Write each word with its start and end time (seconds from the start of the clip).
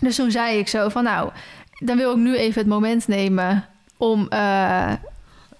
Dus 0.00 0.16
toen 0.16 0.30
zei 0.30 0.58
ik 0.58 0.68
zo 0.68 0.88
van 0.88 1.04
nou, 1.04 1.30
dan 1.78 1.96
wil 1.96 2.10
ik 2.10 2.16
nu 2.16 2.36
even 2.36 2.60
het 2.60 2.68
moment 2.70 3.08
nemen 3.08 3.64
om, 3.96 4.26
eh, 4.28 4.92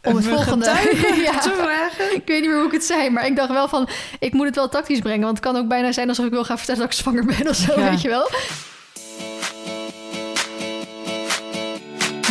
om 0.02 0.16
het 0.16 0.26
volgende 0.26 0.64
ja, 1.30 1.38
te 1.38 1.54
vragen. 1.62 2.14
ik 2.14 2.22
weet 2.26 2.40
niet 2.40 2.48
meer 2.48 2.58
hoe 2.58 2.66
ik 2.66 2.72
het 2.72 2.84
zei, 2.84 3.10
maar 3.10 3.26
ik 3.26 3.36
dacht 3.36 3.50
wel 3.50 3.68
van 3.68 3.88
ik 4.18 4.32
moet 4.32 4.46
het 4.46 4.54
wel 4.54 4.68
tactisch 4.68 4.98
brengen, 4.98 5.24
want 5.24 5.36
het 5.36 5.46
kan 5.46 5.56
ook 5.56 5.68
bijna 5.68 5.92
zijn 5.92 6.08
alsof 6.08 6.24
ik 6.24 6.30
wil 6.30 6.44
gaan 6.44 6.56
vertellen 6.58 6.80
dat 6.80 6.92
ik 6.92 6.98
zwanger 6.98 7.24
ben 7.24 7.48
of 7.48 7.56
zo, 7.56 7.80
Ja. 7.80 7.90
weet 7.90 8.00
je 8.00 8.08
wel. 8.08 8.30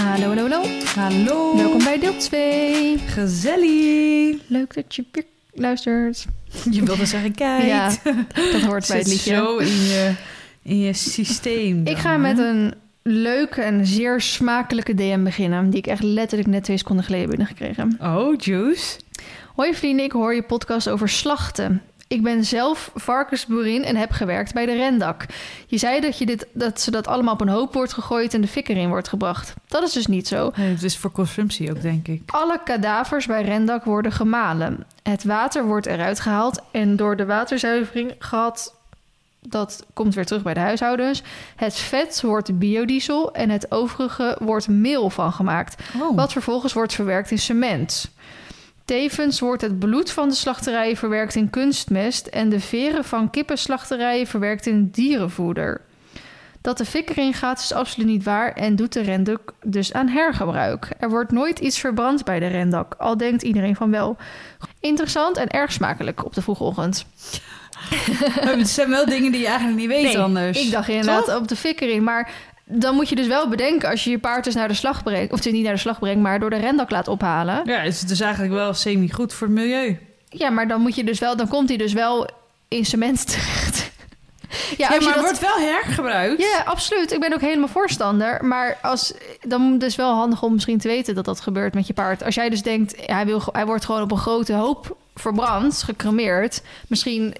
Hallo, 0.02 0.28
hallo, 0.28 0.50
hallo. 0.50 0.70
Hallo. 0.96 1.55
Welkom 1.55 1.84
bij 1.84 2.00
deel 2.00 2.18
2. 2.18 2.98
Gezellig. 2.98 4.36
Leuk 4.48 4.74
dat 4.74 4.96
je 4.96 5.05
weer 5.12 5.24
luistert. 5.54 6.26
Je 6.71 6.84
wilde 6.84 7.05
zeggen, 7.05 7.36
kijk. 7.36 7.64
Ja, 7.66 7.92
dat 8.34 8.62
hoort 8.62 8.88
bij 8.88 8.98
het 8.98 9.08
liedje. 9.08 9.36
zo 9.36 9.58
in 9.58 9.68
je, 9.68 10.14
in 10.68 10.79
je 10.79 10.93
systeem. 10.93 11.86
Ik 11.86 11.97
ga 11.97 12.11
hè? 12.11 12.18
met 12.18 12.38
een 12.38 12.73
leuke 13.02 13.61
en 13.61 13.85
zeer 13.85 14.21
smakelijke 14.21 14.94
DM 14.94 15.23
beginnen, 15.23 15.70
die 15.70 15.80
ik 15.80 15.88
echt 15.88 16.03
letterlijk 16.03 16.49
net 16.49 16.63
twee 16.63 16.77
seconden 16.77 17.05
geleden 17.05 17.30
binnengekregen. 17.30 17.98
Oh, 18.02 18.35
Juice. 18.38 18.99
Hoi 19.55 19.73
vrienden, 19.73 20.05
ik 20.05 20.11
hoor 20.11 20.34
je 20.34 20.41
podcast 20.41 20.89
over 20.89 21.09
slachten. 21.09 21.81
Ik 22.08 22.23
ben 22.23 22.45
zelf 22.45 22.91
varkensboerin 22.95 23.84
en 23.84 23.95
heb 23.95 24.11
gewerkt 24.11 24.53
bij 24.53 24.66
de 24.66 24.75
Rendak. 24.75 25.25
Je 25.67 25.77
zei 25.77 26.02
dat, 26.02 26.17
je 26.17 26.25
dit, 26.25 26.48
dat 26.53 26.81
ze 26.81 26.91
dat 26.91 27.08
allemaal 27.08 27.34
op 27.34 27.41
een 27.41 27.49
hoop 27.49 27.73
wordt 27.73 27.94
gegooid 27.94 28.34
en 28.34 28.41
de 28.41 28.47
fik 28.47 28.67
erin 28.67 28.89
wordt 28.89 29.08
gebracht. 29.08 29.53
Dat 29.67 29.84
is 29.84 29.91
dus 29.91 30.08
niet 30.08 30.27
zo. 30.27 30.52
Nee, 30.55 30.70
het 30.70 30.84
is 30.84 30.97
voor 30.97 31.11
consumptie 31.11 31.70
ook, 31.70 31.81
denk 31.81 32.08
ik. 32.08 32.22
Alle 32.25 32.59
kadavers 32.63 33.25
bij 33.25 33.44
Rendak 33.44 33.84
worden 33.84 34.11
gemalen. 34.11 34.86
Het 35.03 35.23
water 35.23 35.66
wordt 35.66 35.86
eruit 35.86 36.20
gehaald 36.20 36.61
en 36.72 36.95
door 36.95 37.16
de 37.16 37.25
waterzuivering 37.25 38.16
gehad. 38.20 38.75
Dat 39.50 39.86
komt 39.94 40.16
weer 40.16 40.26
terug 40.26 40.44
bij 40.44 40.54
de 40.54 40.60
huishoudens. 40.60 41.24
Het 41.56 41.76
vet 41.76 42.22
wordt 42.22 42.60
biodiesel 42.60 43.34
en 43.34 43.50
het 43.50 43.72
overige 43.72 44.38
wordt 44.40 44.68
meel 44.68 45.10
van 45.10 45.32
gemaakt. 45.32 45.84
Oh. 46.02 46.16
Wat 46.16 46.31
vervolgens 46.31 46.73
wordt 46.73 46.94
verwerkt 46.94 47.31
in 47.31 47.39
cement. 47.39 48.12
Tevens 48.86 49.39
wordt 49.39 49.62
het 49.62 49.80
bloed 49.80 50.12
van 50.12 50.30
de 50.30 50.36
slachterijen 50.36 50.98
verwerkt 50.98 51.36
in 51.36 51.50
kunstmest 51.50 52.28
en 52.28 52.50
de 52.50 52.59
veren 52.59 53.04
van 53.04 53.30
kippenslachterijen 53.30 54.28
verwerkt 54.28 54.66
in 54.66 54.89
dierenvoeder. 54.89 55.82
Dat 56.61 56.78
de 56.78 56.86
fik 56.86 57.09
erin 57.09 57.34
gaat 57.34 57.59
is 57.59 57.73
absoluut 57.73 58.08
niet 58.08 58.23
waar 58.23 58.54
en 58.54 58.76
doet 58.76 58.94
de 58.94 59.02
rendak 59.02 59.54
dus 59.64 59.94
aan 59.94 60.08
hergebruik. 60.08 60.89
Er 61.00 61.09
wordt 61.09 61.32
nooit 61.32 61.59
iets 61.59 61.80
verbrand 61.80 62.23
bij 62.26 62.39
de 62.39 62.48
rendak, 62.48 62.95
al 62.98 63.17
denkt 63.17 63.42
iedereen 63.42 63.76
van 63.76 63.92
wel. 63.92 64.17
Interessant 64.80 65.38
en 65.38 65.48
erg 65.48 65.72
smakelijk 65.72 66.26
op 66.26 66.34
de 66.34 66.42
vroege 66.42 66.64
ochtend. 66.64 67.06
Het 68.58 68.70
zijn 68.70 68.89
wel 68.89 69.06
dingen 69.06 69.31
die 69.31 69.42
je 69.42 69.47
eigenlijk 69.47 69.78
niet 69.78 69.88
weet 69.88 70.16
anders. 70.16 70.66
ik 70.66 70.72
dacht 70.72 70.88
inderdaad 70.89 71.36
op 71.36 71.47
de 71.47 71.56
fik 71.56 71.81
erin, 71.81 72.03
maar 72.03 72.31
dan 72.66 72.95
moet 72.95 73.09
je 73.09 73.16
dus 73.16 73.28
wel 73.28 73.50
bedenken 73.50 73.89
als 73.89 74.03
je 74.03 74.09
je 74.09 74.20
paard 74.20 74.44
dus 74.44 74.53
naar 74.56 74.67
de 74.67 74.73
slag 74.73 75.03
brengt, 75.03 75.33
of 75.33 75.44
het 75.44 75.53
niet 75.53 75.64
naar 75.64 75.73
de 75.73 75.80
slag 75.80 76.00
brengt, 76.00 76.22
maar 76.22 76.39
door 76.39 76.50
de 76.50 76.55
rendak 76.58 76.89
laat 76.92 77.08
ophalen. 77.08 77.61
Ja, 77.66 77.81
is 77.81 78.00
het 78.00 78.09
dus 78.09 78.20
eigenlijk 78.20 78.53
wel 78.53 78.73
semi-goed 78.73 79.33
voor 79.33 79.48
het 79.48 79.55
milieu. 79.55 80.00
Ja, 80.30 80.50
maar 80.50 80.67
dan 80.67 80.81
moet 80.81 80.95
je 80.95 81.03
dus 81.03 81.20
wel, 81.20 81.36
dan 81.36 81.48
komt 81.48 81.70
hij 81.70 81.78
dus 81.78 81.94
wel 81.94 82.30
in 82.67 82.86
cement 82.86 83.28
terecht. 83.28 83.86
Ja, 84.78 84.89
maar 84.89 85.00
dat- 85.00 85.20
wordt 85.20 85.39
wel 85.39 85.58
hergebruikt. 85.58 86.42
Ja, 86.42 86.64
absoluut. 86.66 87.11
Ik 87.11 87.20
ben 87.20 87.33
ook 87.33 87.42
helemaal 87.42 87.67
voorstander. 87.67 88.45
Maar 88.45 88.78
als, 88.81 89.14
dan 89.42 89.75
is 89.78 89.86
het 89.86 89.95
wel 89.95 90.14
handig 90.14 90.44
om 90.44 90.53
misschien 90.53 90.78
te 90.78 90.88
weten 90.88 91.16
dat 91.16 91.25
dat 91.25 91.42
gebeurt 91.42 91.73
met 91.73 91.88
je 91.88 91.94
paard. 91.94 92.23
Als 92.23 92.36
jij 92.36 92.50
dus 92.50 92.61
denkt, 92.61 92.95
hij, 93.05 93.25
wil, 93.25 93.42
hij 93.52 93.66
wordt 93.66 93.86
gewoon 93.86 94.02
op 94.02 94.11
een 94.11 94.17
grote 94.17 94.53
hoop 94.53 94.95
verbrand, 95.16 95.83
gecremeerd. 95.83 96.61
Misschien 96.88 97.36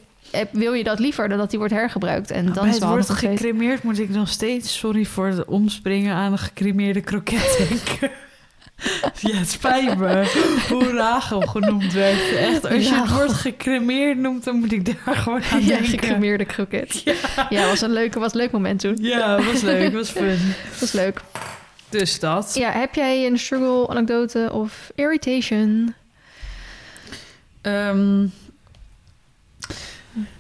wil 0.52 0.74
je 0.74 0.84
dat 0.84 1.00
liever 1.00 1.30
dan 1.30 1.38
dat 1.38 1.50
hij 1.50 1.60
wordt 1.60 1.74
hergebruikt. 1.74 2.32
En 2.32 2.46
dan 2.46 2.54
Dan 2.54 2.68
het 2.68 2.84
wordt 2.84 3.10
gecremeerd, 3.10 3.84
moet 3.84 4.00
ik 4.00 4.10
nog 4.10 4.30
steeds, 4.30 4.78
sorry 4.78 5.06
voor 5.06 5.28
het 5.28 5.46
omspringen 5.46 6.16
aan 6.16 6.32
een 6.32 6.38
gecremeerde 6.38 7.02
kroket 7.02 7.56
denken. 7.70 8.12
ja, 9.20 9.36
het 9.38 9.50
spijt 9.50 9.98
me 9.98 10.32
hoe 10.70 10.92
Rachel 10.92 11.42
genoemd 11.42 11.94
werd. 11.94 12.32
Echt, 12.36 12.66
als 12.66 12.88
je 12.88 12.96
het 12.96 13.12
woord 13.12 13.34
gecremeerd 13.34 14.18
noemt, 14.18 14.44
dan 14.44 14.56
moet 14.60 14.72
ik 14.72 14.86
daar 14.86 15.16
gewoon 15.16 15.44
aan 15.52 15.62
Ja, 15.62 15.68
denken. 15.68 15.86
gecremeerde 15.86 16.46
kroket. 16.46 17.04
Ja, 17.50 17.68
was 17.68 17.82
een 17.82 17.94
leuke, 17.94 18.20
was 18.20 18.32
een 18.34 18.38
leuk 18.40 18.52
moment 18.52 18.80
toen. 18.80 18.98
Ja, 19.00 19.42
was 19.44 19.62
leuk, 19.62 19.94
was 19.94 20.10
fun. 20.10 20.38
was 20.80 20.92
leuk. 20.92 21.22
Dus 21.90 22.20
dat. 22.20 22.52
Ja, 22.56 22.72
heb 22.72 22.96
jij 22.96 23.26
een 23.28 23.40
struggle, 23.40 23.88
anekdote 23.90 24.50
of 24.52 24.92
irritation? 24.96 25.94
Ehm, 27.62 28.26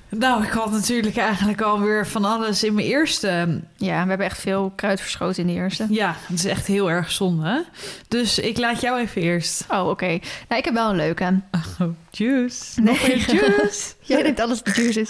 nou, 0.10 0.44
ik 0.44 0.50
had 0.50 0.72
natuurlijk 0.72 1.18
eigenlijk 1.18 1.62
alweer 1.62 2.08
van 2.08 2.26
alles 2.26 2.64
in 2.64 2.74
mijn 2.74 2.88
eerste 2.88 3.62
Ja, 3.76 4.02
we 4.04 4.10
hebben 4.10 4.26
echt 4.26 4.40
veel 4.40 4.72
kruid 4.76 5.02
verschoten 5.02 5.42
in 5.42 5.48
de 5.48 5.62
eerste. 5.62 5.86
Ja, 5.90 6.16
het 6.28 6.40
is 6.40 6.46
echt 6.46 6.68
heel 6.68 6.92
erg 6.92 7.12
zonde. 7.12 7.48
hè? 7.48 7.60
Dus 8.08 8.40
ik 8.40 8.58
laat 8.58 8.82
jou 8.82 9.00
even 9.00 9.22
eerst. 9.22 9.66
Oh, 9.70 9.90
oké. 9.90 10.06
Nou, 10.48 10.60
ik 10.60 10.66
heb 10.66 10.74
wel 10.74 10.90
een 10.90 10.96
leuke. 10.96 11.40
Oh, 11.52 11.88
juice. 12.12 12.82
Nee. 12.82 12.94
Nog 12.94 13.08
meer 13.08 13.32
juice. 13.32 13.94
Jij 14.02 14.24
denkt 14.24 14.40
alles 14.40 14.64
de 14.64 14.72
juice 14.76 15.00
is. 15.02 15.10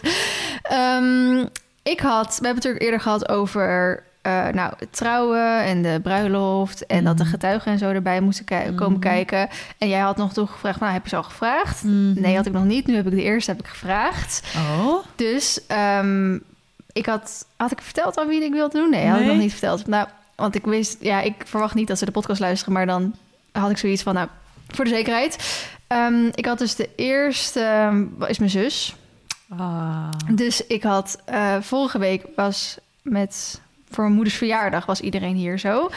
Ehm, 0.61 1.45
ik 1.83 1.99
had, 1.99 2.27
we 2.27 2.45
hebben 2.45 2.47
het 2.47 2.55
natuurlijk 2.55 2.83
eerder 2.83 3.01
gehad 3.01 3.29
over 3.29 4.03
eh, 4.27 4.47
nou, 4.53 4.73
het 4.77 4.93
trouwen 4.95 5.63
en 5.63 5.81
de 5.81 5.99
bruiloft. 6.03 6.85
En 6.85 7.03
dat 7.03 7.17
de 7.17 7.23
Mhm. 7.23 7.31
getuigen 7.31 7.71
en 7.71 7.77
zo 7.77 7.89
erbij 7.89 8.21
moesten 8.21 8.45
ki- 8.45 8.75
komen 8.75 8.99
kijken. 8.99 9.49
En 9.77 9.87
jij 9.89 9.99
had 9.99 10.17
nog 10.17 10.33
toen 10.33 10.47
gevraagd, 10.47 10.79
nou 10.79 10.93
heb 10.93 11.03
je 11.03 11.09
ze 11.09 11.15
al 11.15 11.23
gevraagd? 11.23 11.83
Mhm. 11.83 12.21
Nee, 12.21 12.35
had 12.35 12.45
ik 12.45 12.53
nog 12.53 12.63
niet. 12.63 12.87
Nu 12.87 12.95
heb 12.95 13.05
ik 13.07 13.13
de 13.15 13.23
eerste 13.23 13.51
heb 13.51 13.59
ik 13.59 13.67
gevraagd. 13.67 14.43
Oh, 14.79 15.05
Dus 15.15 15.65
ehm, 15.67 16.37
ik 16.93 17.05
had, 17.05 17.45
had 17.55 17.71
ik 17.71 17.81
verteld 17.81 18.19
aan 18.19 18.27
wie 18.27 18.43
ik 18.43 18.51
wilde 18.53 18.77
doen? 18.77 18.89
Nee, 18.89 19.07
had 19.07 19.19
ik 19.19 19.25
nog 19.25 19.37
niet 19.37 19.51
verteld. 19.51 19.87
Nou, 19.87 20.07
want 20.35 20.55
ik 20.55 20.65
wist, 20.65 20.97
ja, 20.99 21.21
ik 21.21 21.33
verwacht 21.45 21.75
niet 21.75 21.87
dat 21.87 21.97
ze 21.97 22.05
de 22.05 22.11
podcast 22.11 22.39
luisteren, 22.39 22.73
maar 22.73 22.85
dan 22.85 23.15
had 23.51 23.69
ik 23.69 23.77
zoiets 23.77 24.03
van, 24.03 24.13
nou, 24.13 24.27
voor 24.67 24.85
de 24.85 24.91
zekerheid. 24.91 25.65
Ehm, 25.87 26.25
ik 26.31 26.45
had 26.45 26.57
dus 26.57 26.75
de 26.75 26.89
eerste, 26.95 27.59
ehm, 27.61 28.05
is 28.27 28.37
mijn 28.39 28.49
zus. 28.51 28.95
ah. 29.57 30.09
Dus 30.31 30.65
ik 30.67 30.83
had 30.83 31.17
eh, 31.25 31.55
vorige 31.61 31.97
week 31.99 32.25
was 32.35 32.77
met 33.01 33.61
voor 33.89 34.03
mijn 34.03 34.15
moeders 34.15 34.35
verjaardag 34.35 34.85
was 34.85 35.01
iedereen 35.01 35.35
hier 35.35 35.59
zo. 35.59 35.89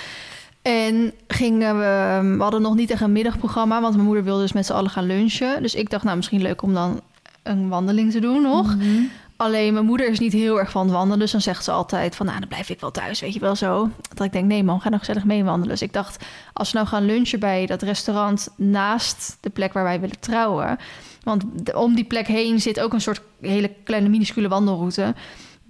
En 0.62 1.12
gingen 1.28 1.78
we, 1.78 2.21
we 2.37 2.43
hadden 2.43 2.62
nog 2.62 2.75
niet 2.75 2.91
echt 2.91 3.01
een 3.01 3.12
middagprogramma, 3.12 3.81
want 3.81 3.95
mijn 3.95 4.06
moeder 4.06 4.25
wilde 4.25 4.43
dus 4.43 4.53
met 4.53 4.67
z'n 4.67 4.73
allen 4.73 4.91
gaan 4.91 5.06
lunchen. 5.06 5.62
Dus 5.62 5.75
ik 5.75 5.91
dacht, 5.91 6.05
nou 6.05 6.17
misschien 6.17 6.43
leuk 6.43 6.62
om 6.62 6.75
dan 6.75 7.01
een 7.43 7.69
wandeling 7.69 8.12
te 8.12 8.21
doen 8.21 8.43
nog. 8.43 8.77
Mhm. 8.77 9.03
Alleen 9.37 9.73
mijn 9.73 9.84
moeder 9.84 10.09
is 10.09 10.19
niet 10.19 10.33
heel 10.33 10.59
erg 10.59 10.71
van 10.71 10.83
het 10.83 10.93
wandelen, 10.93 11.19
dus 11.19 11.31
dan 11.31 11.41
zegt 11.41 11.65
ze 11.65 11.71
altijd 11.71 12.17
van, 12.17 12.27
nou 12.27 12.39
dan 12.39 12.49
blijf 12.49 12.69
ik 12.69 12.81
wel 12.81 12.91
thuis, 12.91 13.21
weet 13.21 13.34
je 13.34 13.41
wel 13.41 13.56
zo. 13.56 13.91
Dat 14.15 14.27
ik 14.27 14.33
denk, 14.33 14.47
nee 14.47 14.65
man, 14.65 14.81
ga 14.81 14.89
nou 14.89 15.01
gezellig 15.01 15.25
mee 15.25 15.45
wandelen. 15.45 15.69
Dus 15.69 15.83
ik 15.83 15.93
dacht, 15.93 16.25
als 16.53 16.72
we 16.72 16.78
nou 16.78 16.91
gaan 16.91 17.07
lunchen 17.07 17.41
bij 17.41 17.67
dat 17.67 17.83
restaurant 17.83 18.49
naast 18.57 19.37
de 19.41 19.51
plek 19.51 19.72
waar 19.72 19.84
wij 19.84 20.01
willen 20.01 20.21
trouwen, 20.21 20.78
want 21.22 21.45
om 21.75 21.95
die 21.95 22.05
plek 22.05 22.27
heen 22.27 22.61
zit 22.61 22.81
ook 22.81 22.93
een 22.93 23.01
soort 23.01 23.21
hele 23.41 23.71
kleine 23.84 24.09
minuscule 24.09 24.49
wandelroute. 24.49 25.15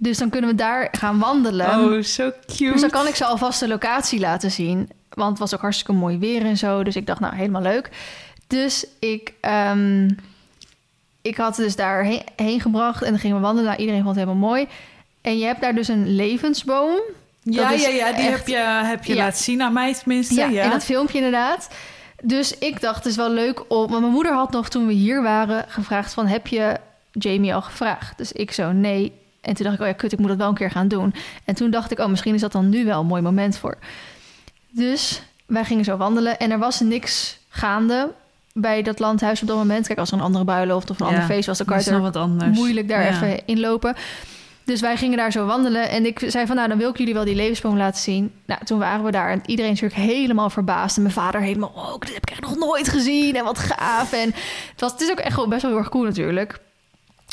Dus 0.03 0.17
dan 0.17 0.29
kunnen 0.29 0.49
we 0.49 0.55
daar 0.55 0.87
gaan 0.91 1.19
wandelen. 1.19 1.67
Oh, 1.93 2.01
zo 2.03 2.31
cute. 2.47 2.71
Dus 2.71 2.81
dan 2.81 2.89
kan 2.89 3.07
ik 3.07 3.15
ze 3.15 3.25
alvast 3.25 3.59
de 3.59 3.67
locatie 3.67 4.19
laten 4.19 4.51
zien. 4.51 4.89
Want 5.09 5.29
het 5.29 5.39
was 5.39 5.53
ook 5.53 5.61
hartstikke 5.61 5.93
mooi 5.93 6.17
weer 6.17 6.45
en 6.45 6.57
zo. 6.57 6.83
Dus 6.83 6.95
ik 6.95 7.05
dacht, 7.05 7.19
nou, 7.19 7.35
helemaal 7.35 7.61
leuk. 7.61 7.89
Dus 8.47 8.85
ik, 8.99 9.33
ehm, 9.41 10.09
ik 11.21 11.37
had 11.37 11.55
dus 11.55 11.75
daar 11.75 12.03
heen, 12.03 12.21
heen 12.35 12.61
gebracht. 12.61 13.01
En 13.03 13.09
dan 13.09 13.19
gingen 13.19 13.35
we 13.35 13.41
wandelen. 13.41 13.69
Nou, 13.69 13.79
iedereen 13.81 14.03
vond 14.03 14.15
het 14.15 14.25
helemaal 14.25 14.49
mooi. 14.49 14.67
En 15.21 15.37
je 15.37 15.45
hebt 15.45 15.61
daar 15.61 15.75
dus 15.75 15.87
een 15.87 16.15
levensboom. 16.15 16.99
ja, 17.43 17.71
ja, 17.71 17.87
ja, 17.87 18.11
die 18.11 18.25
echt- 18.25 18.37
heb 18.37 18.47
je, 18.47 18.57
heb 18.83 19.03
je 19.03 19.15
Ja. 19.15 19.23
laten 19.23 19.43
zien 19.43 19.61
aan 19.61 19.73
mij 19.73 19.93
tenminste. 19.93 20.33
Ja, 20.33 20.45
Ja, 20.47 20.63
in 20.63 20.69
dat 20.69 20.83
filmpje 20.83 21.17
inderdaad. 21.17 21.69
Dus 22.23 22.57
ik 22.57 22.81
dacht, 22.81 22.95
het 22.95 23.05
is 23.05 23.15
wel 23.15 23.31
leuk 23.31 23.59
om... 23.67 23.87
Want 23.87 23.99
mijn 24.01 24.11
moeder 24.13 24.33
had 24.33 24.51
nog, 24.51 24.69
toen 24.69 24.87
we 24.87 24.93
hier 24.93 25.21
waren, 25.21 25.65
gevraagd 25.67 26.13
van... 26.13 26.27
heb 26.27 26.47
je 26.47 26.77
Jamie 27.11 27.53
al 27.55 27.61
gevraagd? 27.61 28.17
Dus 28.17 28.31
ik 28.31 28.51
zo, 28.51 28.71
nee. 28.71 29.19
En 29.41 29.53
toen 29.53 29.63
dacht 29.65 29.75
ik, 29.75 29.81
oh 29.81 29.87
ja, 29.87 29.93
kut, 29.93 30.11
ik 30.11 30.19
moet 30.19 30.27
dat 30.27 30.37
wel 30.37 30.47
een 30.47 30.53
keer 30.55 30.71
gaan 30.71 30.87
doen. 30.87 31.13
En 31.45 31.55
toen 31.55 31.71
dacht 31.71 31.91
ik, 31.91 31.99
oh, 31.99 32.07
misschien 32.07 32.33
is 32.33 32.41
dat 32.41 32.51
dan 32.51 32.69
nu 32.69 32.85
wel 32.85 32.99
een 32.99 33.05
mooi 33.05 33.21
moment 33.21 33.57
voor. 33.57 33.77
Dus 34.69 35.21
wij 35.45 35.63
gingen 35.65 35.83
zo 35.83 35.97
wandelen 35.97 36.39
en 36.39 36.51
er 36.51 36.59
was 36.59 36.79
niks 36.79 37.37
gaande 37.49 38.11
bij 38.53 38.81
dat 38.81 38.99
landhuis 38.99 39.41
op 39.41 39.47
dat 39.47 39.57
moment. 39.57 39.87
Kijk, 39.87 39.99
als 39.99 40.11
er 40.11 40.17
een 40.17 40.23
andere 40.23 40.45
bruiloft 40.45 40.89
of 40.89 40.99
een 40.99 41.05
Ja, 41.05 41.11
ander 41.11 41.27
feest 41.27 41.47
was, 41.47 41.57
dan 41.57 41.67
kan 41.67 41.79
je 41.79 41.89
er 41.91 42.01
wat 42.01 42.15
anders. 42.15 42.57
moeilijk 42.57 42.87
daar 42.87 43.03
Ja. 43.03 43.09
even 43.09 43.45
inlopen. 43.45 43.95
Dus 44.63 44.81
wij 44.81 44.97
gingen 44.97 45.17
daar 45.17 45.31
zo 45.31 45.45
wandelen. 45.45 45.89
En 45.89 46.05
ik 46.05 46.23
zei 46.27 46.45
van, 46.45 46.55
nou, 46.55 46.67
dan 46.67 46.77
wil 46.77 46.89
ik 46.89 46.97
jullie 46.97 47.13
wel 47.13 47.25
die 47.25 47.35
levensboom 47.35 47.77
laten 47.77 48.01
zien. 48.01 48.31
Nou, 48.45 48.65
toen 48.65 48.79
waren 48.79 49.05
we 49.05 49.11
daar. 49.11 49.31
En 49.31 49.41
iedereen 49.45 49.71
is 49.71 49.81
natuurlijk 49.81 50.09
helemaal 50.11 50.49
verbaasd. 50.49 50.95
En 50.95 51.01
mijn 51.01 51.13
vader 51.13 51.41
helemaal, 51.41 51.71
oh, 51.75 51.99
dit 51.99 52.13
heb 52.13 52.21
ik 52.23 52.29
echt 52.31 52.41
nog 52.41 52.55
nooit 52.57 52.89
gezien. 52.89 53.35
En 53.35 53.43
wat 53.43 53.57
gaaf. 53.59 54.13
En 54.13 54.25
het, 54.71 54.79
was, 54.81 54.91
het 54.91 55.01
is 55.01 55.11
ook 55.11 55.19
echt 55.19 55.33
gewoon 55.33 55.49
best 55.49 55.61
wel 55.61 55.71
heel 55.71 55.79
erg 55.79 55.89
cool 55.89 56.03
natuurlijk. 56.03 56.59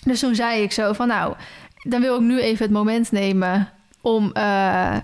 Dus 0.04 0.20
toen 0.20 0.34
zei 0.34 0.62
ik 0.62 0.72
zo 0.72 0.92
van, 0.92 1.08
nou, 1.08 1.34
dan 1.90 2.00
wil 2.00 2.14
ik 2.14 2.20
nu 2.20 2.40
even 2.40 2.64
het 2.64 2.74
moment 2.74 3.12
nemen 3.12 3.68
om... 4.00 4.30
eh, 4.32 4.96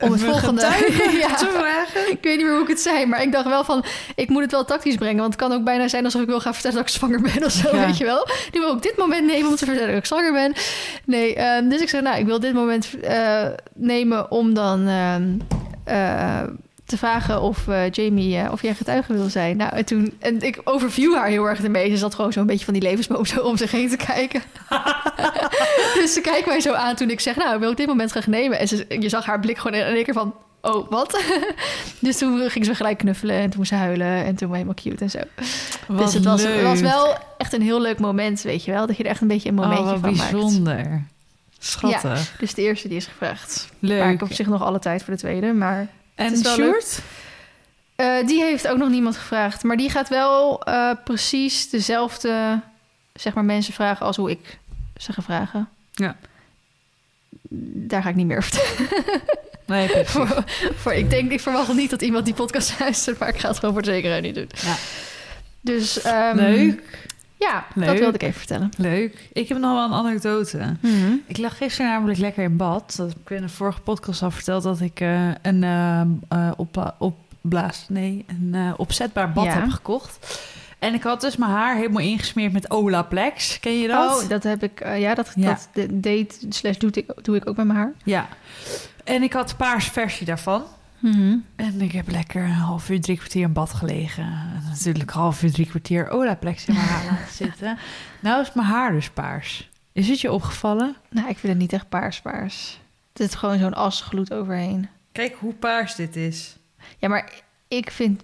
om 0.00 0.12
het 0.12 0.22
volgende 0.22 0.60
ja, 1.22 1.34
te 1.34 1.50
vragen. 1.58 2.10
ik 2.12 2.18
weet 2.22 2.36
niet 2.36 2.44
meer 2.44 2.54
hoe 2.54 2.62
ik 2.62 2.68
het 2.68 2.80
zei, 2.80 3.06
maar 3.06 3.22
ik 3.22 3.32
dacht 3.32 3.46
wel 3.48 3.64
van, 3.64 3.84
ik 4.14 4.28
moet 4.28 4.42
het 4.42 4.50
wel 4.50 4.64
tactisch 4.64 4.94
brengen, 4.94 5.20
want 5.20 5.32
het 5.34 5.42
kan 5.42 5.52
ook 5.52 5.64
bijna 5.64 5.88
zijn 5.88 6.04
alsof 6.04 6.20
ik 6.22 6.26
wil 6.26 6.40
gaan 6.40 6.52
vertellen 6.52 6.76
dat 6.76 6.86
ik 6.86 6.94
zwanger 6.94 7.20
ben 7.20 7.44
of 7.44 7.50
zo, 7.52 7.76
Ja. 7.76 7.86
weet 7.86 7.96
je 7.98 8.04
wel. 8.04 8.28
Nu 8.52 8.60
wil 8.60 8.74
ik 8.76 8.82
dit 8.82 8.96
moment 8.96 9.26
nemen 9.26 9.48
om 9.50 9.56
te 9.56 9.64
vertellen 9.64 9.88
dat 9.88 9.98
ik 9.98 10.06
zwanger 10.06 10.32
ben. 10.32 10.52
Nee, 11.04 11.34
ehm, 11.34 11.68
dus 11.68 11.80
ik 11.80 11.88
zei, 11.88 12.02
nou, 12.02 12.18
ik 12.18 12.26
wil 12.26 12.40
dit 12.40 12.52
moment 12.54 13.00
eh, 13.00 13.46
nemen 13.74 14.30
om 14.30 14.54
dan 14.54 14.86
ehm, 14.88 15.28
eh, 15.84 16.42
te 16.90 16.96
vragen 16.96 17.40
of 17.40 17.68
eh, 17.68 17.90
Jamie, 17.90 18.36
eh, 18.36 18.52
of 18.52 18.62
jij 18.62 18.74
getuige 18.74 19.12
wil 19.12 19.28
zijn. 19.28 19.56
Nou, 19.56 19.72
en 19.76 19.84
toen, 19.84 20.14
en 20.18 20.40
ik 20.40 20.60
overview 20.64 21.14
haar 21.14 21.28
heel 21.28 21.44
erg 21.44 21.62
ermee. 21.62 21.90
Ze 21.90 21.96
zat 21.96 22.14
gewoon 22.14 22.32
zo'n 22.32 22.46
beetje 22.46 22.64
van 22.64 22.74
die 22.74 22.82
levensboom 22.82 23.26
zo 23.26 23.40
om 23.40 23.56
zich 23.56 23.70
heen 23.70 23.88
te 23.88 23.96
kijken. 23.96 24.42
dus 26.00 26.12
ze 26.12 26.20
kijkt 26.20 26.46
mij 26.46 26.60
zo 26.60 26.72
aan 26.72 26.94
toen 26.94 27.10
ik 27.10 27.20
zeg, 27.20 27.36
nou, 27.36 27.54
ik 27.54 27.60
wil 27.60 27.70
ik 27.70 27.76
dit 27.76 27.86
moment 27.86 28.10
graag 28.10 28.26
nemen. 28.26 28.58
En 28.58 28.68
ze, 28.68 28.86
je 28.88 29.08
zag 29.08 29.26
haar 29.26 29.40
blik 29.40 29.58
gewoon 29.58 29.80
in 29.80 29.94
één 29.94 30.04
keer 30.04 30.14
van, 30.14 30.34
oh, 30.60 30.90
wat? 30.90 31.22
dus 32.00 32.18
toen 32.18 32.50
ging 32.50 32.64
ze 32.64 32.74
gelijk 32.74 32.98
knuffelen 32.98 33.36
en 33.36 33.48
toen 33.48 33.58
moest 33.58 33.70
ze 33.70 33.76
huilen 33.76 34.24
en 34.24 34.36
toen 34.36 34.48
was 34.48 34.56
helemaal 34.56 34.82
cute 34.82 35.04
en 35.04 35.10
zo. 35.10 35.18
Wat 35.88 35.98
dus 35.98 36.14
het 36.14 36.24
was, 36.24 36.42
het 36.42 36.54
leuk. 36.54 36.62
was 36.62 36.80
wel 36.80 37.16
echt 37.38 37.52
een 37.52 37.62
heel 37.62 37.80
leuk 37.80 37.98
moment, 37.98 38.42
weet 38.42 38.64
je 38.64 38.70
wel. 38.72 38.86
Dat 38.86 38.96
je 38.96 39.02
er 39.02 39.10
echt 39.10 39.20
een 39.20 39.28
beetje 39.28 39.48
een 39.48 39.54
momentje 39.54 39.94
oh, 39.94 40.00
van 40.00 40.16
maakt. 40.16 40.30
bijzonder. 40.30 41.04
Schattig. 41.58 42.36
Dus 42.38 42.54
de 42.54 42.62
eerste 42.62 42.88
die 42.88 42.96
is 42.96 43.06
gevraagd. 43.06 43.68
Leuk. 43.78 43.98
Maar 43.98 44.12
ik 44.12 44.20
heb 44.20 44.28
op 44.28 44.34
zich 44.34 44.46
nog 44.46 44.62
alle 44.62 44.78
tijd 44.78 45.02
voor 45.02 45.12
de 45.12 45.18
tweede, 45.18 45.52
maar... 45.52 45.88
en 46.20 46.36
Sjoerd? 46.36 47.00
Eh, 47.96 48.26
die 48.26 48.42
heeft 48.42 48.68
ook 48.68 48.78
nog 48.78 48.88
niemand 48.88 49.16
gevraagd. 49.16 49.62
Maar 49.62 49.76
die 49.76 49.90
gaat 49.90 50.08
wel 50.08 50.62
eh, 50.62 50.90
precies 51.04 51.70
dezelfde 51.70 52.60
zeg 53.12 53.34
maar, 53.34 53.44
mensen 53.44 53.72
vragen 53.72 54.06
als 54.06 54.16
hoe 54.16 54.30
ik 54.30 54.58
ze 54.96 55.12
ga 55.12 55.22
vragen. 55.22 55.68
Ja. 55.92 56.16
Daar 57.88 58.02
ga 58.02 58.08
ik 58.08 58.14
niet 58.14 58.26
meer 58.26 58.36
over. 58.36 58.62
Nee, 59.66 59.88
voor, 60.04 60.44
voor, 60.76 60.92
ik 60.92 61.10
denk, 61.10 61.30
ik 61.30 61.40
verwacht 61.40 61.74
niet 61.74 61.90
dat 61.90 62.02
iemand 62.02 62.24
die 62.24 62.34
podcast 62.34 62.80
luistert, 62.80 63.18
maar 63.18 63.28
ik 63.28 63.38
ga 63.38 63.48
het 63.48 63.58
gewoon 63.58 63.74
voor 63.74 63.82
de 63.82 63.90
zekerheid 63.90 64.22
niet 64.22 64.34
doen. 64.34 64.48
Ja. 64.54 64.76
Dus 65.60 66.00
ehm, 66.00 66.36
Leuk. 66.36 67.08
Ja, 67.40 67.64
dat 67.74 67.98
wilde 67.98 68.14
ik 68.14 68.22
even 68.22 68.38
vertellen. 68.38 68.70
Leuk. 68.76 69.28
Ik 69.32 69.48
heb 69.48 69.58
nog 69.58 69.72
wel 69.72 69.84
een 69.84 69.92
anekdote. 70.06 70.76
Ik 71.26 71.38
lag 71.38 71.56
gisteren 71.56 71.90
namelijk 71.90 72.18
lekker 72.18 72.42
in 72.42 72.56
bad. 72.56 72.94
Dat 72.96 73.08
heb 73.08 73.18
ik 73.18 73.30
in 73.30 73.42
de 73.42 73.48
vorige 73.48 73.80
podcast 73.80 74.22
al 74.22 74.30
verteld 74.30 74.62
dat 74.62 74.80
ik 74.80 75.00
eh, 75.00 75.28
een 75.42 75.64
eh, 75.64 76.00
eh, 76.28 76.50
op, 76.56 76.94
opblaas, 76.98 77.84
nee, 77.88 78.24
een 78.28 78.74
opzetbaar 78.76 79.32
bad 79.32 79.44
Ja. 79.44 79.52
heb 79.60 79.68
gekocht. 79.70 80.40
En 80.78 80.94
ik 80.94 81.02
had 81.02 81.20
dus 81.20 81.36
mijn 81.36 81.50
haar 81.50 81.76
helemaal 81.76 82.02
ingesmeerd 82.02 82.52
met 82.52 82.70
Olaplex. 82.70 83.60
Ken 83.60 83.78
je 83.80 83.88
dat? 83.88 84.22
Oh, 84.22 84.28
dat 84.28 84.42
heb 84.42 84.62
ik. 84.62 84.84
ja, 84.96 85.14
dat, 85.14 85.32
Ja. 85.34 85.48
dat 85.48 85.68
de- 85.72 86.00
deed 86.00 86.46
slash 86.48 86.76
doe 86.76 86.90
ik, 86.92 87.12
doe 87.22 87.36
ik 87.36 87.48
ook 87.48 87.56
met 87.56 87.66
mijn 87.66 87.78
haar. 87.78 87.92
Ja. 88.04 88.28
En 89.04 89.22
ik 89.22 89.32
had 89.32 89.56
paars 89.56 89.86
versie 89.86 90.26
daarvan. 90.26 90.62
En 91.56 91.80
ik 91.80 91.92
heb 91.92 92.10
lekker 92.10 92.42
een 92.42 92.50
half 92.50 92.90
uur, 92.90 93.00
drie 93.00 93.16
kwartier 93.16 93.42
in 93.42 93.52
bad 93.52 93.72
gelegen. 93.72 94.24
En 94.24 94.62
natuurlijk 94.68 95.10
een 95.10 95.20
half 95.20 95.42
uur, 95.42 95.52
drie 95.52 95.66
kwartier 95.66 96.08
Olaplex 96.10 96.64
in 96.66 96.74
mijn 96.74 96.86
haar 96.86 97.04
laten 97.04 97.34
zitten. 97.46 97.78
Nou 98.20 98.40
is 98.42 98.52
mijn 98.52 98.66
haar 98.68 98.92
dus 98.92 99.10
paars. 99.10 99.70
Is 99.92 100.08
het 100.08 100.20
je 100.20 100.32
opgevallen? 100.32 100.96
Nou, 101.10 101.28
ik 101.28 101.38
vind 101.38 101.52
het 101.52 101.62
niet 101.62 101.72
echt 101.72 101.88
paars 101.88 102.20
paars. 102.20 102.80
Het 103.12 103.28
is 103.28 103.34
gewoon 103.34 103.58
zo'n 103.58 103.74
asgloed 103.74 104.32
overheen. 104.32 104.88
Kijk 105.12 105.34
hoe 105.38 105.54
paars 105.54 105.94
dit 105.94 106.16
is. 106.16 106.56
Ja, 106.98 107.08
maar 107.08 107.32
ik 107.68 107.90
vind 107.90 108.22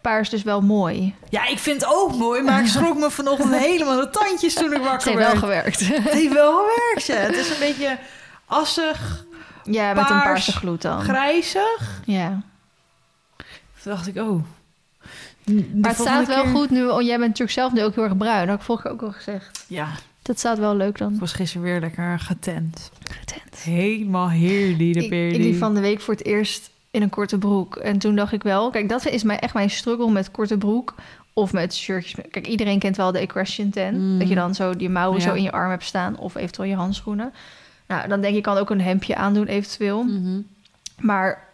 paars 0.00 0.28
dus 0.30 0.42
wel 0.42 0.60
mooi. 0.60 1.14
Ja, 1.28 1.46
ik 1.46 1.58
vind 1.58 1.80
het 1.80 1.90
ook 1.94 2.14
mooi, 2.16 2.42
maar 2.42 2.60
ik 2.60 2.66
schrok 2.66 2.96
me 2.98 3.10
vanochtend 3.10 3.54
helemaal 3.66 4.00
de 4.00 4.10
tandjes 4.10 4.54
toen 4.54 4.72
ik 4.72 4.72
Het 4.72 4.82
wakker 4.82 5.06
heeft 5.06 5.18
werd. 5.18 5.30
wel 5.32 5.40
gewerkt. 5.40 5.80
Het 5.88 6.10
heeft 6.12 6.32
wel 6.32 6.52
gewerkt, 6.64 7.06
ja. 7.06 7.14
Het 7.14 7.36
is 7.36 7.50
een 7.50 7.58
beetje 7.58 7.98
assig, 8.46 9.24
ja, 9.64 9.88
met 9.88 9.98
een 9.98 10.04
Paars, 10.06 10.24
paarse 10.24 10.52
gloed 10.52 10.82
dan. 10.82 11.00
grijzig. 11.00 12.00
Ja. 12.04 12.42
Toen 13.82 13.92
dacht 13.92 14.06
ik, 14.06 14.16
oh. 14.16 14.42
Maar 15.74 15.90
het 15.90 16.00
staat 16.00 16.26
wel 16.26 16.44
goed 16.46 16.70
nu. 16.70 16.84
Oh, 16.88 17.00
jij 17.02 17.10
bent 17.18 17.20
natuurlijk 17.28 17.50
zelf 17.50 17.72
nu 17.72 17.82
ook 17.82 17.94
heel 17.94 18.04
erg 18.04 18.16
bruin. 18.16 18.38
Dat 18.40 18.48
heb 18.48 18.58
ik 18.58 18.64
vorige 18.64 18.82
keer 18.82 18.92
ook 18.92 19.02
al 19.02 19.12
gezegd. 19.12 19.64
Ja, 19.68 19.88
Dat 20.22 20.38
staat 20.38 20.58
wel 20.58 20.76
leuk 20.76 20.98
dan. 20.98 21.14
ik 21.14 21.20
was 21.20 21.32
gisteren 21.32 21.62
weer 21.66 21.80
lekker 21.80 22.18
getent. 22.18 22.90
Getent. 23.02 23.56
Helemaal 23.58 24.30
heerly 24.30 24.92
de 24.92 25.04
Ik, 25.04 25.32
ik 25.34 25.40
liep 25.40 25.56
van 25.58 25.74
de 25.74 25.80
week 25.80 26.00
voor 26.00 26.14
het 26.14 26.24
eerst 26.24 26.70
in 26.90 27.02
een 27.02 27.10
korte 27.10 27.38
broek. 27.38 27.76
En 27.76 27.98
toen 27.98 28.16
dacht 28.16 28.32
ik 28.32 28.42
wel... 28.42 28.70
Kijk, 28.70 28.88
dat 28.88 29.06
is 29.06 29.22
mijn, 29.22 29.38
echt 29.38 29.54
mijn 29.54 29.70
struggle 29.70 30.10
met 30.10 30.30
korte 30.30 30.58
broek. 30.58 30.94
Of 31.32 31.52
met 31.52 31.74
shirtjes. 31.74 32.14
Kijk, 32.30 32.46
iedereen 32.46 32.78
kent 32.78 32.96
wel 32.96 33.12
de 33.12 33.18
equestrian 33.18 33.70
ten. 33.70 34.12
Mm. 34.12 34.18
Dat 34.18 34.28
je 34.28 34.34
dan 34.34 34.54
zo 34.54 34.76
die 34.76 34.88
mouwen 34.88 35.20
Ja. 35.20 35.26
zo 35.26 35.34
in 35.34 35.42
je 35.42 35.52
arm 35.52 35.70
hebt 35.70 35.84
staan. 35.84 36.16
Of 36.18 36.34
eventueel 36.34 36.68
je 36.68 36.74
handschoenen. 36.76 37.32
Nou, 37.86 38.08
dan 38.08 38.20
denk 38.20 38.30
je, 38.32 38.38
je 38.38 38.40
kan 38.40 38.56
ook 38.56 38.70
een 38.70 38.80
hemdje 38.80 39.16
aandoen 39.16 39.46
eventueel. 39.46 40.02
Mhm. 40.02 40.40
Maar 41.00 41.48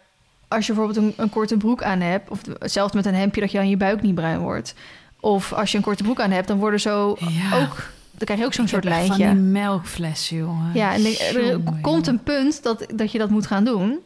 als 0.47 0.67
je 0.67 0.73
bijvoorbeeld 0.73 1.05
een, 1.05 1.13
een 1.23 1.29
korte 1.29 1.57
broek 1.57 1.83
aan 1.83 1.99
hebt... 1.99 2.29
of 2.29 2.41
zelfs 2.59 2.93
met 2.93 3.05
een 3.05 3.13
hemdje 3.15 3.41
dat 3.41 3.51
je 3.51 3.57
aan 3.59 3.69
je 3.69 3.77
buik 3.77 4.01
niet 4.01 4.15
bruin 4.15 4.39
wordt... 4.39 4.73
of 5.19 5.53
als 5.53 5.71
je 5.71 5.77
een 5.77 5.83
korte 5.83 6.03
broek 6.03 6.19
aan 6.19 6.31
hebt... 6.31 6.47
dan 6.47 6.57
worden 6.57 6.79
zo 6.79 7.15
Ja. 7.19 7.57
ook... 7.61 7.75
dan 8.11 8.25
krijg 8.25 8.39
je 8.39 8.45
ook 8.45 8.53
zo'n 8.53 8.67
soort 8.67 8.83
lijntje. 8.83 9.25
Van 9.25 9.33
die 9.35 9.43
melkflessen, 9.43 10.37
jongen. 10.37 10.71
Ja, 10.73 10.93
en 10.93 11.05
er- 11.05 11.49
er 11.51 11.59
komt 11.81 12.07
een 12.07 12.23
punt 12.23 12.63
dat, 12.63 12.85
dat 12.95 13.11
je 13.11 13.17
dat 13.17 13.29
moet 13.29 13.47
gaan 13.47 13.63
doen. 13.63 13.99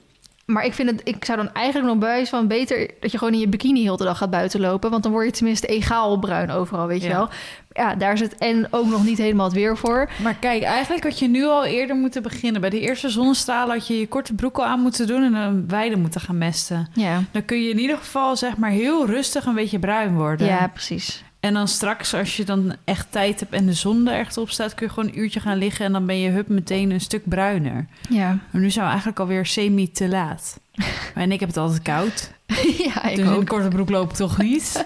Maar 0.46 0.66
ik 0.66 0.74
vind 0.74 0.90
het, 0.90 1.02
ik 1.04 1.26
zou 1.26 1.38
dan 1.38 1.54
eigenlijk 1.54 1.88
nog 1.94 1.98
bij 1.98 2.26
van 2.26 2.48
beter 2.48 2.90
dat 3.00 3.12
je 3.12 3.18
gewoon 3.18 3.34
in 3.34 3.40
je 3.40 3.48
bikini 3.48 3.82
heel 3.82 3.98
de 3.98 4.04
dag 4.04 4.18
gaat 4.18 4.30
buiten 4.30 4.60
lopen. 4.60 4.90
Want 4.92 5.04
dan 5.04 5.12
word 5.12 5.26
je 5.26 5.32
tenminste 5.32 5.68
egaal 5.68 6.20
bruin 6.20 6.52
overal, 6.52 6.88
weet 6.88 7.02
je 7.02 7.08
Ja. 7.08 7.16
wel. 7.16 7.30
Ja, 7.72 7.96
daar 7.96 8.18
het 8.20 8.36
en 8.38 8.68
ook 8.72 8.86
nog 8.86 9.04
niet 9.06 9.18
helemaal 9.18 9.46
het 9.46 9.54
weer 9.56 9.78
voor. 9.78 10.10
Maar 10.24 10.36
kijk, 10.36 10.64
eigenlijk 10.64 11.04
had 11.04 11.20
je 11.20 11.28
nu 11.28 11.46
al 11.46 11.66
eerder 11.66 11.96
moeten 11.96 12.24
beginnen. 12.24 12.62
Bij 12.62 12.70
de 12.70 12.80
eerste 12.80 13.10
zonnestralen 13.10 13.74
had 13.78 13.88
je 13.88 14.00
je 14.00 14.08
korte 14.08 14.34
broek 14.34 14.58
al 14.58 14.66
aan 14.66 14.80
moeten 14.80 15.08
doen... 15.08 15.24
en 15.24 15.34
een 15.34 15.68
weide 15.68 15.96
moeten 15.96 16.22
gaan 16.22 16.38
mesten. 16.38 16.88
Ja, 16.94 17.24
Dan 17.32 17.46
kun 17.46 17.62
je 17.64 17.70
in 17.70 17.80
ieder 17.80 17.98
geval 17.98 18.36
zeg 18.36 18.58
maar 18.58 18.70
heel 18.70 19.06
rustig 19.06 19.46
een 19.46 19.56
beetje 19.56 19.80
bruin 19.80 20.16
worden. 20.16 20.48
ja 20.48 20.68
precies. 20.68 21.24
En 21.46 21.54
dan 21.54 21.68
straks, 21.68 22.14
als 22.14 22.38
je 22.38 22.44
dan 22.46 22.76
echt 22.84 23.08
tijd 23.10 23.40
hebt 23.40 23.54
en 23.54 23.66
de 23.66 23.74
zon 23.74 24.08
er 24.08 24.20
echt 24.20 24.38
op 24.38 24.50
staat... 24.50 24.74
kun 24.74 24.86
je 24.88 24.94
gewoon 24.94 25.10
een 25.10 25.20
uurtje 25.20 25.40
gaan 25.40 25.58
liggen... 25.58 25.86
en 25.86 25.92
dan 25.92 26.06
ben 26.06 26.20
je 26.20 26.30
hup 26.30 26.48
meteen 26.48 26.92
een 26.92 27.02
stuk 27.02 27.30
bruiner. 27.30 27.86
Ja, 28.10 28.28
Maar 28.52 28.62
nu 28.62 28.70
zijn 28.70 28.84
we 28.84 28.90
eigenlijk 28.90 29.20
alweer 29.20 29.46
semi 29.46 29.92
te 29.92 30.08
laat. 30.08 30.60
en 31.16 31.32
ik 31.32 31.40
heb 31.40 31.50
het 31.50 31.58
altijd 31.58 31.82
koud. 31.82 32.32
ja 32.78 33.04
ik 33.04 33.16
dus 33.16 33.28
ook. 33.28 33.40
een 33.40 33.48
korte 33.48 33.68
broek 33.68 33.90
loop 33.90 34.10
ik 34.10 34.16
toch 34.16 34.38
niet. 34.38 34.86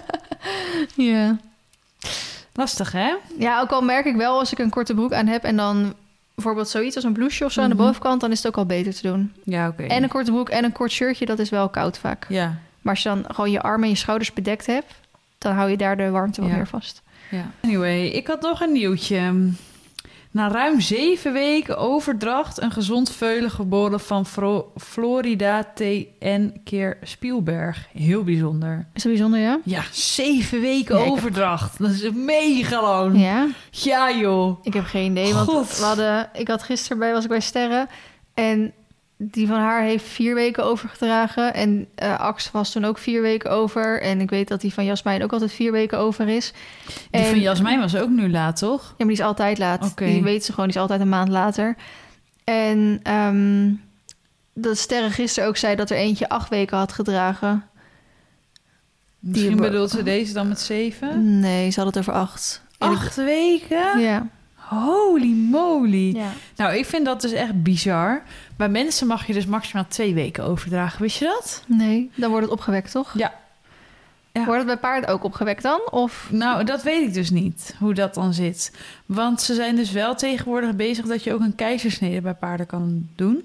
Ja. 0.96 1.36
Lastig, 2.54 2.92
hè? 2.92 3.14
ja, 3.38 3.60
ook 3.60 3.70
al 3.70 3.82
merk 3.82 4.04
ik 4.06 4.16
wel 4.16 4.38
als 4.38 4.52
ik 4.52 4.58
een 4.58 4.70
korte 4.70 4.94
broek 4.94 5.12
aan 5.12 5.26
heb 5.26 5.44
en 5.44 5.56
dan 5.56 5.94
bijvoorbeeld 6.34 6.68
zoiets 6.68 6.96
als 6.96 7.04
een 7.04 7.12
blouseje 7.12 7.44
of 7.44 7.52
zo 7.52 7.60
aan 7.62 7.68
de 7.68 7.74
Mhm. 7.74 7.84
bovenkant, 7.84 8.20
dan 8.20 8.30
is 8.30 8.38
het 8.38 8.46
ook 8.46 8.56
al 8.56 8.66
beter 8.66 8.94
te 8.94 9.02
doen. 9.02 9.32
Ja, 9.44 9.68
oké. 9.68 9.82
En 9.82 10.02
een 10.02 10.08
korte 10.08 10.30
broek 10.30 10.48
en 10.48 10.64
een 10.64 10.72
kort 10.72 10.90
shirtje, 10.90 11.26
dat 11.26 11.38
is 11.38 11.50
wel 11.50 11.68
koud 11.68 11.98
vaak. 11.98 12.26
Ja, 12.28 12.58
Maar 12.82 12.94
als 12.94 13.02
je 13.02 13.08
dan 13.08 13.24
gewoon 13.28 13.50
je 13.50 13.60
armen 13.60 13.82
en 13.84 13.90
je 13.90 13.96
schouders 13.96 14.32
bedekt 14.32 14.66
hebt, 14.66 14.92
dan 15.40 15.54
hou 15.54 15.70
je 15.70 15.76
daar 15.76 15.96
de 15.96 16.10
warmte 16.10 16.40
wat 16.40 16.50
Ja. 16.50 16.56
meer 16.56 16.66
vast. 16.66 17.02
ja. 17.30 17.50
Anyway, 17.62 18.06
ik 18.06 18.26
had 18.26 18.40
nog 18.40 18.60
een 18.60 18.72
nieuwtje. 18.72 19.50
Na 20.32 20.50
ruim 20.50 20.80
zeven 20.80 21.32
weken 21.32 21.78
overdracht... 21.78 22.60
een 22.60 22.70
gezond 22.70 23.10
veulen 23.10 23.50
geboren 23.50 24.00
van 24.00 24.26
Fro- 24.26 24.72
Florida 24.76 25.64
T.N. 25.74 26.60
keer 26.64 26.98
Spielberg. 27.02 27.86
Heel 27.92 28.24
bijzonder. 28.24 28.86
Is 28.92 29.02
dat 29.02 29.12
bijzonder, 29.12 29.40
ja? 29.40 29.58
Ja, 29.64 29.82
zeven 29.90 30.60
weken 30.60 30.94
Ja, 30.94 31.00
ik 31.00 31.06
heb- 31.08 31.16
overdracht. 31.16 31.78
Dat 31.78 31.90
is 31.90 32.10
mega 32.14 32.82
lang. 32.82 33.20
Ja. 33.20 33.46
Ja, 33.70 34.12
joh. 34.12 34.58
Ik 34.62 34.72
heb 34.74 34.84
geen 34.84 35.10
idee, 35.10 35.34
want 35.34 35.48
God. 35.48 35.78
we 35.78 35.84
hadden, 35.84 36.30
ik 36.32 36.48
had 36.48 36.62
gisteren 36.62 36.98
bij, 36.98 37.12
was 37.12 37.22
ik 37.22 37.28
bij 37.30 37.40
Sterren 37.40 37.88
en 38.34 38.72
die 39.22 39.46
van 39.46 39.58
haar 39.58 39.82
heeft 39.82 40.04
vier 40.08 40.34
weken 40.34 40.64
overgedragen 40.64 41.54
en 41.54 41.86
eh 41.94 42.18
Ax 42.20 42.50
was 42.50 42.72
toen 42.72 42.84
ook 42.84 42.98
vier 42.98 43.22
weken 43.22 43.50
over 43.50 44.02
en 44.02 44.20
ik 44.20 44.30
weet 44.30 44.48
dat 44.48 44.60
die 44.60 44.72
van 44.74 44.84
Jasmijn 44.84 45.22
ook 45.22 45.32
altijd 45.32 45.52
vier 45.52 45.72
weken 45.72 45.98
over 45.98 46.28
is. 46.28 46.52
Die 47.10 47.20
En- 47.20 47.26
van 47.26 47.40
Jasmijn 47.40 47.80
was 47.80 47.96
ook 47.96 48.08
nu 48.10 48.30
laat, 48.30 48.56
toch? 48.58 48.82
Ja, 48.82 48.94
maar 48.98 49.06
die 49.06 49.16
is 49.16 49.22
altijd 49.22 49.58
laat. 49.58 49.96
Die 49.96 50.22
weet 50.22 50.44
ze 50.44 50.50
gewoon, 50.52 50.66
die 50.66 50.74
is 50.74 50.80
altijd 50.80 51.00
een 51.00 51.08
maand 51.08 51.28
later. 51.28 51.76
En 52.44 53.00
ehm, 53.02 53.70
dat 54.54 54.78
Sterren 54.78 55.10
gisteren 55.10 55.48
ook 55.48 55.56
zei 55.56 55.76
dat 55.76 55.90
er 55.90 55.96
eentje 55.96 56.28
acht 56.28 56.48
weken 56.48 56.76
had 56.76 56.92
gedragen. 56.92 57.64
Misschien 59.18 59.50
Die- 59.56 59.60
bedoelt 59.60 59.90
ze 59.90 60.02
deze 60.02 60.32
dan 60.32 60.48
met 60.48 60.60
zeven? 60.60 61.40
Nee, 61.40 61.70
ze 61.70 61.78
had 61.80 61.88
het 61.88 61.98
over 61.98 62.12
acht. 62.12 62.62
En 62.78 62.90
ik- 62.90 62.96
Acht 62.96 63.16
weken? 63.16 63.98
Ja. 64.00 64.26
Holy 64.70 65.32
moly. 65.32 66.16
ja. 66.16 66.32
Nou, 66.56 66.74
ik 66.74 66.86
vind 66.86 67.04
dat 67.04 67.20
dus 67.20 67.32
echt 67.32 67.62
bizar. 67.62 68.22
Bij 68.56 68.68
mensen 68.68 69.06
mag 69.06 69.26
je 69.26 69.32
dus 69.32 69.46
maximaal 69.46 69.84
twee 69.88 70.14
weken 70.14 70.44
overdragen. 70.44 71.02
Wist 71.02 71.18
je 71.18 71.24
dat? 71.24 71.64
Nee, 71.66 72.10
dan 72.14 72.30
wordt 72.30 72.44
het 72.44 72.54
opgewekt, 72.54 72.90
toch? 72.90 73.14
Ja. 73.18 73.34
Ja. 74.32 74.44
Wordt 74.44 74.58
het 74.58 74.66
bij 74.66 74.76
paard 74.76 75.06
ook 75.06 75.24
opgewekt 75.24 75.62
dan? 75.62 75.80
Of 75.90 76.28
Nou, 76.30 76.64
dat 76.64 76.82
weet 76.82 77.06
ik 77.08 77.14
dus 77.14 77.30
niet, 77.30 77.74
hoe 77.78 77.94
dat 77.94 78.14
dan 78.14 78.34
zit. 78.34 78.72
Want 79.06 79.40
ze 79.42 79.54
zijn 79.54 79.76
dus 79.76 79.90
wel 79.90 80.14
tegenwoordig 80.14 80.76
bezig 80.76 81.06
dat 81.06 81.24
je 81.24 81.32
ook 81.34 81.40
een 81.40 81.54
keizersnede 81.54 82.20
bij 82.20 82.34
paarden 82.34 82.66
kan 82.66 83.08
doen. 83.16 83.42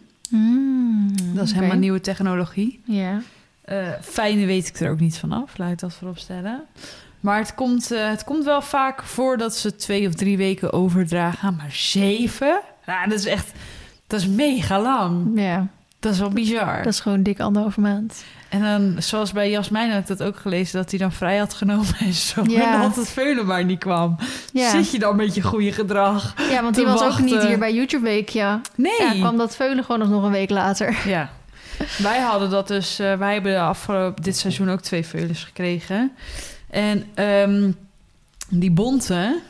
dat 1.33 1.45
is 1.45 1.51
helemaal 1.51 1.77
nieuwe 1.77 2.01
technologie. 2.01 2.81
Ja. 2.83 3.21
Eh 3.61 3.87
fijne 4.01 4.45
weet 4.45 4.67
ik 4.67 4.79
er 4.79 4.91
ook 4.91 4.99
niet 4.99 5.17
vanaf, 5.17 5.57
laat 5.57 5.71
ik 5.71 5.79
dat 5.79 5.93
voorop 5.93 6.17
stellen. 6.17 6.63
Maar 7.19 7.37
het 7.39 7.55
komt, 7.55 7.91
eh, 7.91 8.09
het 8.09 8.23
komt 8.23 8.43
wel 8.45 8.61
vaak 8.61 9.03
voor 9.03 9.37
dat 9.37 9.55
ze 9.55 9.75
twee 9.75 10.07
of 10.07 10.13
drie 10.13 10.37
weken 10.37 10.73
overdragen. 10.73 11.55
Maar 11.55 11.71
zeven? 11.71 12.59
Ja, 12.85 13.07
dat 13.07 13.19
is 13.19 13.25
echt... 13.25 13.51
Dat 14.07 14.19
is 14.19 14.27
mega 14.27 14.81
lang. 14.81 15.31
Ja. 15.35 15.67
Dat 15.99 16.13
is 16.13 16.19
wel 16.19 16.29
bizar. 16.29 16.77
Dat 16.83 16.93
is 16.93 16.99
gewoon 16.99 17.23
dik 17.23 17.39
anderhalve 17.39 17.81
maand. 17.81 18.23
En 18.49 18.61
dan, 18.61 18.95
zoals 19.01 19.31
bij 19.31 19.49
Jasmijn 19.49 19.91
had 19.91 19.99
ik 19.99 20.07
dat 20.07 20.23
ook 20.23 20.37
gelezen... 20.37 20.77
dat 20.79 20.89
hij 20.89 20.99
dan 20.99 21.11
vrij 21.11 21.37
had 21.37 21.53
genomen 21.53 21.95
en 21.99 22.13
zo. 22.13 22.43
Ja. 22.47 22.73
En 22.73 22.81
dat 22.81 22.95
het 22.95 23.09
veulen 23.09 23.45
maar 23.45 23.65
niet 23.65 23.79
kwam. 23.79 24.15
Ja, 24.53 24.69
Zit 24.69 24.91
je 24.91 24.99
dan 24.99 25.15
met 25.15 25.35
je 25.35 25.41
goede 25.41 25.71
gedrag? 25.71 26.33
ja 26.49 26.61
want 26.63 26.75
die 26.75 26.85
was 26.85 27.01
ook 27.03 27.19
niet 27.19 27.43
hier 27.43 27.59
bij 27.59 27.73
YouTube 27.73 28.03
Week, 28.03 28.29
ja. 28.29 28.61
Nee. 28.75 29.01
Ja, 29.01 29.11
kwam 29.11 29.37
dat 29.37 29.55
veulen 29.55 29.83
gewoon 29.83 30.09
nog 30.09 30.23
een 30.23 30.31
week 30.31 30.49
later. 30.49 30.97
Ja. 31.05 31.29
Wij 31.97 32.19
hadden 32.19 32.49
dat 32.49 32.67
dus... 32.67 32.99
eh, 32.99 33.13
wij 33.17 33.33
hebben 33.33 33.51
de 33.51 33.59
afgelopen, 33.59 34.23
dit 34.23 34.37
seizoen 34.37 34.69
ook 34.69 34.81
twee 34.81 35.05
veulens 35.05 35.43
gekregen. 35.43 36.11
En 36.75 37.03
ehm, 37.13 37.71
die 38.49 38.71
bonte... 38.71 39.41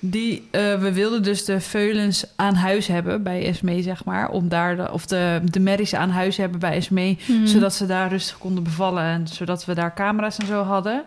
Die, 0.00 0.48
eh, 0.50 0.78
we 0.78 0.92
wilden 0.92 1.22
dus 1.22 1.44
de 1.44 1.60
veulens 1.60 2.24
aan 2.36 2.54
huis 2.54 2.86
hebben 2.86 3.22
bij 3.22 3.44
Esmee, 3.44 3.82
zeg 3.82 4.04
maar. 4.04 4.30
Om 4.30 4.48
daar 4.48 4.76
de, 4.76 4.92
of 4.92 5.06
de, 5.06 5.40
de 5.44 5.60
merries 5.60 5.94
aan 5.94 6.10
huis 6.10 6.36
hebben 6.36 6.60
bij 6.60 6.72
Esmee. 6.72 7.18
Mhm. 7.26 7.46
Zodat 7.46 7.74
ze 7.74 7.86
daar 7.86 8.08
rustig 8.08 8.38
konden 8.38 8.62
bevallen. 8.62 9.02
En 9.02 9.28
zodat 9.28 9.64
we 9.64 9.74
daar 9.74 9.94
camera's 9.94 10.38
en 10.38 10.46
zo 10.46 10.62
hadden. 10.62 11.04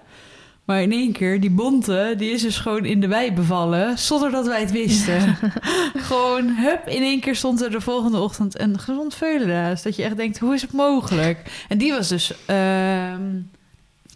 Maar 0.66 0.82
in 0.82 0.92
één 0.92 1.12
keer, 1.12 1.42
die 1.42 1.52
bonte, 1.52 2.14
die 2.18 2.32
is 2.32 2.42
dus 2.42 2.58
gewoon 2.58 2.86
in 2.86 3.02
de 3.02 3.08
wei 3.08 3.34
bevallen. 3.34 3.98
Zonder 3.98 4.32
dat 4.32 4.48
wij 4.48 4.60
het 4.60 4.72
wisten. 4.72 5.38
gewoon, 6.08 6.48
hup, 6.48 6.88
in 6.88 7.02
één 7.02 7.20
keer 7.20 7.36
stond 7.36 7.62
er 7.62 7.72
de 7.72 7.82
volgende 7.82 8.20
ochtend 8.20 8.60
een 8.60 8.80
gezond 8.80 9.16
veulen 9.16 9.48
naast. 9.48 9.84
Dat 9.84 9.96
je 9.96 10.04
echt 10.04 10.18
denkt, 10.18 10.40
hoe 10.40 10.54
is 10.54 10.62
het 10.62 10.74
mogelijk? 10.74 11.66
En 11.70 11.78
die 11.78 11.92
was 11.92 12.08
dus 12.08 12.34
ehm, 12.46 13.22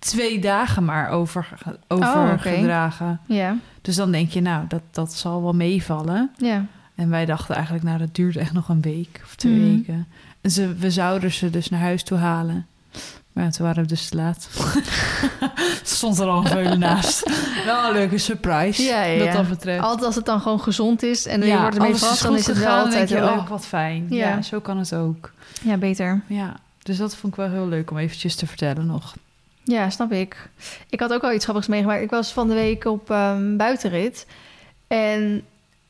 twee 0.06 0.40
dagen 0.40 0.86
maar 0.86 1.10
over, 1.10 1.50
overgedragen. 1.88 3.20
Ja, 3.26 3.58
Dus 3.82 3.96
dan 3.96 4.12
denk 4.12 4.30
je, 4.30 4.42
nou, 4.42 4.66
dat, 4.68 4.82
dat 4.92 5.14
zal 5.14 5.42
wel 5.44 5.54
meevallen. 5.54 6.32
ja. 6.38 6.66
En 6.96 7.10
wij 7.10 7.26
dachten 7.26 7.56
eigenlijk, 7.56 7.86
nou, 7.86 7.98
dat 7.98 8.16
duurt 8.16 8.36
echt 8.36 8.54
nog 8.54 8.70
een 8.70 8.82
week 8.82 9.22
of 9.24 9.36
twee 9.36 9.54
Mhm. 9.54 9.76
weken. 9.76 10.08
En 10.42 10.52
ze, 10.52 10.74
we 10.76 10.92
zouden 10.92 11.32
ze 11.32 11.50
dus 11.50 11.70
naar 11.70 11.80
huis 11.80 12.04
toe 12.04 12.18
halen. 12.18 12.66
Maar 13.34 13.44
ja, 13.44 13.50
toen 13.50 13.66
waren 13.66 13.82
we 13.82 13.88
dus 13.88 14.10
te 14.10 14.16
laat. 14.16 14.50
Stond 15.84 16.20
er 16.20 16.28
al 16.28 16.38
een 16.38 16.48
veulen 16.48 16.80
naast. 16.80 17.30
Wel 17.66 17.86
een 17.88 17.94
leuke 17.94 18.18
surprise, 18.18 18.84
Ja, 18.84 19.04
ja, 19.04 19.24
wat 19.26 19.34
dat 19.34 19.50
betreft. 19.50 19.84
Altijd 19.84 20.06
als 20.06 20.16
het 20.16 20.26
dan 20.26 20.42
gewoon 20.42 20.60
gezond 20.60 21.04
is 21.04 21.26
en 21.26 21.42
je 21.42 21.58
wordt 21.60 21.76
ermee 21.76 21.96
vast, 21.96 22.22
dan 22.24 22.36
is 22.36 22.48
het 22.48 22.56
gegaan, 22.58 22.72
wel 22.74 22.76
dan 22.84 22.86
altijd 22.86 23.10
denk 23.10 23.24
je, 23.24 23.30
oh, 23.40 23.48
wat 23.50 23.66
fijn. 23.66 24.06
Ja. 24.10 24.42
zo 24.42 24.60
kan 24.60 24.78
het 24.78 24.94
ook. 24.96 25.32
Ja, 25.62 25.78
beter. 25.78 26.22
Ja, 26.28 26.56
dus 26.84 26.98
dat 26.98 27.16
vond 27.16 27.34
ik 27.34 27.40
wel 27.40 27.50
heel 27.50 27.68
leuk 27.68 27.92
om 27.92 27.98
eventjes 27.98 28.36
te 28.36 28.48
vertellen 28.48 28.86
nog. 28.86 29.16
Ja, 29.66 29.90
snap 29.90 30.12
ik. 30.12 30.50
Ik 30.90 31.00
had 31.00 31.14
ook 31.14 31.24
al 31.24 31.34
iets 31.34 31.44
grappigs 31.44 31.68
meegemaakt. 31.68 32.02
Ik 32.02 32.10
was 32.10 32.32
van 32.34 32.48
de 32.48 32.54
week 32.54 32.86
op 32.86 33.10
ehm, 33.12 33.58
buitenrit. 33.58 34.28
En 34.88 35.44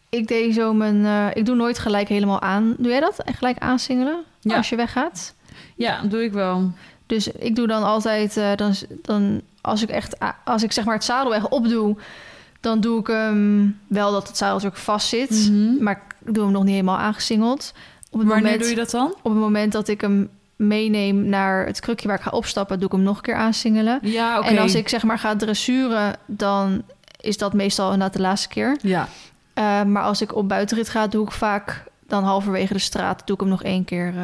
ik 0.09 0.27
deed 0.27 0.53
zo 0.53 0.73
mijn... 0.73 1.05
eh, 1.05 1.27
ik 1.33 1.45
doe 1.45 1.55
nooit 1.55 1.79
gelijk 1.79 2.07
helemaal 2.07 2.41
aan. 2.41 2.75
Doe 2.77 2.91
jij 2.91 2.99
dat? 2.99 3.19
En 3.19 3.33
gelijk 3.33 3.57
aansingelen? 3.57 4.23
Ja. 4.39 4.55
Als 4.57 4.69
je 4.69 4.75
weggaat? 4.75 5.33
Ja, 5.75 6.01
doe 6.01 6.23
ik 6.23 6.31
wel. 6.33 6.71
Dus 7.05 7.27
ik 7.27 7.55
doe 7.55 7.67
dan 7.67 7.83
altijd... 7.83 8.37
eh, 8.37 8.55
dan, 8.55 8.73
dan, 9.01 9.41
als 9.61 9.81
ik 9.81 9.89
echt... 9.89 10.15
Als 10.43 10.63
ik 10.63 10.71
zeg 10.71 10.85
maar 10.85 10.95
het 10.95 11.03
zadel 11.03 11.35
echt 11.35 11.49
opdoe... 11.49 11.95
Dan 12.59 12.79
doe 12.79 12.99
ik 12.99 13.07
hem 13.07 13.79
wel 13.87 14.11
dat 14.11 14.27
het 14.27 14.37
zadel 14.37 14.53
natuurlijk 14.53 14.81
vast 14.81 15.07
zit. 15.07 15.49
Mhm. 15.49 15.83
Maar 15.83 16.01
ik 16.25 16.33
doe 16.33 16.43
hem 16.43 16.53
nog 16.53 16.63
niet 16.63 16.71
helemaal 16.71 16.97
aangesingeld. 16.97 17.73
Op 18.09 18.19
het 18.19 18.27
Wanneer 18.27 18.43
moment, 18.43 18.59
doe 18.61 18.69
je 18.69 18.75
dat 18.75 18.91
dan? 18.91 19.15
Op 19.21 19.31
het 19.31 19.41
moment 19.41 19.71
dat 19.71 19.87
ik 19.87 20.01
hem 20.01 20.29
meeneem 20.55 21.25
naar 21.25 21.65
het 21.65 21.79
krukje 21.79 22.07
waar 22.07 22.17
ik 22.17 22.23
ga 22.23 22.31
opstappen... 22.31 22.77
doe 22.77 22.87
ik 22.87 22.91
hem 22.93 23.03
nog 23.03 23.15
een 23.17 23.21
keer 23.23 23.35
aansingelen. 23.35 23.99
Ja. 24.01 24.41
En 24.41 24.57
als 24.57 24.75
ik 24.75 24.89
zeg 24.89 25.03
maar 25.03 25.19
ga 25.19 25.35
dressuren, 25.35 26.15
dan 26.25 26.81
is 27.21 27.37
dat 27.37 27.53
meestal 27.53 27.85
inderdaad 27.91 28.13
de 28.13 28.21
laatste 28.21 28.47
keer. 28.47 28.77
Ja, 28.81 29.07
Eh, 29.53 29.83
maar 29.83 30.03
als 30.03 30.21
ik 30.21 30.35
op 30.35 30.47
buitenrit 30.49 30.89
ga, 30.89 31.07
doe 31.07 31.25
ik 31.25 31.31
vaak 31.31 31.83
dan 32.07 32.23
halverwege 32.23 32.73
de 32.73 32.79
straat, 32.79 33.21
doe 33.25 33.35
ik 33.35 33.41
hem 33.41 33.49
nog 33.51 33.63
één 33.63 33.85
keer. 33.85 34.07
eh, 34.17 34.23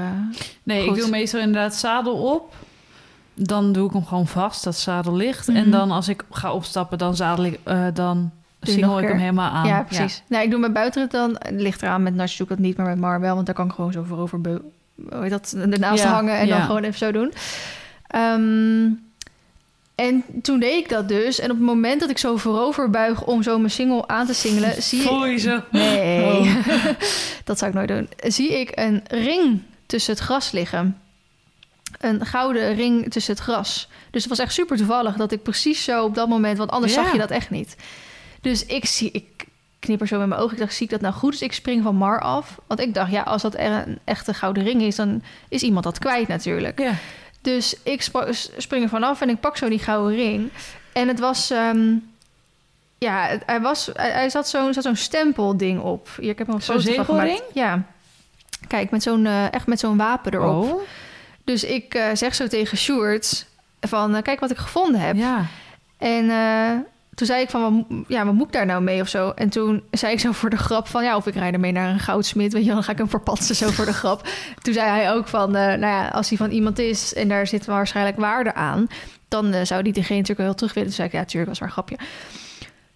nee, 0.64 0.88
Goed. 0.88 0.96
ik 0.98 1.02
doe 1.02 1.10
meestal 1.12 1.40
inderdaad 1.40 1.76
zadel 1.76 2.16
op. 2.34 2.54
Dan 3.34 3.72
doe 3.72 3.88
ik 3.88 3.94
hem 3.94 4.06
gewoon 4.06 4.28
vast, 4.28 4.64
dat 4.64 4.74
het 4.74 4.82
zadel 4.82 5.16
ligt. 5.16 5.48
Mhm. 5.48 5.58
En 5.58 5.72
dan 5.72 5.92
als 5.92 6.08
ik 6.08 6.24
ga 6.32 6.54
opstappen, 6.54 6.98
dan 6.98 7.16
zadel 7.16 7.46
ik, 7.46 7.60
eh, 7.64 7.86
dan 7.94 8.32
singel 8.62 9.00
ik 9.00 9.08
hem 9.08 9.18
helemaal 9.18 9.52
aan. 9.52 9.68
ja, 9.68 9.84
precies. 9.84 10.24
Nou, 10.28 10.44
ik 10.44 10.52
doe 10.52 10.60
met 10.60 10.74
buitenrit 10.74 11.12
dan, 11.12 11.30
het 11.40 11.62
ligt 11.62 11.82
eraan 11.82 12.04
met 12.04 12.16
Natje 12.16 12.38
doe 12.38 12.48
ik 12.48 12.54
dat 12.54 12.66
niet, 12.66 12.78
maar 12.78 12.86
met 12.86 13.00
Mar 13.00 13.20
wel, 13.20 13.34
want 13.34 13.46
daar 13.46 13.56
kan 13.56 13.66
ik 13.66 13.72
gewoon 13.74 13.92
zo 13.92 14.04
voorover 14.04 14.42
hoe 15.10 15.30
dat, 15.30 15.56
ernaast 15.58 16.04
Ja, 16.04 16.10
hangen 16.10 16.38
en 16.38 16.48
dan 16.48 16.62
gewoon 16.62 16.84
even 16.84 16.98
zo 16.98 17.12
doen. 17.12 17.34
Ehm, 18.08 18.90
en 19.96 20.24
toen 20.42 20.60
deed 20.60 20.84
ik 20.84 20.90
dat 20.90 21.08
dus. 21.08 21.40
En 21.40 21.52
op 21.52 21.58
het 21.58 21.66
moment 21.66 22.00
dat 22.00 22.10
ik 22.10 22.18
zo 22.18 22.38
voorover 22.38 22.90
buig 22.90 23.24
om 23.24 23.44
zo 23.44 23.58
mijn 23.58 23.72
single 23.72 24.08
aan 24.08 24.26
te 24.26 24.34
singelen, 24.34 24.84
zie 24.84 25.02
Voel 25.02 25.28
ik... 25.28 25.40
zo? 25.40 25.62
Nee, 25.72 26.24
Oh. 26.24 26.56
dat 27.44 27.58
zou 27.60 27.72
ik 27.72 27.78
nooit 27.78 27.88
doen. 27.88 28.10
Zie 28.32 28.60
ik 28.60 28.72
een 28.74 29.04
ring 29.08 29.62
tussen 29.86 30.14
het 30.14 30.22
gras 30.22 30.52
liggen. 30.52 30.98
Een 32.00 32.26
gouden 32.26 32.76
ring 32.76 33.12
tussen 33.12 33.34
het 33.34 33.42
gras. 33.44 33.88
Dus 34.12 34.22
het 34.22 34.30
was 34.30 34.40
echt 34.40 34.54
super 34.54 34.78
toevallig 34.78 35.16
dat 35.16 35.32
ik 35.32 35.44
precies 35.44 35.84
zo 35.84 36.04
op 36.04 36.16
dat 36.16 36.28
moment... 36.28 36.58
want 36.58 36.70
anders 36.72 36.94
Ja. 36.94 37.04
zag 37.04 37.12
je 37.12 37.18
dat 37.18 37.32
echt 37.32 37.50
niet. 37.50 37.76
Dus 38.42 38.66
ik 38.66 38.86
zie... 38.86 39.12
Ik 39.12 39.41
knipper 39.82 40.08
zo 40.08 40.20
met 40.20 40.28
mijn 40.28 40.42
ogen. 40.42 40.54
Ik 40.54 40.60
dacht, 40.60 40.74
zie 40.74 40.86
ik 40.86 40.92
dat 40.92 41.02
nou 41.02 41.14
goed? 41.14 41.32
Dus 41.32 41.42
ik 41.42 41.54
spring 41.54 41.84
van 41.84 41.96
Mar 41.96 42.22
af. 42.22 42.60
Want 42.68 42.80
ik 42.80 42.94
dacht, 42.94 43.12
ja, 43.12 43.22
als 43.22 43.42
dat 43.42 43.56
een 43.58 44.00
echte 44.04 44.34
gouden 44.34 44.64
ring 44.64 44.82
is... 44.82 44.96
dan 44.96 45.24
is 45.50 45.62
iemand 45.62 45.84
dat 45.84 46.00
kwijt 46.00 46.28
natuurlijk. 46.28 46.80
Ja. 46.80 46.94
Dus 47.42 47.76
ik 47.84 48.02
spring 48.58 48.84
er 48.84 48.90
vanaf 48.90 49.22
en 49.22 49.30
ik 49.30 49.40
pak 49.40 49.58
zo 49.58 49.70
die 49.70 49.80
gouden 49.80 50.16
ring. 50.16 50.50
En 50.94 51.08
het 51.08 51.20
was... 51.20 51.50
ehm, 51.52 51.94
ja, 52.98 53.38
hij, 53.46 53.62
was, 53.62 53.90
hij, 53.94 54.30
zat 54.30 54.48
zo'n 54.50 54.74
zat 54.74 54.84
zo'n 54.84 54.96
stempelding 54.96 55.80
op. 55.82 56.10
Hier, 56.20 56.30
ik 56.30 56.38
heb 56.38 56.48
een 56.48 56.62
Zo'n 56.62 56.82
foto 56.82 56.94
van 56.94 57.06
gemaakt. 57.06 57.28
zegelring? 57.30 57.54
Ja. 57.54 57.84
Kijk, 58.68 58.92
met 58.92 59.04
zo'n, 59.04 59.26
eh, 59.26 59.54
echt 59.54 59.68
met 59.68 59.80
zo'n 59.80 59.98
wapen 59.98 60.34
erop. 60.34 60.64
Oh. 60.72 60.82
Dus 61.44 61.64
ik 61.64 61.94
eh, 61.94 62.10
zeg 62.14 62.36
zo 62.36 62.48
tegen 62.48 62.78
Sjoerd 62.78 63.46
van... 63.80 64.16
eh, 64.16 64.22
kijk 64.22 64.40
wat 64.40 64.52
ik 64.52 64.58
gevonden 64.58 65.02
heb. 65.02 65.16
Ja. 65.16 65.46
En 65.98 66.26
toen 67.14 67.28
zei 67.28 67.42
ik 67.42 67.50
van, 67.50 67.86
ja, 68.08 68.26
wat 68.26 68.34
moet 68.34 68.48
ik 68.48 68.54
daar 68.54 68.66
nou 68.66 68.82
mee 68.82 69.02
of 69.02 69.08
zo? 69.08 69.30
En 69.30 69.50
toen 69.50 69.84
zei 69.92 70.14
ik 70.14 70.20
zo 70.20 70.32
voor 70.32 70.50
de 70.50 70.58
grap 70.58 70.88
van... 70.88 71.04
ja, 71.04 71.16
of 71.16 71.28
ik 71.28 71.34
rijd 71.34 71.54
ermee 71.54 71.72
naar 71.72 71.90
een 71.90 72.00
goudsmid, 72.00 72.54
weet 72.54 72.66
je 72.66 72.72
dan 72.72 72.84
ga 72.84 72.92
ik 72.92 72.98
hem 72.98 73.10
verpatsen 73.10 73.56
zo 73.56 73.70
voor 73.70 73.86
de 73.86 73.94
grap. 73.94 74.28
Toen 74.62 74.74
zei 74.74 74.90
hij 74.90 75.12
ook 75.14 75.28
van, 75.28 75.56
eh, 75.56 75.66
nou 75.66 75.80
ja, 75.80 76.08
als 76.08 76.30
hij 76.30 76.38
van 76.38 76.52
iemand 76.52 76.80
is... 76.80 77.14
en 77.14 77.28
daar 77.28 77.48
zit 77.48 77.66
waarschijnlijk 77.66 78.18
waarde 78.18 78.54
aan... 78.54 78.88
dan 79.28 79.54
eh, 79.54 79.66
zou 79.66 79.84
die 79.84 79.94
diegene 79.94 80.20
natuurlijk 80.20 80.48
wel 80.48 80.56
terug 80.56 80.74
willen. 80.74 80.88
Toen 80.88 80.98
zei 80.98 81.08
ik, 81.08 81.14
ja, 81.14 81.26
tuurlijk, 81.26 81.50
was 81.50 81.60
maar 81.60 81.68
een 81.68 81.74
grapje. 81.74 81.98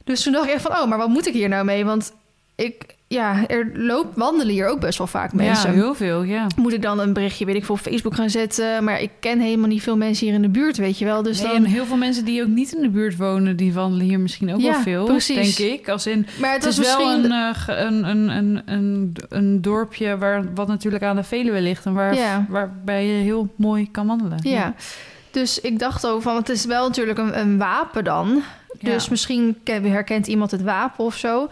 Dus 0.04 0.24
toen 0.24 0.34
dacht 0.34 0.48
ik 0.48 0.54
echt 0.54 0.62
van, 0.62 0.72
oh, 0.72 0.88
maar 0.88 0.98
wat 0.98 1.10
moet 1.10 1.28
ik 1.28 1.34
hier 1.34 1.50
nou 1.50 1.66
mee? 1.66 1.86
Want 1.86 2.14
ik, 2.56 2.96
ja, 3.08 3.48
er 3.48 3.70
loopt, 3.74 4.18
wandelen 4.18 4.54
hier 4.54 4.68
ook 4.68 4.80
best 4.80 4.98
wel 4.98 5.08
vaak 5.08 5.34
mensen. 5.34 5.70
Ja, 5.70 5.76
heel 5.76 5.94
veel, 5.96 6.24
ja. 6.24 6.48
Moet 6.58 6.74
ik 6.74 6.82
dan 6.82 7.00
een 7.00 7.14
berichtje, 7.14 7.46
weet 7.46 7.56
ik 7.56 7.66
veel, 7.66 7.76
op 7.76 7.82
Facebook 7.82 8.16
gaan 8.16 8.30
zetten? 8.30 8.84
Maar 8.84 9.02
ik 9.02 9.10
ken 9.20 9.40
helemaal 9.40 9.68
niet 9.68 9.82
veel 9.84 9.98
mensen 9.98 10.26
hier 10.26 10.36
in 10.36 10.42
de 10.42 10.50
buurt, 10.50 10.78
weet 10.78 10.98
je 11.00 11.06
wel. 11.06 11.22
Dus 11.24 11.38
Nee, 11.42 11.48
dan... 11.48 11.56
en 11.56 11.66
heel 11.66 11.86
veel 11.86 11.98
mensen 11.98 12.26
die 12.26 12.42
ook 12.42 12.48
niet 12.48 12.74
in 12.76 12.82
de 12.82 12.90
buurt 12.90 13.18
wonen, 13.18 13.56
die 13.56 13.74
wandelen 13.74 14.06
hier 14.06 14.20
misschien 14.20 14.54
ook 14.54 14.60
Ja, 14.60 14.72
wel 14.72 14.82
veel, 14.82 15.06
precies. 15.06 15.56
denk 15.56 15.72
ik. 15.80 15.90
Als 15.90 16.08
in, 16.08 16.28
maar 16.40 16.54
het, 16.54 16.66
is 16.66 16.78
wel 16.78 17.08
misschien... 17.16 17.32
een, 17.32 17.54
eh, 17.68 17.86
een, 17.86 18.10
een, 18.10 18.30
een, 18.30 18.62
een, 18.66 19.14
een 19.30 19.62
dorpje 19.62 20.18
waar, 20.18 20.54
wat 20.54 20.68
natuurlijk 20.68 21.04
aan 21.04 21.16
de 21.16 21.24
Veluwe 21.24 21.62
ligt 21.62 21.86
en 21.86 21.94
waar, 21.94 22.16
Ja. 22.16 22.46
waarbij 22.50 23.06
je 23.08 23.24
heel 23.24 23.54
mooi 23.56 23.92
kan 23.92 24.08
wandelen. 24.08 24.40
Ja. 24.42 24.74
Dus 25.32 25.62
ik 25.62 25.80
dacht 25.80 26.08
ook 26.08 26.22
van, 26.22 26.36
het 26.36 26.50
is 26.50 26.66
wel 26.66 26.88
natuurlijk 26.88 27.18
een, 27.18 27.40
een 27.40 27.58
wapen 27.58 28.04
dan. 28.04 28.42
Ja. 28.80 28.92
Dus 28.92 29.10
misschien 29.10 29.58
ken- 29.64 29.84
herkent 29.84 30.28
iemand 30.28 30.52
het 30.52 30.62
wapen 30.64 31.06
of 31.06 31.16
zo. 31.18 31.48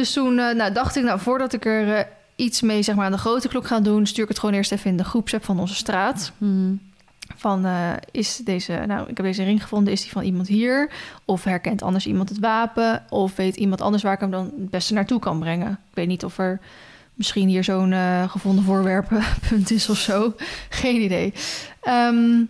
Dus 0.00 0.12
toen 0.12 0.38
eh, 0.38 0.54
nou, 0.54 0.72
dacht 0.72 0.96
ik, 0.96 1.04
nou, 1.04 1.20
voordat 1.20 1.52
ik 1.52 1.64
er 1.64 1.94
eh, 1.94 2.04
iets 2.36 2.60
mee 2.60 2.82
zeg 2.82 2.94
maar, 2.94 3.04
aan 3.04 3.12
de 3.12 3.18
grote 3.18 3.48
klok 3.48 3.66
ga 3.66 3.80
doen... 3.80 4.06
stuur 4.06 4.22
ik 4.22 4.28
het 4.28 4.38
gewoon 4.38 4.54
eerst 4.54 4.72
even 4.72 4.90
in 4.90 4.96
de 4.96 5.04
groepsapp 5.04 5.44
van 5.44 5.60
onze 5.60 5.74
straat. 5.74 6.32
Mhm. 6.38 6.72
Van, 7.36 7.64
eh, 7.64 7.92
is 8.10 8.36
deze, 8.36 8.84
nou, 8.86 9.08
ik 9.08 9.16
heb 9.16 9.26
deze 9.26 9.42
ring 9.42 9.62
gevonden, 9.62 9.92
is 9.92 10.02
die 10.02 10.10
van 10.10 10.22
iemand 10.22 10.48
hier? 10.48 10.90
Of 11.24 11.44
herkent 11.44 11.82
anders 11.82 12.06
iemand 12.06 12.28
het 12.28 12.38
wapen? 12.38 13.04
Of 13.08 13.36
weet 13.36 13.56
iemand 13.56 13.80
anders 13.80 14.02
waar 14.02 14.12
ik 14.12 14.20
hem 14.20 14.30
dan 14.30 14.44
het 14.44 14.70
beste 14.70 14.94
naartoe 14.94 15.18
kan 15.18 15.38
brengen? 15.38 15.70
Ik 15.70 15.94
weet 15.94 16.08
niet 16.08 16.24
of 16.24 16.38
er 16.38 16.60
misschien 17.14 17.48
hier 17.48 17.64
zo'n 17.64 17.94
gevonden 18.28 18.64
voorwerpenpunt 18.64 19.70
is 19.78 19.88
of 19.88 19.98
zo. 19.98 20.34
Geen 20.68 21.00
idee. 21.00 21.32
Ehm, 21.80 22.42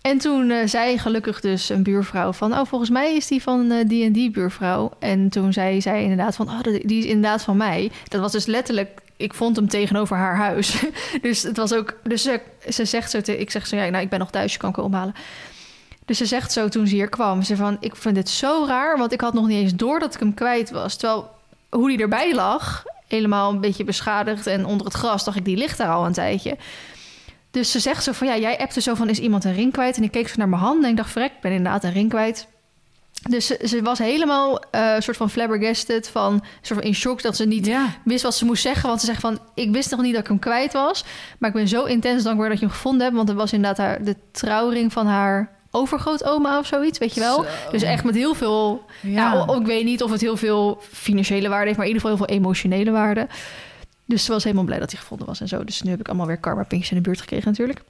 en 0.00 0.18
toen 0.18 0.50
eh, 0.50 0.66
zei 0.66 0.98
gelukkig 0.98 1.40
dus 1.40 1.68
een 1.68 1.82
buurvrouw 1.82 2.32
van... 2.32 2.52
oh, 2.52 2.66
volgens 2.66 2.90
mij 2.90 3.16
is 3.16 3.26
die 3.26 3.42
van 3.42 3.70
eh, 3.70 3.88
die 3.88 4.04
en 4.04 4.12
die 4.12 4.30
buurvrouw. 4.30 4.90
En 4.98 5.28
toen 5.28 5.52
zei 5.52 5.80
zij 5.80 6.02
inderdaad 6.02 6.36
van... 6.36 6.48
oh, 6.48 6.62
die 6.62 6.98
is 6.98 7.04
inderdaad 7.04 7.42
van 7.42 7.56
mij. 7.56 7.90
Dat 8.08 8.20
was 8.20 8.32
dus 8.32 8.46
letterlijk... 8.46 9.00
ik 9.16 9.34
vond 9.34 9.56
hem 9.56 9.68
tegenover 9.68 10.16
haar 10.16 10.36
huis. 10.36 10.84
dus 11.22 11.42
het 11.42 11.56
was 11.56 11.72
ook... 11.72 11.96
Dus 12.02 12.22
ze, 12.22 12.40
ze 12.68 12.84
zegt 12.84 13.10
zo... 13.10 13.20
te- 13.20 13.38
ik 13.38 13.50
zeg 13.50 13.66
zo, 13.66 13.76
ja, 13.76 13.88
nou, 13.88 14.04
ik 14.04 14.10
ben 14.10 14.18
nog 14.18 14.30
thuis, 14.30 14.52
je 14.52 14.58
kan 14.58 14.72
komen 14.72 14.90
ophalen. 14.90 15.14
Dus 16.04 16.18
ze 16.18 16.26
zegt 16.26 16.52
zo 16.52 16.68
toen 16.68 16.86
ze 16.86 16.94
hier 16.94 17.08
kwam... 17.08 17.42
ze 17.42 17.56
van, 17.56 17.76
ik 17.80 17.96
vind 17.96 18.14
dit 18.14 18.28
zo 18.28 18.64
raar... 18.66 18.98
want 18.98 19.12
ik 19.12 19.20
had 19.20 19.34
nog 19.34 19.46
niet 19.46 19.62
eens 19.62 19.74
door 19.74 19.98
dat 19.98 20.14
ik 20.14 20.20
hem 20.20 20.34
kwijt 20.34 20.70
was. 20.70 20.96
Terwijl 20.96 21.30
hoe 21.70 21.88
die 21.88 21.98
erbij 21.98 22.34
lag... 22.34 22.84
helemaal 23.08 23.50
een 23.50 23.60
beetje 23.60 23.84
beschadigd 23.84 24.46
en 24.46 24.66
onder 24.66 24.86
het 24.86 24.94
gras... 24.94 25.24
dacht 25.24 25.36
ik, 25.36 25.44
die 25.44 25.56
ligt 25.56 25.78
daar 25.78 25.92
al 25.92 26.06
een 26.06 26.12
tijdje... 26.12 26.56
Dus 27.50 27.70
ze 27.70 27.78
zegt 27.80 28.02
zo 28.04 28.12
van, 28.12 28.26
ja, 28.26 28.36
jij 28.38 28.58
appte 28.58 28.80
zo 28.80 28.94
van, 28.94 29.08
is 29.08 29.18
iemand 29.18 29.44
een 29.44 29.54
ring 29.54 29.72
kwijt? 29.72 29.96
En 29.96 30.02
ik 30.02 30.10
keek 30.10 30.28
zo 30.28 30.34
naar 30.36 30.48
mijn 30.48 30.62
handen 30.62 30.84
en 30.84 30.90
ik 30.90 30.96
dacht, 30.96 31.10
verrek, 31.10 31.30
ik 31.32 31.40
ben 31.40 31.52
inderdaad 31.52 31.84
een 31.84 31.92
ring 31.92 32.08
kwijt. 32.08 32.46
Dus 33.28 33.46
ze, 33.46 33.60
ze 33.66 33.82
was 33.82 33.98
helemaal 33.98 34.60
eh, 34.70 34.94
een 34.94 35.02
soort 35.02 35.16
van 35.16 35.30
flabbergasted, 35.30 36.08
van 36.08 36.42
soort 36.60 36.78
van 36.80 36.88
in 36.88 36.94
shock 36.94 37.22
dat 37.22 37.36
ze 37.36 37.46
niet 37.46 37.66
Ja. 37.66 37.86
wist 38.04 38.22
wat 38.22 38.34
ze 38.34 38.44
moest 38.44 38.62
zeggen. 38.62 38.88
Want 38.88 39.00
ze 39.00 39.06
zegt 39.06 39.20
van, 39.20 39.38
ik 39.54 39.70
wist 39.72 39.90
nog 39.90 40.00
niet 40.02 40.12
dat 40.12 40.20
ik 40.22 40.28
hem 40.28 40.38
kwijt 40.38 40.72
was. 40.72 41.04
Maar 41.38 41.48
ik 41.50 41.56
ben 41.56 41.68
zo 41.68 41.84
intens 41.84 42.22
dankbaar 42.22 42.48
dat 42.48 42.58
je 42.58 42.64
hem 42.64 42.74
gevonden 42.74 43.02
hebt. 43.02 43.16
Want 43.16 43.28
het 43.28 43.36
was 43.36 43.52
inderdaad 43.52 43.86
haar, 43.86 44.04
de 44.04 44.16
trouwring 44.32 44.92
van 44.92 45.06
haar 45.06 45.50
overgrootoma 45.70 46.58
of 46.58 46.66
zoiets, 46.66 46.98
weet 46.98 47.14
je 47.14 47.20
wel. 47.20 47.42
Zo. 47.42 47.48
Dus 47.70 47.82
echt 47.82 48.04
met 48.04 48.14
heel 48.14 48.34
veel... 48.34 48.84
Ja. 49.02 49.44
O- 49.48 49.54
ik 49.60 49.66
weet 49.66 49.84
niet 49.84 50.02
of 50.02 50.10
het 50.10 50.20
heel 50.20 50.36
veel 50.36 50.80
financiële 50.92 51.48
waarde 51.48 51.64
heeft... 51.66 51.76
maar 51.78 51.86
in 51.86 51.92
ieder 51.92 52.08
geval 52.08 52.16
heel 52.26 52.26
veel 52.26 52.36
emotionele 52.36 52.90
waarde. 52.90 53.26
Dus 54.10 54.24
ze 54.24 54.32
was 54.32 54.44
helemaal 54.44 54.64
blij 54.64 54.78
dat 54.78 54.90
hij 54.90 55.00
gevonden 55.00 55.26
was 55.26 55.40
en 55.40 55.48
zo. 55.48 55.64
Dus 55.64 55.82
nu 55.82 55.90
heb 55.90 56.00
ik 56.00 56.08
allemaal 56.08 56.26
weer 56.26 56.36
karma 56.38 56.62
pinkjes 56.62 56.90
in 56.90 56.96
de 56.96 57.02
buurt 57.02 57.20
gekregen 57.20 57.48
natuurlijk. 57.48 57.82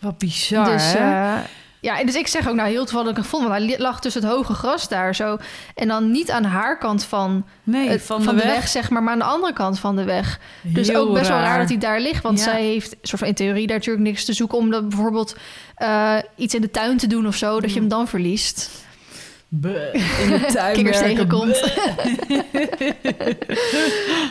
Wat 0.00 0.18
bizar, 0.18 0.64
dus, 0.64 0.94
eh, 0.94 1.36
ja, 1.80 1.98
en 2.00 2.06
dus 2.06 2.14
ik 2.14 2.26
zeg 2.26 2.48
ook 2.48 2.54
nou 2.54 2.68
heel 2.68 2.84
toevallig 2.84 3.16
gevonden. 3.16 3.50
Want 3.50 3.64
hij 3.70 3.78
lag 3.78 4.00
tussen 4.00 4.22
het 4.22 4.30
hoge 4.30 4.54
gras 4.54 4.88
daar 4.88 5.14
zo. 5.14 5.38
En 5.74 5.88
dan 5.88 6.10
niet 6.10 6.30
aan 6.30 6.44
haar 6.44 6.78
kant 6.78 7.04
van, 7.04 7.46
nee, 7.62 7.88
het- 7.88 8.02
van, 8.02 8.22
van 8.22 8.36
de, 8.36 8.42
weg. 8.42 8.54
weg. 8.54 8.68
zeg 8.68 8.90
maar, 8.90 9.02
maar 9.02 9.12
aan 9.12 9.18
de 9.18 9.24
andere 9.24 9.52
kant 9.52 9.78
van 9.78 9.96
de 9.96 10.04
weg. 10.04 10.38
Dus 10.62 10.88
Heel 10.88 11.08
ook 11.08 11.14
best 11.14 11.28
wel 11.28 11.38
raar 11.38 11.58
dat 11.58 11.68
hij 11.68 11.78
daar 11.78 12.00
ligt. 12.00 12.22
Want 12.22 12.38
Ja. 12.38 12.44
zij 12.44 12.62
heeft 12.64 12.96
soort 13.02 13.18
van 13.20 13.28
in 13.28 13.34
theorie 13.34 13.66
daar 13.66 13.76
natuurlijk 13.76 14.04
niks 14.04 14.24
te 14.24 14.32
zoeken... 14.32 14.58
om 14.58 14.70
dat 14.70 14.88
bijvoorbeeld 14.88 15.36
eh, 15.74 16.16
iets 16.36 16.54
in 16.54 16.60
de 16.60 16.70
tuin 16.70 16.96
te 16.96 17.06
doen 17.06 17.26
of 17.26 17.34
zo... 17.36 17.60
dat 17.60 17.72
je 17.72 17.78
hem 17.80 17.88
dan 17.88 18.08
verliest. 18.08 18.70
In 19.50 19.60
de 19.60 20.46
tuin 20.52 20.74
Kikkers 20.74 20.98
tegenkomt. 20.98 21.54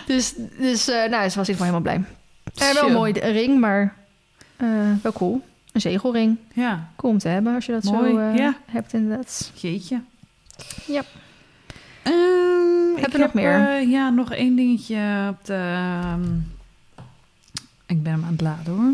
dus 0.08 0.34
dus 0.58 0.88
eh, 0.88 1.10
nou, 1.10 1.30
ze 1.30 1.38
was 1.38 1.50
in 1.50 1.54
ieder 1.54 1.66
geval 1.66 1.66
helemaal 1.66 1.82
blij. 1.82 2.02
Eh, 2.56 2.74
wel 2.74 2.86
Tjo. 2.88 2.94
mooi, 2.94 3.12
ring, 3.12 3.60
maar 3.60 3.96
eh, 4.58 4.68
wel 5.02 5.12
cool. 5.12 5.42
Een 5.72 5.82
zegelring. 5.82 6.38
Ja, 6.54 6.90
Cool 6.96 7.14
om 7.14 7.20
te 7.20 7.28
hebben 7.28 7.56
als 7.56 7.66
je 7.66 7.72
dat 7.72 7.84
Mooi, 7.84 8.12
zo 8.14 8.20
ja. 8.20 8.58
hebt 8.66 8.94
inderdaad. 8.94 9.52
jeetje. 9.56 10.02
Ja. 10.86 11.02
Ehm, 12.04 12.96
Heb 13.02 13.12
je 13.12 13.18
nog 13.18 13.34
meer? 13.34 13.82
ja, 13.88 14.10
nog 14.10 14.32
één 14.34 14.56
dingetje 14.56 15.28
op 15.30 15.46
de... 15.46 15.54
ehm, 15.54 16.24
ik 17.86 18.04
ben 18.04 18.12
hem 18.12 18.24
aan 18.24 18.32
het 18.32 18.42
laden, 18.42 18.74
hoor. 18.74 18.92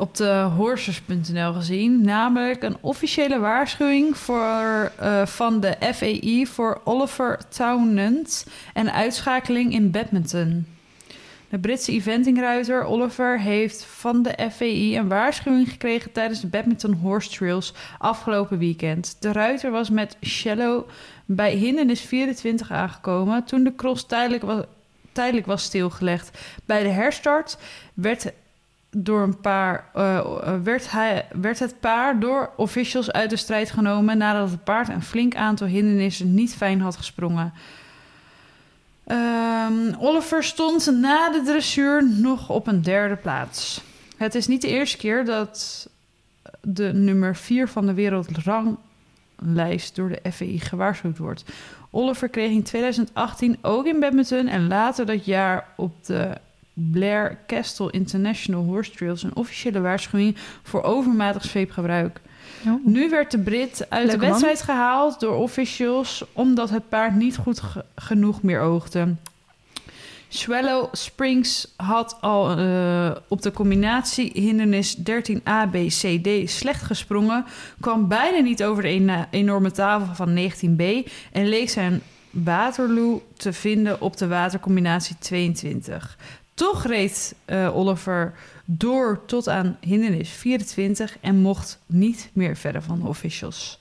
Op 0.00 0.16
de 0.16 0.48
horses.nl 0.56 1.52
gezien. 1.52 2.02
Namelijk 2.02 2.62
een 2.62 2.76
officiële 2.80 3.38
waarschuwing 3.38 4.16
voor, 4.16 4.92
eh, 4.96 5.26
van 5.26 5.60
de 5.60 5.76
FAI 5.94 6.46
voor 6.46 6.80
Oliver 6.84 7.40
Townend 7.48 8.46
en 8.74 8.92
uitschakeling 8.92 9.72
in 9.72 9.90
badminton. 9.90 10.66
De 11.48 11.58
Britse 11.58 11.92
eventingruiter 11.92 12.84
Oliver 12.84 13.40
heeft 13.40 13.84
van 13.84 14.22
de 14.22 14.48
FAI 14.50 14.98
een 14.98 15.08
waarschuwing 15.08 15.68
gekregen 15.68 16.12
tijdens 16.12 16.40
de 16.40 16.46
badminton 16.46 16.92
horse 16.92 17.30
trails 17.30 17.74
afgelopen 17.98 18.58
weekend. 18.58 19.16
De 19.20 19.32
ruiter 19.32 19.70
was 19.70 19.90
met 19.90 20.16
shallow 20.22 20.88
bij 21.24 21.54
hindernis 21.54 22.00
24 22.00 22.70
aangekomen 22.70 23.44
toen 23.44 23.64
de 23.64 23.74
cross 23.74 24.06
tijdelijk 24.06 24.42
was, 24.42 24.64
tijdelijk 25.12 25.46
was 25.46 25.62
stilgelegd. 25.62 26.38
Bij 26.64 26.82
de 26.82 26.88
herstart 26.88 27.58
werd, 27.94 28.32
door 28.90 29.22
een 29.22 29.40
paar, 29.40 29.90
eh, 29.94 30.18
eh, 30.18 30.54
werd, 30.62 30.90
hij, 30.90 31.26
werd 31.32 31.58
het 31.58 31.80
paar 31.80 32.20
door 32.20 32.50
officials 32.56 33.12
uit 33.12 33.30
de 33.30 33.36
strijd 33.36 33.70
genomen 33.70 34.18
nadat 34.18 34.50
het 34.50 34.64
paard 34.64 34.88
een 34.88 35.02
flink 35.02 35.34
aantal 35.34 35.66
hindernissen 35.66 36.34
niet 36.34 36.54
fijn 36.54 36.80
had 36.80 36.96
gesprongen. 36.96 37.52
Ehm, 39.04 39.94
Oliver 39.98 40.44
stond 40.44 40.90
na 40.92 41.30
de 41.30 41.42
dressuur 41.42 42.08
nog 42.08 42.50
op 42.50 42.66
een 42.66 42.82
derde 42.82 43.16
plaats. 43.16 43.82
Het 44.16 44.34
is 44.34 44.46
niet 44.46 44.62
de 44.62 44.68
eerste 44.68 44.96
keer 44.96 45.24
dat 45.24 45.88
de 46.60 46.92
nummer 46.92 47.36
4 47.36 47.68
van 47.68 47.86
de 47.86 47.94
wereldranglijst 47.94 49.94
door 49.94 50.08
de 50.08 50.32
FAI 50.32 50.60
gewaarschuwd 50.60 51.18
wordt. 51.18 51.44
Oliver 51.90 52.28
kreeg 52.28 52.50
in 52.50 52.62
2018 52.62 53.58
ook 53.62 53.86
in 53.86 54.00
badminton 54.00 54.46
en 54.46 54.68
later 54.68 55.06
dat 55.06 55.24
jaar 55.24 55.66
op 55.76 56.04
de 56.04 56.36
Blair 56.90 57.38
Castle 57.46 57.90
International 57.90 58.64
Horse 58.64 58.90
Trails 58.90 59.22
een 59.22 59.36
officiële 59.36 59.80
waarschuwing 59.80 60.36
voor 60.62 60.82
overmatig 60.82 61.44
zweepgebruik. 61.44 62.20
Nu 62.84 63.08
werd 63.10 63.30
de 63.30 63.38
Brit 63.38 63.86
uit 63.88 64.10
de 64.10 64.16
man. 64.16 64.26
wedstrijd 64.28 64.62
gehaald 64.62 65.20
door 65.20 65.34
officials 65.36 66.24
omdat 66.32 66.70
het 66.70 66.88
paard 66.88 67.14
niet 67.14 67.36
goed 67.36 67.60
ge- 67.60 67.84
genoeg 67.96 68.42
meer 68.42 68.60
oogde. 68.60 69.14
Swallow 70.28 70.88
Springs 70.92 71.72
had 71.76 72.16
al 72.20 72.56
eh, 72.58 73.10
op 73.28 73.42
de 73.42 73.52
combinatie 73.52 74.30
hindernis 74.34 74.94
13 74.96 75.42
A, 75.48 75.66
B, 75.66 75.72
C, 75.74 76.18
D 76.22 76.50
slecht 76.50 76.82
gesprongen, 76.82 77.44
kwam 77.80 78.08
bijna 78.08 78.38
niet 78.38 78.64
over 78.64 78.82
de 78.82 79.24
enorme 79.30 79.70
tafel 79.70 80.14
van 80.14 80.38
19B 80.38 81.08
en 81.32 81.48
leek 81.48 81.70
zijn 81.70 82.00
Waterloo 82.30 83.22
te 83.36 83.52
vinden 83.52 84.00
op 84.00 84.16
de 84.16 84.28
watercombinatie 84.28 85.16
22. 85.18 86.18
Toch 86.60 86.84
reed 86.84 87.34
eh, 87.44 87.76
Oliver 87.76 88.32
door 88.64 89.22
tot 89.26 89.48
aan 89.48 89.76
hindernis 89.80 90.30
24 90.30 91.16
en 91.20 91.36
mocht 91.36 91.78
niet 91.86 92.30
meer 92.32 92.56
verder 92.56 92.82
van 92.82 93.00
de 93.00 93.08
officials. 93.08 93.78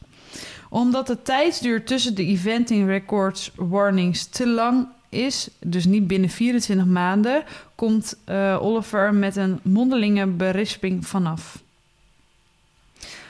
Omdat 0.70 1.08
de 1.08 1.22
tijdsduur 1.22 1.84
tussen 1.84 2.16
de 2.16 2.26
eventing 2.26 2.88
records 2.88 3.52
warnings 3.56 4.26
te 4.26 4.48
lang 4.48 4.88
is, 5.10 5.50
dus 5.60 5.86
niet 5.86 6.08
binnen 6.08 6.30
24 6.30 6.86
maanden, 6.86 7.44
komt 7.76 8.18
eh, 8.26 8.58
Oliver 8.62 9.14
met 9.14 9.36
een 9.36 9.60
mondelinge 9.62 10.26
berisping 10.28 11.08
vanaf. 11.08 11.62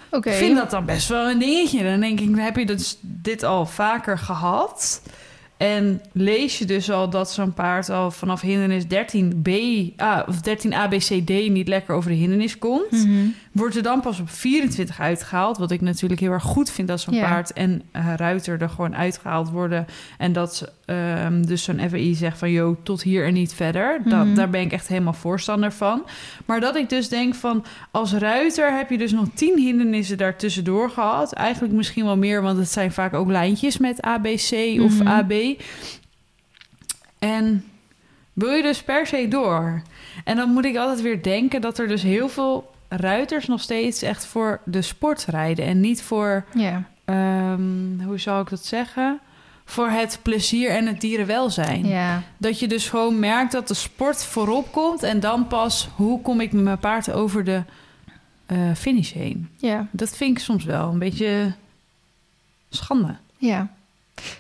Oké. 0.10 0.30
Ik 0.30 0.36
vind 0.36 0.58
dat 0.58 0.72
dan 0.72 0.86
best 0.86 1.08
wel 1.08 1.30
een 1.30 1.40
dingetje. 1.40 1.84
Dan 1.84 2.00
denk 2.00 2.20
ik, 2.20 2.36
heb 2.36 2.56
je 2.56 2.66
dus 2.66 2.98
dit 3.02 3.44
al 3.44 3.66
vaker 3.66 4.18
gehad? 4.18 5.02
En 5.60 6.02
lees 6.12 6.58
je 6.58 6.66
dus 6.66 6.92
al 6.92 7.10
dat 7.10 7.32
zo'n 7.32 7.54
paard 7.54 7.90
al 7.90 8.12
vanaf 8.12 8.42
hindernis 8.42 8.84
13B 8.84 9.52
ah, 9.98 10.28
of 10.28 10.42
13 10.42 10.74
ABCD 10.74 11.30
niet 11.30 11.68
lekker 11.68 11.96
over 11.96 12.10
de 12.10 12.16
hindernis 12.16 12.58
komt. 12.58 12.92
Mhm. 12.92 13.28
Wordt 13.52 13.76
er 13.76 13.84
dan 13.84 14.02
pas 14.02 14.20
op 14.20 14.30
24 14.30 15.00
uitgehaald. 15.00 15.58
Wat 15.58 15.72
ik 15.72 15.82
natuurlijk 15.82 16.20
heel 16.22 16.32
erg 16.32 16.44
goed 16.44 16.72
vind 16.72 16.88
dat 16.88 17.00
zo'n 17.02 17.14
Ja. 17.14 17.28
paard 17.30 17.54
en 17.54 17.82
eh, 17.92 18.14
ruiter 18.16 18.62
er 18.62 18.70
gewoon 18.70 18.96
uitgehaald 18.96 19.50
worden. 19.50 19.86
En 20.18 20.34
dat 20.34 20.74
ehm, 20.86 21.42
dus 21.42 21.64
zo'n 21.64 21.90
FAI 21.90 22.16
zegt 22.16 22.38
van... 22.38 22.52
joh, 22.52 22.76
tot 22.84 23.04
hier 23.04 23.26
en 23.26 23.34
niet 23.34 23.54
verder. 23.54 24.02
Dat, 24.06 24.26
Mhm. 24.26 24.36
Daar 24.36 24.50
ben 24.50 24.62
ik 24.62 24.72
echt 24.72 24.88
helemaal 24.88 25.14
voorstander 25.14 25.72
van. 25.72 26.04
Maar 26.46 26.60
dat 26.60 26.76
ik 26.76 26.90
dus 26.90 27.10
denk 27.10 27.36
van... 27.36 27.66
als 27.92 28.14
ruiter 28.14 28.78
heb 28.78 28.90
je 28.90 28.98
dus 28.98 29.12
nog 29.12 29.26
10 29.34 29.58
hindernissen 29.58 30.18
daartussendoor 30.18 30.90
gehad. 30.90 31.34
Eigenlijk 31.34 31.74
misschien 31.74 32.06
wel 32.06 32.18
meer, 32.18 32.42
want 32.42 32.58
het 32.58 32.70
zijn 32.70 32.92
vaak 32.92 33.14
ook 33.14 33.30
lijntjes 33.30 33.78
met 33.78 34.02
ABC 34.02 34.80
of 34.82 35.00
Mhm. 35.00 35.08
AB. 35.08 35.34
En 37.20 37.64
wil 38.34 38.52
je 38.54 38.62
dus 38.62 38.84
per 38.84 39.08
se 39.08 39.28
door? 39.28 39.82
En 40.24 40.36
dan 40.36 40.50
moet 40.50 40.66
ik 40.66 40.76
altijd 40.78 41.02
weer 41.02 41.24
denken 41.24 41.62
dat 41.62 41.78
er 41.80 41.88
dus 41.88 42.02
heel 42.04 42.30
veel 42.30 42.72
ruiters 42.90 43.48
nog 43.48 43.62
steeds 43.62 44.02
echt 44.02 44.26
voor 44.26 44.62
de 44.66 44.82
sport 44.82 45.26
rijden. 45.26 45.66
En 45.66 45.80
niet 45.80 46.02
voor, 46.02 46.46
Ja. 46.54 46.84
ehm, 47.06 48.00
hoe 48.06 48.18
zou 48.20 48.42
ik 48.42 48.50
dat 48.50 48.66
zeggen? 48.66 49.20
Voor 49.66 49.90
het 49.90 50.20
plezier 50.22 50.70
en 50.70 50.86
het 50.88 51.02
dierenwelzijn. 51.02 51.86
ja. 51.88 52.22
Dat 52.38 52.60
je 52.60 52.68
dus 52.68 52.90
gewoon 52.90 53.20
merkt 53.20 53.52
dat 53.52 53.68
de 53.68 53.74
sport 53.74 54.24
voorop 54.26 54.72
komt. 54.72 55.04
En 55.04 55.20
dan 55.20 55.48
pas, 55.48 55.90
hoe 55.96 56.22
kom 56.22 56.42
ik 56.42 56.52
met 56.52 56.64
mijn 56.64 56.80
paard 56.80 57.12
over 57.12 57.44
de 57.44 57.64
eh, 58.46 58.58
finish 58.76 59.12
heen? 59.12 59.50
Ja. 59.58 59.88
Dat 59.92 60.18
vind 60.18 60.38
ik 60.38 60.44
soms 60.44 60.64
wel 60.64 60.90
een 60.92 61.00
beetje 61.00 61.54
schande. 62.70 63.16
Ja. 63.38 63.68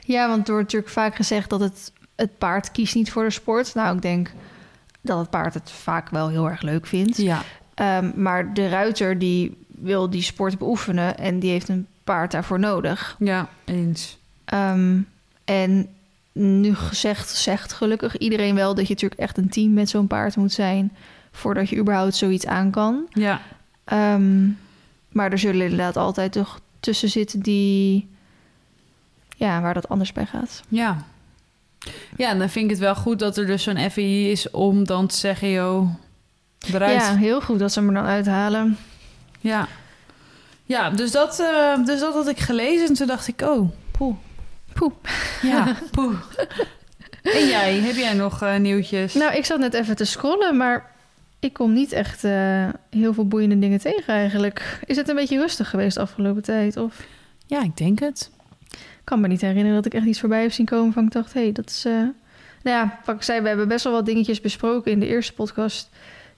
Ja, 0.05 0.27
want 0.27 0.47
er 0.47 0.53
wordt 0.53 0.65
natuurlijk 0.65 0.91
vaak 0.93 1.15
gezegd 1.15 1.49
dat 1.49 1.59
het, 1.59 1.91
het 2.15 2.37
paard 2.37 2.71
kiest 2.71 2.95
niet 2.95 3.11
voor 3.11 3.23
de 3.23 3.29
sport. 3.29 3.73
Nou, 3.75 3.95
ik 3.95 4.01
denk 4.01 4.31
dat 5.01 5.19
het 5.19 5.29
paard 5.29 5.53
het 5.53 5.71
vaak 5.71 6.09
wel 6.09 6.29
heel 6.29 6.49
erg 6.49 6.61
leuk 6.61 6.85
vindt. 6.87 7.17
Ja, 7.17 7.41
Ehm, 7.79 8.11
maar 8.15 8.53
de 8.53 8.69
ruiter 8.69 9.19
die 9.19 9.57
wil 9.67 10.09
die 10.09 10.21
sport 10.21 10.57
beoefenen 10.57 11.17
en 11.17 11.39
die 11.39 11.49
heeft 11.51 11.69
een 11.69 11.87
paard 12.03 12.31
daarvoor 12.31 12.59
nodig. 12.59 13.15
ja, 13.19 13.49
eens. 13.65 14.17
Ehm, 14.45 14.97
en 15.45 15.87
nu 16.31 16.75
gezegd, 16.75 17.29
zegt 17.29 17.73
gelukkig 17.73 18.17
iedereen 18.17 18.55
wel 18.55 18.75
dat 18.75 18.87
je 18.87 18.93
natuurlijk 18.93 19.21
echt 19.21 19.37
een 19.37 19.49
team 19.49 19.73
met 19.73 19.89
zo'n 19.89 20.07
paard 20.07 20.35
moet 20.35 20.51
zijn 20.51 20.91
voordat 21.31 21.69
je 21.69 21.77
überhaupt 21.77 22.15
zoiets 22.15 22.45
aan 22.45 22.71
kan. 22.71 23.05
Ja, 23.13 23.41
Ehm, 23.83 24.47
maar 25.09 25.31
er 25.31 25.37
zullen 25.39 25.61
inderdaad 25.61 25.97
altijd 25.97 26.31
toch 26.31 26.59
tussen 26.79 27.09
zitten 27.09 27.39
die, 27.39 28.09
ja, 29.35 29.61
waar 29.61 29.73
dat 29.73 29.89
anders 29.89 30.11
bij 30.11 30.25
gaat. 30.25 30.63
Ja. 30.67 31.05
Ja, 32.17 32.29
en 32.29 32.39
dan 32.39 32.49
vind 32.49 32.65
ik 32.65 32.71
het 32.71 32.79
wel 32.79 32.95
goed 32.95 33.19
dat 33.19 33.37
er 33.37 33.45
dus 33.45 33.63
zo'n 33.63 33.89
FEI 33.91 34.31
is 34.31 34.49
om 34.51 34.85
dan 34.85 35.07
te 35.07 35.15
zeggen, 35.15 35.49
joh, 35.51 35.89
eruit. 36.73 37.01
Ja, 37.01 37.15
heel 37.15 37.41
goed 37.41 37.59
dat 37.59 37.71
ze 37.71 37.81
er 37.81 37.93
dan 37.93 38.05
uithalen. 38.05 38.77
Ja. 39.39 39.67
Ja, 40.69 40.89
dus 40.89 41.11
dat, 41.11 41.39
eh, 41.39 41.85
dus 41.85 41.99
dat 41.99 42.13
had 42.13 42.27
ik 42.27 42.39
gelezen 42.39 42.87
en 42.87 42.93
toen 42.93 43.07
dacht 43.07 43.27
ik, 43.27 43.41
oh, 43.41 43.69
poeh. 43.91 44.15
Poeh. 44.73 44.93
Ja, 45.41 45.75
poeh. 45.91 46.15
En 47.23 47.47
jij, 47.47 47.73
heb 47.73 47.95
jij 47.95 48.13
nog 48.13 48.41
eh, 48.41 48.57
nieuwtjes? 48.57 49.13
Nou, 49.13 49.33
ik 49.33 49.45
zat 49.45 49.59
net 49.59 49.73
even 49.73 49.95
te 49.95 50.05
scrollen, 50.05 50.57
maar 50.57 50.91
ik 51.39 51.53
kom 51.53 51.73
niet 51.73 51.91
echt 51.91 52.23
eh, 52.23 52.69
heel 52.89 53.13
veel 53.13 53.27
boeiende 53.27 53.59
dingen 53.59 53.79
tegen 53.79 54.13
eigenlijk. 54.13 54.79
Is 54.85 54.97
het 54.97 55.09
een 55.09 55.15
beetje 55.15 55.37
rustig 55.37 55.69
geweest 55.69 55.95
de 55.95 56.01
afgelopen 56.01 56.43
tijd? 56.43 56.77
Of? 56.77 57.05
Ja, 57.45 57.63
ik 57.63 57.77
denk 57.77 57.99
het. 57.99 58.31
kan 59.03 59.19
me 59.19 59.27
niet 59.27 59.41
herinneren 59.41 59.75
dat 59.75 59.85
ik 59.85 59.93
echt 59.93 60.05
iets 60.05 60.19
voorbij 60.19 60.41
heb 60.41 60.51
zien 60.51 60.65
komen 60.65 60.93
van 60.93 61.05
ik 61.05 61.11
dacht, 61.11 61.33
hé, 61.33 61.41
hey, 61.41 61.51
dat 61.51 61.69
is... 61.69 61.83
Nou 62.63 62.77
ja, 62.77 62.99
wat 63.05 63.15
ik 63.15 63.23
zei, 63.23 63.41
we 63.41 63.47
hebben 63.47 63.67
best 63.67 63.83
wel 63.83 63.93
wat 63.93 64.05
dingetjes 64.05 64.41
besproken 64.41 64.91
in 64.91 64.99
de 64.99 65.07
eerste 65.07 65.33
podcast... 65.33 65.89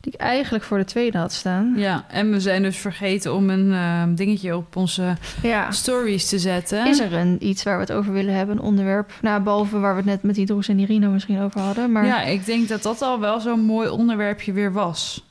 die 0.02 0.14
ik 0.14 0.20
eigenlijk 0.20 0.64
voor 0.64 0.78
de 0.78 0.84
tweede 0.86 1.18
had 1.18 1.34
staan. 1.34 1.74
Ja, 1.76 2.06
en 2.08 2.32
we 2.32 2.40
zijn 2.40 2.62
dus 2.64 2.78
vergeten 2.78 3.34
om 3.34 3.50
een 3.50 3.72
eh, 3.74 4.04
dingetje 4.16 4.56
op 4.56 4.76
onze 4.76 5.16
Ja. 5.42 5.72
stories 5.72 6.30
te 6.30 6.40
zetten. 6.40 6.88
Is 6.88 7.00
er 7.00 7.14
een 7.14 7.38
iets 7.48 7.64
waar 7.64 7.76
we 7.76 7.82
het 7.82 7.92
over 7.92 8.14
willen 8.14 8.34
hebben, 8.34 8.56
een 8.58 8.62
onderwerp? 8.64 9.12
Nou, 9.22 9.42
behalve 9.42 9.80
waar 9.80 9.92
we 9.92 9.98
het 9.98 10.10
net 10.10 10.24
met 10.24 10.38
Idroes 10.38 10.68
en 10.68 10.80
Irino 10.80 11.10
misschien 11.10 11.42
over 11.42 11.62
hadden. 11.62 11.92
Maar 11.92 12.06
Ja, 12.06 12.22
ik 12.22 12.46
denk 12.46 12.68
dat 12.68 12.82
dat 12.84 13.02
al 13.02 13.20
wel 13.20 13.40
zo'n 13.40 13.62
mooi 13.62 13.90
onderwerpje 13.90 14.54
weer 14.54 14.72
was. 14.74 15.26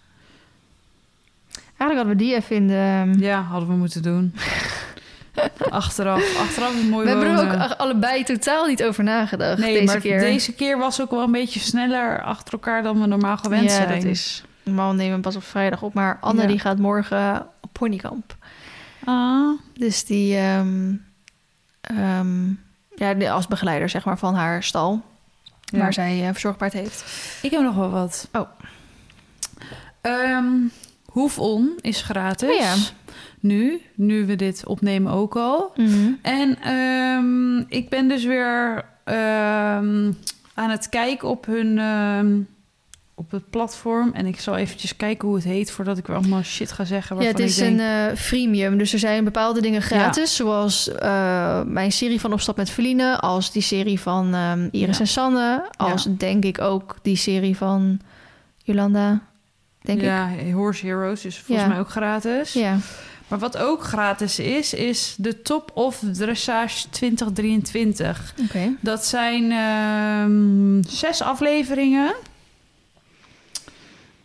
eigenlijk 1.76 1.94
hadden 1.96 2.16
we 2.16 2.16
die 2.16 2.35
even 2.35 2.56
in 2.56 2.66
de... 2.68 3.11
Ja, 3.24 3.40
hadden 3.42 3.68
we 3.68 3.74
moeten 3.74 4.02
doen. 4.02 4.35
achteraf, 5.70 6.38
achteraf 6.40 6.74
is 6.74 6.88
mooi 6.88 7.04
we 7.04 7.11
hebben 7.11 7.28
er 7.28 7.62
ook 7.64 7.70
allebei 7.76 8.22
totaal 8.24 8.66
niet 8.66 8.83
over 8.85 9.04
nagedacht 9.04 9.59
Nee, 9.59 9.72
deze 9.72 9.85
maar 9.87 10.00
keer. 10.00 10.18
deze 10.20 10.52
keer 10.54 10.78
was 10.78 11.00
ook 11.00 11.11
wel 11.11 11.22
een 11.22 11.33
beetje 11.33 11.61
sneller 11.61 12.22
achter 12.22 12.52
elkaar 12.52 12.83
dan 12.83 13.00
we 13.00 13.06
normaal 13.06 13.37
gewend 13.37 13.62
ja, 13.62 13.68
zijn. 13.68 13.88
dat 13.88 14.04
is... 14.04 14.44
Normaal 14.62 14.92
nemen 14.92 15.16
we 15.16 15.23
pas 15.23 15.37
op 15.37 15.42
vrijdag 15.42 15.83
op, 15.83 15.94
maar 15.94 16.18
Anne 16.20 16.40
Ja. 16.42 16.46
die 16.49 16.59
gaat 16.59 16.79
morgen 16.79 17.46
op 17.61 17.73
ponykamp. 17.73 18.37
Ah, 19.05 19.59
Dus 19.75 20.05
die, 20.05 20.37
ehm, 20.37 20.94
ehm, 21.81 22.49
ja, 22.96 23.31
als 23.33 23.46
begeleider 23.46 23.88
zeg 23.88 24.05
maar 24.05 24.18
van 24.18 24.35
haar 24.35 24.62
stal, 24.62 25.03
Ja. 25.64 25.79
waar 25.79 25.92
zij 25.92 26.20
eh, 26.25 26.31
verzorgbaarheid 26.33 26.83
heeft. 26.83 27.05
ik 27.42 27.51
heb 27.51 27.62
nog 27.62 27.75
wel 27.75 27.90
wat. 27.90 28.29
Oh. 28.33 28.49
Ehm, 30.01 30.46
Hoefon 31.05 31.79
is 31.81 32.03
gratis. 32.03 32.49
Oh 32.51 32.55
ja. 32.59 32.75
Nu, 33.40 33.81
nu 33.94 34.27
we 34.27 34.37
dit 34.37 34.66
opnemen 34.66 35.12
ook 35.12 35.37
al. 35.37 35.73
En 36.23 36.59
ehm, 36.62 37.59
ik 37.59 37.88
ben 37.88 38.09
dus 38.09 38.25
weer 38.25 38.85
aan 40.55 40.70
het 40.70 40.88
kijken 40.88 41.29
op 41.29 41.46
hun 41.46 41.79
op 43.20 43.30
het 43.30 43.50
platform. 43.50 44.11
En 44.12 44.26
ik 44.26 44.40
zal 44.40 44.56
eventjes 44.56 44.96
kijken 44.96 45.28
hoe 45.28 45.37
het 45.37 45.46
heet 45.46 45.70
voordat 45.70 45.98
ik 45.98 46.06
weer 46.06 46.16
allemaal 46.16 46.42
shit 46.42 46.72
ga 46.72 46.85
zeggen. 46.85 47.20
Ja, 47.20 47.26
het 47.28 47.38
is 47.38 47.59
ik 47.59 47.64
denk, 47.64 47.80
een 47.80 47.87
eh, 48.11 48.16
freemium, 48.16 48.78
dus 48.78 48.92
er 48.92 48.98
zijn 48.98 49.24
bepaalde 49.24 49.61
dingen 49.61 49.83
gratis, 49.83 50.37
zoals 50.37 50.88
eh, 50.94 51.62
mijn 51.62 51.92
serie 51.92 52.20
van 52.20 52.33
Opstap 52.33 52.56
met 52.56 52.70
Feline, 52.70 53.18
als 53.18 53.52
die 53.52 53.62
serie 53.62 54.00
van 54.00 54.35
ehm, 54.35 54.68
Iris 54.70 54.94
Ja. 54.96 55.00
en 55.02 55.09
Sanne, 55.09 55.68
als 55.76 56.04
Ja. 56.04 56.11
denk 56.18 56.44
ik 56.44 56.61
ook 56.61 56.96
die 57.02 57.16
serie 57.16 57.56
van 57.56 58.00
Jolanda, 58.56 59.20
denk 59.80 59.98
ik. 59.98 60.04
ja, 60.04 60.28
Horse 60.52 60.87
Heroes 60.87 61.24
is 61.24 61.38
volgens 61.38 61.68
mij 61.68 61.78
ook 61.78 61.90
gratis. 61.90 62.52
Ja. 62.52 62.76
Maar 63.28 63.38
wat 63.38 63.56
ook 63.56 63.83
gratis 63.85 64.38
is, 64.38 64.74
is 64.74 65.14
de 65.18 65.42
Top 65.42 65.70
of 65.74 66.02
Dressage 66.12 66.88
2023. 66.90 68.35
Oké. 68.44 68.72
Dat 68.80 69.06
zijn 69.06 69.50
ehm, 69.52 70.83
zes 70.92 71.22
afleveringen. 71.22 72.14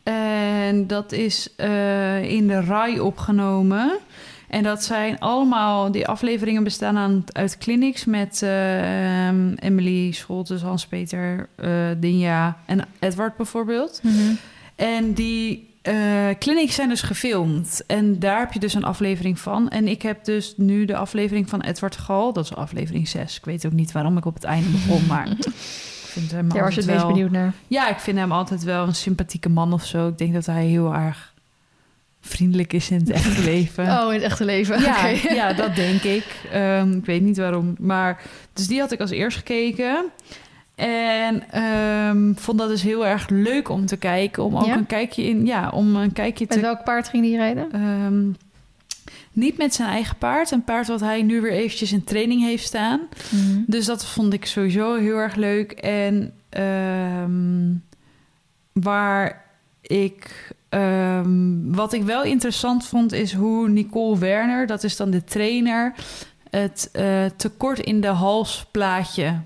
En 0.06 0.88
dat 0.88 1.12
is 1.12 1.56
eh, 1.56 2.32
in 2.32 2.48
de 2.48 2.62
RAI 2.62 3.00
opgenomen. 3.00 3.98
En 4.48 4.64
dat 4.64 4.84
zijn 4.84 5.20
allemaal... 5.20 5.92
Die 5.92 6.08
afleveringen 6.08 6.64
bestaan 6.64 6.98
aan, 6.98 7.24
uit 7.32 7.58
clinics 7.58 8.06
met 8.06 8.42
eh, 8.42 9.28
ehm, 9.28 9.54
Emily 9.54 10.12
Scholtes, 10.12 10.62
Hans-Peter, 10.62 11.50
eh 11.56 11.70
Dinja 11.98 12.58
en 12.66 12.88
Edward 13.00 13.38
bijvoorbeeld. 13.38 14.00
Mhm. 14.04 14.34
En 14.76 15.14
die 15.14 15.70
eh, 15.82 16.30
clinics 16.40 16.76
zijn 16.76 16.90
dus 16.90 17.02
gefilmd. 17.02 17.84
En 17.88 18.20
daar 18.20 18.40
heb 18.40 18.54
je 18.54 18.60
dus 18.60 18.74
een 18.74 18.84
aflevering 18.84 19.40
van. 19.40 19.70
En 19.70 19.88
ik 19.88 20.02
heb 20.02 20.26
dus 20.26 20.54
nu 20.58 20.86
de 20.86 20.96
aflevering 20.96 21.50
van 21.50 21.62
Edward 21.62 21.98
Gal. 21.98 22.34
Dat 22.34 22.44
is 22.44 22.56
aflevering 22.56 23.08
6. 23.08 23.38
Ik 23.38 23.46
weet 23.46 23.66
ook 23.66 23.72
niet 23.72 23.92
waarom 23.92 24.18
ik 24.18 24.26
op 24.26 24.34
het 24.34 24.44
einde 24.44 24.70
begon, 24.70 25.06
maar... 25.06 25.28
Vind 26.20 26.32
hem 26.32 26.50
Daar 26.50 26.64
was 26.64 26.74
je 26.76 26.82
het 26.82 26.90
meest 26.90 27.08
benieuwd 27.08 27.32
naar. 27.32 27.54
Ja, 27.68 27.90
ik 27.90 27.98
vind 28.00 28.18
hem 28.18 28.32
altijd 28.32 28.64
wel 28.64 28.88
een 28.88 28.96
sympathieke 28.96 29.50
man 29.50 29.74
of 29.74 29.86
zo. 29.86 30.08
Ik 30.08 30.18
denk 30.18 30.34
dat 30.34 30.46
hij 30.46 30.66
heel 30.66 30.94
erg 30.94 31.34
vriendelijk 32.22 32.74
is 32.74 32.90
in 32.92 33.00
het 33.00 33.10
echte 33.20 33.42
leven. 33.44 33.84
Oh, 33.86 34.08
in 34.08 34.14
het 34.14 34.22
echte 34.22 34.46
leven. 34.46 34.82
Ja, 34.82 35.08
ja, 35.30 35.54
dat 35.54 35.76
denk 35.76 36.02
ik. 36.02 36.26
Ehm, 36.52 36.92
ik 36.92 37.06
weet 37.06 37.22
niet 37.22 37.38
waarom. 37.38 37.76
Maar 37.80 38.22
dus 38.54 38.68
die 38.68 38.80
had 38.80 38.92
ik 38.92 39.00
als 39.00 39.12
eerst 39.12 39.38
gekeken. 39.38 40.06
En 40.76 41.52
ehm, 41.52 42.34
vond 42.36 42.58
dat 42.58 42.70
dus 42.70 42.82
heel 42.82 43.06
erg 43.06 43.30
leuk 43.30 43.70
om 43.70 43.86
te 43.86 43.98
kijken. 43.98 44.44
Om 44.44 44.58
ook 44.58 44.66
Ja? 44.66 44.76
een 44.76 44.86
kijkje 44.86 45.24
in. 45.24 45.46
Ja, 45.46 45.70
om 45.70 45.96
een 45.96 46.14
kijkje 46.14 46.46
Met 46.48 46.58
te. 46.58 46.64
welk 46.64 46.84
paard 46.84 47.10
ging 47.10 47.24
die 47.24 47.38
rijden? 47.38 47.72
ehm, 47.72 48.24
niet 49.36 49.58
met 49.58 49.74
zijn 49.74 49.90
eigen 49.90 50.18
paard. 50.18 50.52
Een 50.52 50.64
paard 50.64 50.88
wat 50.88 51.00
hij 51.00 51.22
nu 51.22 51.42
weer 51.42 51.52
eventjes 51.52 51.92
in 51.92 52.04
training 52.04 52.42
heeft 52.42 52.66
staan. 52.66 53.00
Mhm. 53.32 53.62
Dus 53.68 53.86
dat 53.86 54.06
vond 54.06 54.34
ik 54.34 54.46
sowieso 54.46 54.96
heel 54.96 55.18
erg 55.18 55.36
leuk. 55.36 55.72
En 55.72 56.34
ehm, 56.50 57.74
waar 58.72 59.46
ik. 59.82 60.54
ehm, 60.70 61.72
wat 61.72 61.94
ik 61.94 62.04
wel 62.04 62.24
interessant 62.24 62.86
vond, 62.86 63.12
is 63.12 63.34
hoe 63.34 63.70
Nicole 63.70 64.18
Werner, 64.18 64.68
dat 64.68 64.84
is 64.84 64.96
dan 64.96 65.10
de 65.10 65.24
trainer, 65.24 65.94
het 66.50 66.90
eh, 66.92 67.26
tekort 67.36 67.80
in 67.80 68.02
de 68.02 68.08
halsplaatje 68.08 69.42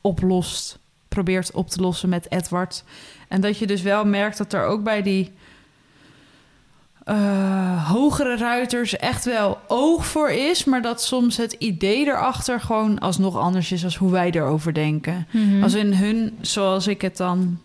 oplost. 0.00 0.78
Probeert 1.08 1.52
op 1.52 1.68
te 1.70 1.80
lossen 1.80 2.08
met 2.08 2.30
Edward. 2.30 2.84
En 3.28 3.40
dat 3.40 3.58
je 3.58 3.66
dus 3.66 3.82
wel 3.82 4.04
merkt 4.04 4.38
dat 4.38 4.52
er 4.52 4.64
ook 4.64 4.82
bij 4.82 5.02
die 5.02 5.32
eh, 7.08 7.88
hogere 7.90 8.36
ruiters 8.36 8.96
echt 8.96 9.24
wel 9.24 9.58
oog 9.66 10.06
voor 10.06 10.30
is, 10.30 10.64
maar 10.64 10.82
dat 10.82 11.02
soms 11.02 11.36
het 11.36 11.52
idee 11.52 12.06
erachter 12.06 12.60
gewoon 12.60 12.98
alsnog 12.98 13.36
anders 13.36 13.72
is 13.72 13.84
als 13.84 13.96
hoe 13.96 14.10
wij 14.10 14.30
erover 14.30 14.74
denken. 14.74 15.26
Mhm. 15.30 15.62
Als 15.62 15.74
in 15.74 15.92
hun, 15.92 16.36
zoals 16.40 16.86
ik 16.86 17.00
het 17.00 17.16
dan 17.16 17.58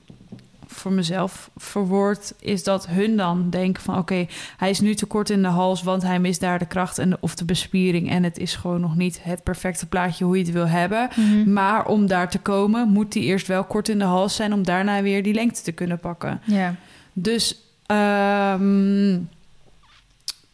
voor 0.67 0.91
mezelf 0.91 1.49
verwoord, 1.55 2.33
is 2.39 2.63
dat 2.63 2.87
hun 2.87 3.17
dan 3.17 3.49
denken 3.49 3.83
van 3.83 3.97
oké, 3.97 4.27
hij 4.57 4.69
is 4.69 4.79
nu 4.79 4.95
te 4.95 5.05
kort 5.05 5.29
in 5.29 5.41
de 5.41 5.47
hals, 5.47 5.83
want 5.83 6.03
hij 6.03 6.19
mist 6.19 6.39
daar 6.39 6.59
de 6.59 6.65
kracht 6.65 6.97
en 6.97 7.09
de, 7.09 7.17
of 7.19 7.35
de 7.35 7.45
bespiering 7.45 8.09
en 8.09 8.23
het 8.23 8.37
is 8.37 8.55
gewoon 8.55 8.81
nog 8.81 8.95
niet 8.95 9.19
het 9.23 9.43
perfecte 9.43 9.85
plaatje 9.85 10.25
hoe 10.25 10.37
je 10.37 10.43
het 10.43 10.53
wil 10.53 10.67
hebben. 10.67 11.09
Mhm. 11.15 11.53
Maar 11.53 11.85
om 11.85 12.07
daar 12.07 12.29
te 12.29 12.39
komen, 12.39 12.89
moet 12.89 13.13
hij 13.13 13.23
eerst 13.23 13.47
wel 13.47 13.63
kort 13.63 13.89
in 13.89 13.99
de 13.99 14.05
hals 14.05 14.35
zijn 14.35 14.53
om 14.53 14.63
daarna 14.63 15.01
weer 15.01 15.23
die 15.23 15.33
lengte 15.33 15.61
te 15.61 15.71
kunnen 15.71 15.99
pakken. 15.99 16.41
Ja. 16.45 16.75
Dus 17.13 17.62
ehm, 17.93 19.19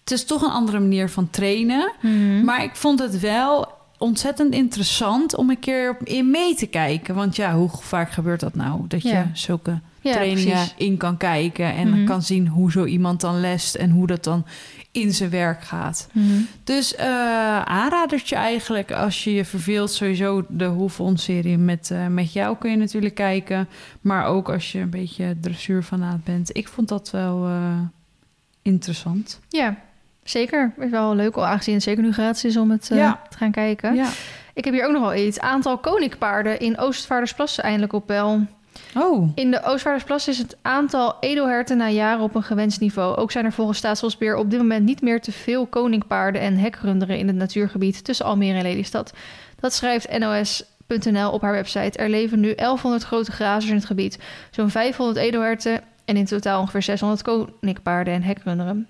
het 0.04 0.12
is 0.12 0.26
toch 0.26 0.42
een 0.42 0.52
andere 0.52 0.80
manier 0.80 1.10
van 1.10 1.30
trainen. 1.30 1.92
Mhm. 2.02 2.44
Maar 2.44 2.64
ik 2.64 2.76
vond 2.76 3.00
het 3.00 3.20
wel 3.20 3.68
ontzettend 3.98 4.54
interessant 4.54 5.36
om 5.36 5.50
een 5.50 5.60
keer 5.60 5.98
in 6.04 6.32
mee 6.32 6.56
te 6.56 6.66
kijken. 6.66 7.16
Want 7.16 7.36
ja, 7.36 7.54
hoe 7.56 7.70
vaak 7.70 8.12
gebeurt 8.12 8.40
dat 8.40 8.56
nou? 8.56 8.82
Dat 8.88 9.02
je 9.02 9.10
Ja. 9.10 9.30
zulke 9.34 9.80
ja, 10.02 10.12
trainingen 10.12 10.52
precies. 10.54 10.74
in 10.78 10.98
kan 10.98 11.18
kijken 11.18 11.74
en 11.74 11.90
Mhm. 11.90 12.06
kan 12.06 12.22
zien 12.22 12.48
hoe 12.48 12.72
zo 12.72 12.86
iemand 12.86 13.22
dan 13.22 13.40
lest 13.40 13.76
en 13.76 13.90
hoe 13.90 14.08
dat 14.08 14.24
dan 14.24 14.46
in 14.92 15.14
zijn 15.14 15.30
werk 15.30 15.64
gaat. 15.64 16.10
Mhm. 16.12 16.26
Dus 16.64 16.96
eh 16.96 17.06
aanradertje 17.62 18.36
eigenlijk 18.36 18.92
als 18.92 19.24
je 19.24 19.34
je 19.34 19.46
verveelt. 19.46 19.92
Sowieso 19.92 20.46
de 20.48 20.66
Hoefon-serie 20.66 21.58
met, 21.58 21.92
eh, 21.92 22.08
met 22.08 22.34
jou 22.34 22.58
kun 22.58 22.72
je 22.72 22.78
natuurlijk 22.78 23.16
kijken. 23.16 23.68
Maar 24.02 24.26
ook 24.26 24.50
als 24.50 24.72
je 24.72 24.80
een 24.80 24.90
beetje 24.90 25.36
dressuurfanaat 25.42 26.24
bent. 26.24 26.58
Ik 26.58 26.68
vond 26.68 26.88
dat 26.88 27.12
wel 27.12 27.46
eh, 27.46 27.80
interessant. 28.62 29.40
Ja, 29.50 29.76
zeker. 30.24 30.74
Is 30.80 30.90
wel 30.90 31.16
leuk, 31.16 31.36
al 31.36 31.46
aangezien 31.46 31.74
het 31.74 31.84
zeker 31.84 32.04
nu 32.04 32.12
gratis 32.14 32.44
is 32.44 32.58
om 32.58 32.72
het 32.72 32.88
Ja. 32.94 33.22
te 33.30 33.38
gaan 33.38 33.52
kijken. 33.52 33.96
Ja. 33.96 34.08
Ik 34.54 34.66
heb 34.66 34.74
hier 34.74 34.86
ook 34.86 34.92
nog 34.92 35.02
wel 35.02 35.16
iets. 35.16 35.40
Aantal 35.40 35.78
koninkpaarden 35.78 36.60
in 36.60 36.78
Oostvaardersplassen 36.78 37.64
eindelijk 37.64 37.94
op 37.94 38.06
peil. 38.06 38.46
Oh, 38.96 39.32
In 39.36 39.52
de 39.52 39.64
Oostvaardersplassen 39.64 40.32
is 40.32 40.38
het 40.38 40.58
aantal 40.62 41.18
edelherten 41.20 41.78
na 41.78 41.90
jaren 41.90 42.24
op 42.24 42.36
een 42.36 42.44
gewenst 42.44 42.80
niveau. 42.80 43.16
Ook 43.16 43.32
zijn 43.32 43.46
er 43.46 43.52
volgens 43.52 43.78
Staatsbosbeheer 43.78 44.36
op 44.36 44.50
dit 44.50 44.60
moment 44.60 44.86
niet 44.86 45.02
meer 45.02 45.22
te 45.22 45.32
veel 45.32 45.68
koninkpaarden 45.68 46.42
en 46.42 46.58
hekrunderen 46.58 47.18
in 47.18 47.28
het 47.28 47.36
natuurgebied 47.36 48.04
tussen 48.04 48.26
Almere 48.26 48.58
en 48.58 48.64
Lelystad. 48.64 49.14
Dat 49.60 49.74
schrijft 49.74 50.20
NOS.nl 50.20 51.32
op 51.32 51.42
haar 51.42 51.52
website. 51.52 51.98
Er 51.98 52.10
leven 52.10 52.40
nu 52.40 52.56
1100 52.56 53.04
grote 53.04 53.32
grazers 53.32 53.70
in 53.70 53.76
het 53.76 53.86
gebied, 53.86 54.20
zo'n 54.52 54.70
500 54.70 55.18
edelherten 55.18 55.82
en 56.06 56.18
in 56.18 56.26
totaal 56.26 56.60
ongeveer 56.60 56.84
600 56.84 57.22
koninkpaarden 57.22 58.14
en 58.14 58.24
hekrunderen. 58.24 58.88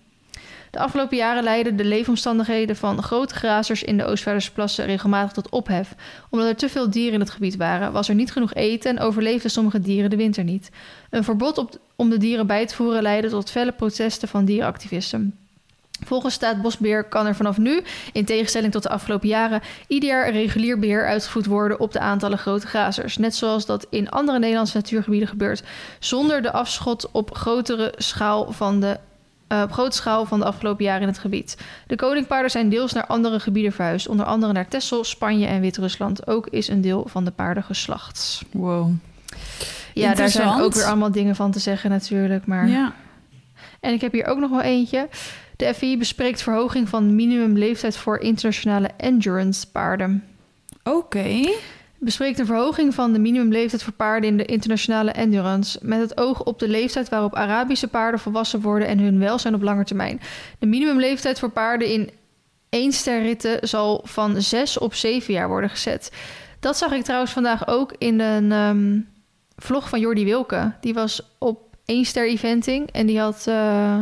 De 0.72 0.80
afgelopen 0.80 1.18
jaren 1.18 1.44
leidden 1.44 1.76
de 1.76 1.86
leefomstandigheden 1.86 2.76
van 2.76 3.04
grote 3.04 3.36
grazers 3.36 3.84
in 3.84 3.98
de 3.98 4.06
Oostvaardersplassen 4.06 4.86
regelmatig 4.86 5.32
tot 5.32 5.50
ophef. 5.50 5.96
Omdat 6.30 6.48
er 6.48 6.56
te 6.56 6.70
veel 6.70 6.90
dieren 6.90 7.14
in 7.14 7.20
het 7.20 7.30
gebied 7.30 7.56
waren, 7.56 7.92
was 7.92 8.10
er 8.10 8.16
niet 8.16 8.32
genoeg 8.32 8.54
eten 8.54 8.98
en 8.98 9.04
overleefden 9.04 9.52
sommige 9.52 9.80
dieren 9.80 10.10
de 10.10 10.16
winter 10.16 10.44
niet. 10.44 10.70
Een 11.10 11.24
verbod 11.24 11.58
op, 11.58 11.78
om 11.96 12.10
de 12.10 12.18
dieren 12.18 12.48
bij 12.48 12.66
te 12.66 12.76
voeren 12.76 13.02
leidde 13.02 13.30
tot 13.30 13.52
felle 13.52 13.72
protesten 13.72 14.28
van 14.28 14.46
dierenactivisten. 14.46 15.40
Volgens 16.06 16.34
Staatsbosbeheer 16.34 17.04
kan 17.04 17.26
er 17.26 17.36
vanaf 17.36 17.58
nu, 17.58 17.82
in 18.14 18.26
tegenstelling 18.26 18.72
tot 18.72 18.84
de 18.84 18.90
afgelopen 18.90 19.28
jaren, 19.28 19.62
ieder 19.88 20.10
jaar 20.10 20.32
regulier 20.32 20.80
beheer 20.80 21.08
uitgevoerd 21.08 21.46
worden 21.46 21.80
op 21.80 21.92
de 21.92 22.00
aantallen 22.00 22.38
grote 22.38 22.68
grazers. 22.68 23.18
Net 23.18 23.36
zoals 23.36 23.66
dat 23.66 23.88
in 23.90 24.10
andere 24.10 24.40
Nederlandse 24.40 24.78
natuurgebieden 24.78 25.28
gebeurt, 25.28 25.64
zonder 26.00 26.42
de 26.42 26.52
afschot 26.52 27.12
op 27.12 27.36
grotere 27.36 27.94
schaal 27.98 28.52
van 28.52 28.80
de 28.80 29.00
eh, 29.50 29.62
op 29.62 29.72
grote 29.72 29.96
schaal 29.96 30.26
van 30.26 30.40
de 30.40 30.46
afgelopen 30.46 30.86
jaren 30.86 31.02
in 31.02 31.08
het 31.08 31.18
gebied. 31.18 31.58
De 31.88 31.96
koninkpaarden 31.96 32.52
zijn 32.52 32.70
deels 32.70 32.94
naar 32.94 33.06
andere 33.06 33.40
gebieden 33.40 33.72
verhuisd, 33.72 34.08
onder 34.08 34.26
andere 34.26 34.54
naar 34.54 34.68
Texel, 34.68 35.04
Spanje 35.04 35.48
en 35.48 35.62
Wit-Rusland. 35.62 36.28
Ook 36.28 36.48
is 36.48 36.68
een 36.68 36.82
deel 36.82 37.08
van 37.08 37.26
de 37.26 37.32
paarden 37.32 37.64
geslacht. 37.64 38.42
Wow. 38.52 38.92
Ja, 39.94 40.14
daar 40.14 40.30
zijn 40.30 40.62
ook 40.62 40.74
weer 40.74 40.86
allemaal 40.86 41.12
dingen 41.12 41.36
van 41.36 41.52
te 41.52 41.60
zeggen 41.60 41.90
natuurlijk. 41.90 42.46
Maar... 42.46 42.68
Ja. 42.68 42.94
En 43.80 43.94
ik 43.94 44.02
heb 44.02 44.12
hier 44.12 44.26
ook 44.26 44.40
nog 44.40 44.50
wel 44.50 44.62
eentje. 44.62 45.10
De 45.56 45.74
FI 45.74 45.98
bespreekt 45.98 46.42
verhoging 46.42 46.90
van 46.90 47.16
minimumleeftijd 47.16 47.98
voor 47.98 48.20
internationale 48.20 48.90
endurance 48.98 49.72
paarden. 49.72 50.24
Oké. 50.84 51.50
Bespreekt 52.02 52.40
een 52.40 52.46
verhoging 52.46 52.94
van 52.94 53.14
de 53.14 53.20
minimumleeftijd 53.20 53.84
voor 53.84 53.94
paarden 53.94 54.30
in 54.30 54.38
de 54.38 54.46
internationale 54.46 55.12
endurance. 55.12 55.80
Met 55.82 56.00
het 56.00 56.18
oog 56.18 56.44
op 56.44 56.60
de 56.60 56.68
leeftijd 56.68 57.10
waarop 57.10 57.36
Arabische 57.36 57.88
paarden 57.88 58.20
volwassen 58.20 58.62
worden 58.62 58.88
en 58.88 59.00
hun 59.00 59.20
welzijn 59.20 59.54
op 59.54 59.62
lange 59.62 59.84
termijn. 59.84 60.22
De 60.60 60.66
minimumleeftijd 60.66 61.40
voor 61.40 61.50
paarden 61.50 61.88
in 61.88 62.10
eensterritten 62.70 63.68
zal 63.68 64.02
van 64.04 64.42
6 64.42 64.78
op 64.78 64.94
7 64.94 65.34
jaar 65.34 65.48
worden 65.48 65.70
gezet. 65.70 66.12
Dat 66.60 66.78
zag 66.78 66.92
ik 66.92 67.04
trouwens 67.04 67.32
vandaag 67.32 67.68
ook 67.68 67.94
in 67.98 68.20
een 68.20 68.52
ehm, 68.52 69.00
vlog 69.56 69.90
van 69.90 70.00
Jordi 70.00 70.26
Wilke. 70.26 70.72
Die 70.82 70.94
was 70.94 71.22
op 71.38 71.76
één 71.86 72.06
ster 72.06 72.28
eventing 72.28 72.92
en 72.92 73.06
die 73.06 73.20
had 73.20 73.46
eh, 73.48 74.00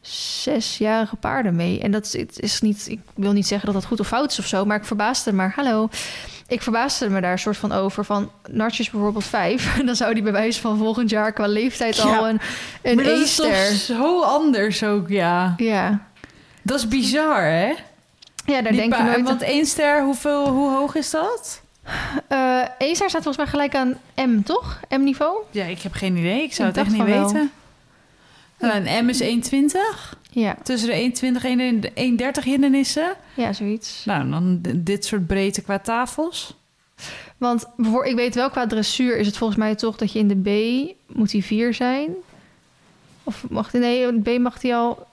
zesjarige 0.00 1.16
paarden 1.16 1.56
mee. 1.56 1.80
En 1.80 1.90
dat 1.90 2.14
is, 2.14 2.38
is 2.38 2.60
niet, 2.60 2.88
ik 2.88 3.00
wil 3.14 3.32
niet 3.32 3.46
zeggen 3.46 3.66
dat 3.72 3.80
dat 3.80 3.90
goed 3.90 4.00
of 4.00 4.06
fout 4.06 4.30
is 4.30 4.38
of 4.38 4.46
zo, 4.46 4.64
maar 4.64 4.76
ik 4.76 4.84
verbaasde 4.84 5.32
maar. 5.32 5.52
Hallo. 5.56 5.88
Ik 6.50 6.62
verbaasde 6.62 7.08
me 7.10 7.20
daar 7.20 7.38
soort 7.38 7.56
van 7.56 7.72
over. 7.72 8.04
Van 8.04 8.30
Nartjes 8.48 8.90
bijvoorbeeld 8.90 9.24
vijf. 9.24 9.74
Dan 9.86 9.96
zou 9.96 10.14
die 10.14 10.22
bij 10.22 10.32
wijze 10.32 10.60
van 10.60 10.78
volgend 10.78 11.10
jaar 11.10 11.32
qua 11.32 11.46
leeftijd 11.46 11.96
Ja. 11.96 12.16
al 12.16 12.28
een, 12.28 12.40
een 12.82 12.94
maar 12.94 13.04
dat 13.04 13.18
is 13.18 13.34
toch 13.34 13.54
zo 13.66 14.22
anders 14.22 14.82
ook, 14.84 15.08
ja. 15.08 15.54
Ja. 15.56 16.06
Dat 16.62 16.78
is 16.78 16.88
bizar, 16.88 17.42
hè? 17.42 17.66
ja, 18.44 18.62
daar 18.62 18.62
Die 18.72 18.80
denk 18.80 18.96
je 18.96 19.02
nooit 19.02 19.22
Want 19.22 19.42
één 19.42 19.66
ster, 19.66 20.02
hoeveel, 20.02 20.48
hoe 20.48 20.70
hoog 20.70 20.94
is 20.94 21.10
dat? 21.10 21.60
E-ster 22.78 23.08
staat 23.08 23.22
volgens 23.22 23.36
mij 23.36 23.46
gelijk 23.46 23.74
aan 23.74 23.98
M, 24.30 24.42
toch? 24.42 24.80
M-niveau? 24.88 25.36
Ja, 25.50 25.64
ik 25.64 25.80
heb 25.82 25.92
geen 25.92 26.16
idee. 26.16 26.42
Ik 26.42 26.52
zou 26.54 26.68
Ik 26.68 26.74
het 26.74 26.84
echt 26.86 26.96
niet 26.96 27.06
wel. 27.06 27.24
weten. 27.26 27.50
Nou, 28.58 28.74
een 28.86 29.04
M 29.04 29.08
is 29.08 29.22
1,20. 29.22 30.18
Ja, 30.32 30.56
Tussen 30.62 30.88
de 30.88 31.32
1,20 31.40 31.44
en 31.44 31.80
de 31.80 31.90
1,30 32.40 32.44
hindernissen. 32.44 33.16
ja, 33.34 33.52
zoiets. 33.52 34.04
Nou, 34.04 34.30
dan 34.30 34.58
dit 34.76 35.04
soort 35.04 35.26
breedte 35.26 35.62
qua 35.62 35.78
tafels. 35.78 36.56
Want 37.36 37.66
ik 38.04 38.16
weet 38.16 38.34
wel, 38.34 38.50
qua 38.50 38.66
dressuur 38.66 39.16
is 39.16 39.26
het 39.26 39.36
volgens 39.36 39.58
mij 39.58 39.74
toch 39.74 39.96
dat 39.96 40.12
je 40.12 40.18
in 40.18 40.28
de 40.28 40.40
B 40.40 40.88
moet 41.16 41.30
die 41.30 41.44
4 41.44 41.74
zijn. 41.74 42.10
Of 43.24 43.44
mag 43.50 43.70
die, 43.70 43.80
nee, 43.80 44.06
in 44.06 44.22
de 44.22 44.36
B 44.36 44.38
mag 44.40 44.58
die 44.58 44.74
al 44.74 45.06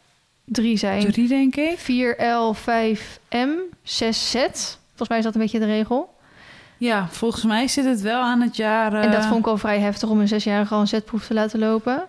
3 0.46 0.78
zijn. 0.78 1.12
Drie, 1.12 1.28
denk 1.28 1.56
ik. 1.56 1.78
4L, 1.80 2.56
5M, 2.60 3.50
6Z. 3.84 4.40
Volgens 4.96 5.10
mij 5.10 5.18
is 5.18 5.24
dat 5.24 5.36
een 5.36 5.42
beetje 5.42 5.60
de 5.60 5.66
regel. 5.66 6.16
Ja, 6.78 7.08
volgens 7.12 7.44
mij 7.44 7.68
zit 7.68 7.86
het 7.86 8.02
wel 8.02 8.22
aan 8.22 8.42
het 8.42 8.56
jaar... 8.56 8.94
En 8.94 9.12
dat 9.12 9.22
eh, 9.24 9.28
vond 9.28 9.40
ik 9.40 9.48
al 9.48 9.58
vrij 9.58 9.80
heftig 9.80 10.10
om 10.10 10.20
een 10.20 10.28
zesjarige 10.28 10.74
al 10.74 10.80
een 10.80 10.88
zetproef 10.88 11.26
te 11.26 11.34
laten 11.34 11.60
lopen. 11.60 12.04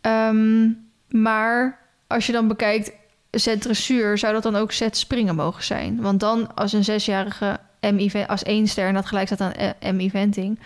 Ehm, 0.00 0.68
maar 1.08 1.78
als 2.14 2.26
je 2.26 2.32
dan 2.32 2.48
bekijkt 2.48 2.92
zet 3.30 3.60
dressuur, 3.60 4.18
zou 4.18 4.32
dat 4.32 4.42
dan 4.42 4.56
ook 4.56 4.72
zet 4.72 4.96
springen 4.96 5.34
mogen 5.34 5.64
zijn? 5.64 6.00
Want 6.00 6.20
dan 6.20 6.54
als 6.54 6.72
een 6.72 6.84
zesjarige 6.84 7.58
M-event, 7.80 8.28
als 8.28 8.42
één 8.42 8.66
ster 8.66 8.88
en 8.88 8.94
dat 8.94 9.06
gelijk 9.06 9.26
staat 9.26 9.40
aan 9.40 9.52
eh, 9.52 9.92
M-eventing. 9.92 10.58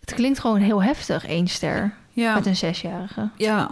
Het 0.00 0.14
klinkt 0.14 0.38
gewoon 0.38 0.60
heel 0.60 0.82
heftig, 0.82 1.26
één 1.26 1.46
ster 1.48 1.94
Ja, 2.12 2.34
met 2.34 2.46
een 2.46 2.56
zesjarige. 2.56 3.28
ja. 3.36 3.70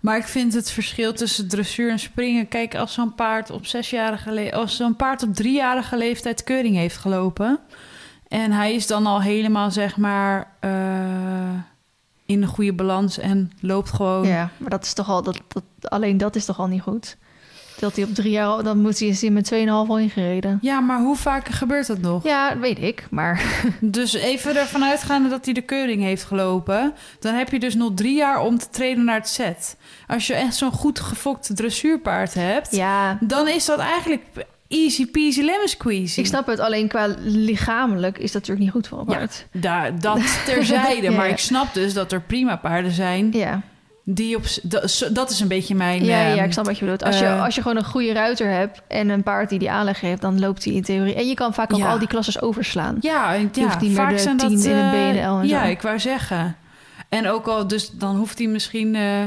Maar 0.00 0.16
ik 0.16 0.24
vind 0.26 0.54
het 0.54 0.70
verschil 0.70 1.12
tussen 1.12 1.48
dressuur 1.48 1.90
en 1.90 1.98
springen... 1.98 2.48
Kijk, 2.48 2.74
als 2.74 2.92
zo'n 2.94 3.14
paard 3.14 3.50
op 3.50 3.66
zesjarige 3.66 4.32
le- 4.32 4.52
als 4.52 4.76
zo'n 4.76 4.96
paard 4.96 5.22
op 5.22 5.34
driejarige 5.34 5.96
leeftijd 5.96 6.44
keuring 6.44 6.76
heeft 6.76 6.96
gelopen... 6.96 7.58
en 8.28 8.52
hij 8.52 8.74
is 8.74 8.86
dan 8.86 9.06
al 9.06 9.22
helemaal, 9.22 9.70
zeg 9.70 9.96
maar, 9.96 10.50
eh, 10.60 10.70
in 12.30 12.42
een 12.42 12.48
goede 12.48 12.72
balans 12.72 13.18
en 13.18 13.52
loopt 13.60 13.90
gewoon... 13.90 14.26
Ja, 14.26 14.50
maar 14.56 14.70
dat 14.70 14.84
is 14.84 14.92
toch 14.92 15.08
al, 15.08 15.22
dat, 15.22 15.40
dat, 15.48 15.62
alleen 15.80 16.18
dat 16.18 16.36
is 16.36 16.44
toch 16.44 16.58
al 16.58 16.66
niet 16.66 16.82
goed? 16.82 17.16
Dat 17.78 17.96
hij 17.96 18.04
op 18.04 18.14
drie 18.14 18.30
jaar, 18.30 18.62
dan 18.62 18.80
moet 18.80 18.98
hij, 18.98 19.08
is 19.08 19.20
hij 19.20 19.30
met 19.30 19.52
2,5 19.54 19.58
al 19.68 19.98
ingereden. 19.98 20.58
Ja, 20.62 20.80
maar 20.80 21.00
hoe 21.00 21.16
vaak 21.16 21.48
gebeurt 21.48 21.86
dat 21.86 21.98
nog? 21.98 22.24
Ja, 22.24 22.48
dat 22.48 22.58
weet 22.58 22.78
ik, 22.78 23.06
maar 23.10 23.62
Dus 23.80 24.12
even 24.12 24.56
ervan 24.56 24.84
uitgaande 24.84 25.28
dat 25.28 25.44
hij 25.44 25.54
de 25.54 25.60
keuring 25.60 26.02
heeft 26.02 26.24
gelopen... 26.24 26.94
dan 27.20 27.34
heb 27.34 27.50
je 27.50 27.60
dus 27.60 27.74
nog 27.74 27.90
drie 27.94 28.16
jaar 28.16 28.40
om 28.40 28.58
te 28.58 28.68
treden 28.70 29.04
naar 29.04 29.18
het 29.18 29.28
set. 29.28 29.76
Als 30.06 30.26
je 30.26 30.34
echt 30.34 30.54
zo'n 30.54 30.72
goed 30.72 31.00
gefokte 31.00 31.54
dressuurpaard 31.54 32.34
hebt... 32.34 32.76
ja, 32.76 33.18
dan 33.20 33.48
is 33.48 33.64
dat 33.64 33.78
eigenlijk 33.78 34.22
easy 34.70 35.06
peasy 35.10 35.40
lemon 35.40 35.68
squeezy. 35.68 36.20
Ik 36.20 36.26
snap 36.26 36.46
het, 36.46 36.58
alleen 36.60 36.88
qua 36.88 37.14
lichamelijk 37.18 38.18
is 38.18 38.32
dat 38.32 38.40
natuurlijk 38.48 38.60
niet 38.60 38.70
goed 38.70 38.88
voor 38.88 38.98
een 38.98 39.04
Ja. 39.08 39.16
paard. 39.16 39.46
Daar, 39.52 40.00
dat 40.00 40.20
terzijde. 40.46 41.02
Ja, 41.10 41.16
maar 41.16 41.28
ik 41.28 41.38
snap 41.38 41.74
dus 41.74 41.94
dat 41.94 42.12
er 42.12 42.20
prima 42.20 42.56
paarden 42.56 42.92
zijn... 42.92 43.28
Ja, 43.32 43.60
die 44.04 44.36
op... 44.36 44.42
Dat, 45.12 45.30
is- 45.30 45.40
een 45.40 45.48
beetje 45.48 45.74
mijn... 45.74 46.04
ja, 46.04 46.20
ja 46.20 46.34
ehm, 46.36 46.44
ik 46.44 46.52
snap 46.52 46.64
wat 46.64 46.78
je 46.78 46.84
bedoelt. 46.84 47.04
Als 47.04 47.18
je, 47.18 47.24
eh, 47.24 47.44
als 47.44 47.54
je 47.54 47.62
gewoon 47.62 47.76
een 47.76 47.84
goede 47.84 48.12
ruiter 48.12 48.50
hebt 48.50 48.82
en 48.88 49.08
een 49.08 49.22
paard 49.22 49.48
die 49.48 49.58
die 49.58 49.70
aanleg 49.70 50.00
heeft, 50.00 50.20
dan 50.20 50.40
loopt 50.40 50.64
hij 50.64 50.74
in 50.74 50.82
theorie. 50.82 51.14
En 51.14 51.26
je 51.28 51.34
kan 51.34 51.54
vaak 51.54 51.72
ook 51.72 51.78
Ja. 51.78 51.90
al 51.90 51.98
die 51.98 52.08
klasses 52.08 52.40
overslaan. 52.42 52.96
Ja, 53.00 53.34
en- 53.34 53.50
ja 53.52 53.62
hoeft 53.62 53.94
vaak 53.94 54.10
de 54.10 54.18
zijn 54.18 54.36
10 54.36 54.48
dat... 54.54 54.64
in 54.64 54.70
een 54.72 54.92
eh, 54.92 55.08
en 55.08 55.14
de 55.14 55.20
L 55.20 55.38
en 55.40 55.48
ja, 55.48 55.64
zo. 55.64 55.70
ik 55.70 55.80
wou 55.82 55.98
zeggen. 55.98 56.56
En 57.08 57.28
ook 57.28 57.46
al, 57.46 57.66
dus 57.66 57.90
dan 57.90 58.16
hoeft 58.16 58.38
hij 58.38 58.46
misschien... 58.46 58.94
eh, 58.94 59.22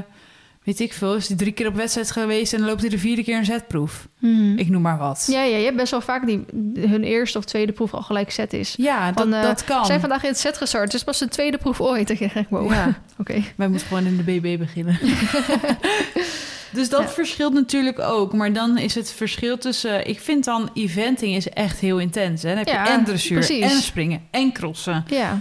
weet 0.64 0.80
ik 0.80 0.94
veel, 0.94 1.16
is 1.16 1.28
hij 1.28 1.38
drie 1.38 1.52
keer 1.52 1.68
op 1.68 1.76
wedstrijd 1.76 2.12
geweest... 2.12 2.54
en 2.54 2.60
dan 2.60 2.68
loopt 2.68 2.82
hij 2.82 2.90
de 2.90 2.98
vierde 2.98 3.24
keer 3.24 3.38
een 3.38 3.46
zetproef. 3.46 4.08
Mhm. 4.20 4.58
Ik 4.58 4.70
noem 4.70 4.82
maar 4.82 4.98
wat. 4.98 5.28
Ja, 5.32 5.44
ja, 5.44 5.58
je 5.58 5.64
hebt 5.64 5.78
best 5.78 5.92
wel 5.92 6.02
vaak 6.02 6.26
die 6.26 6.46
hun 6.80 7.04
eerste 7.04 7.38
of 7.38 7.44
tweede 7.46 7.72
proef 7.72 7.94
al 7.94 8.02
gelijk 8.02 8.32
set 8.32 8.54
is. 8.54 8.74
Ja, 8.78 9.12
dat, 9.12 9.24
Van, 9.24 9.34
eh, 9.34 9.42
dat 9.42 9.64
kan. 9.64 9.86
Zijn 9.86 10.00
vandaag 10.00 10.24
in 10.24 10.30
het 10.30 10.40
set 10.40 10.58
gestart. 10.58 10.94
Is 10.94 11.04
pas 11.04 11.20
de 11.20 11.28
tweede 11.28 11.58
proef 11.58 11.82
ooit. 11.82 12.08
Je 12.20 12.30
denkt, 12.34 12.50
wow. 12.50 12.72
Ja. 12.72 13.02
Oké. 13.20 13.44
Wij 13.56 13.68
moeten 13.68 13.88
gewoon 13.88 14.06
in 14.06 14.18
de 14.18 14.24
BB 14.24 14.58
beginnen. 14.60 15.00
dus 16.74 16.90
dat 16.90 17.02
Ja. 17.02 17.08
verschilt 17.10 17.54
natuurlijk 17.54 18.00
ook. 18.00 18.34
Maar 18.34 18.54
dan 18.54 18.78
is 18.78 18.96
het 18.96 19.12
verschil 19.12 19.58
tussen... 19.58 20.08
Ik 20.08 20.20
vind 20.20 20.44
dan 20.46 20.70
eventing 20.74 21.36
is 21.36 21.50
echt 21.50 21.80
heel 21.80 22.00
intens. 22.00 22.42
Hè? 22.42 22.50
Dan 22.50 22.58
heb 22.58 22.68
Ja, 22.68 22.84
je 22.84 22.90
en 22.90 23.04
dressuur, 23.04 23.38
precies. 23.38 23.64
en 23.72 23.82
springen, 23.82 24.22
en 24.32 24.52
crossen. 24.52 25.06
Ja. 25.08 25.40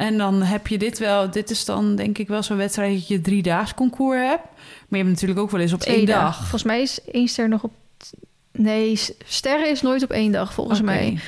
En 0.00 0.18
dan 0.18 0.42
heb 0.42 0.66
je 0.66 0.78
dit 0.78 0.98
wel... 0.98 1.30
Dit 1.30 1.50
is 1.50 1.64
dan 1.64 1.96
denk 1.96 2.18
ik 2.18 2.28
wel 2.28 2.42
zo'n 2.42 2.56
wedstrijd 2.56 2.94
dat 2.94 3.08
je 3.08 3.20
drie 3.20 3.42
daags 3.42 3.74
concours 3.74 4.18
hebt. 4.18 4.44
Maar 4.88 4.98
je 4.98 5.04
hebt 5.04 5.08
natuurlijk 5.08 5.40
ook 5.40 5.50
wel 5.50 5.60
eens 5.60 5.72
op 5.72 5.80
Twee 5.80 5.96
één 5.96 6.06
dag. 6.06 6.36
Volgens 6.36 6.62
mij 6.62 6.82
is 6.82 7.00
één 7.12 7.28
ster 7.28 7.48
nog 7.48 7.62
op... 7.62 7.72
Nee, 8.52 9.00
sterren 9.24 9.70
is 9.70 9.82
nooit 9.82 10.02
op 10.02 10.10
één 10.10 10.32
dag, 10.32 10.52
volgens 10.52 10.80
mij. 10.80 11.18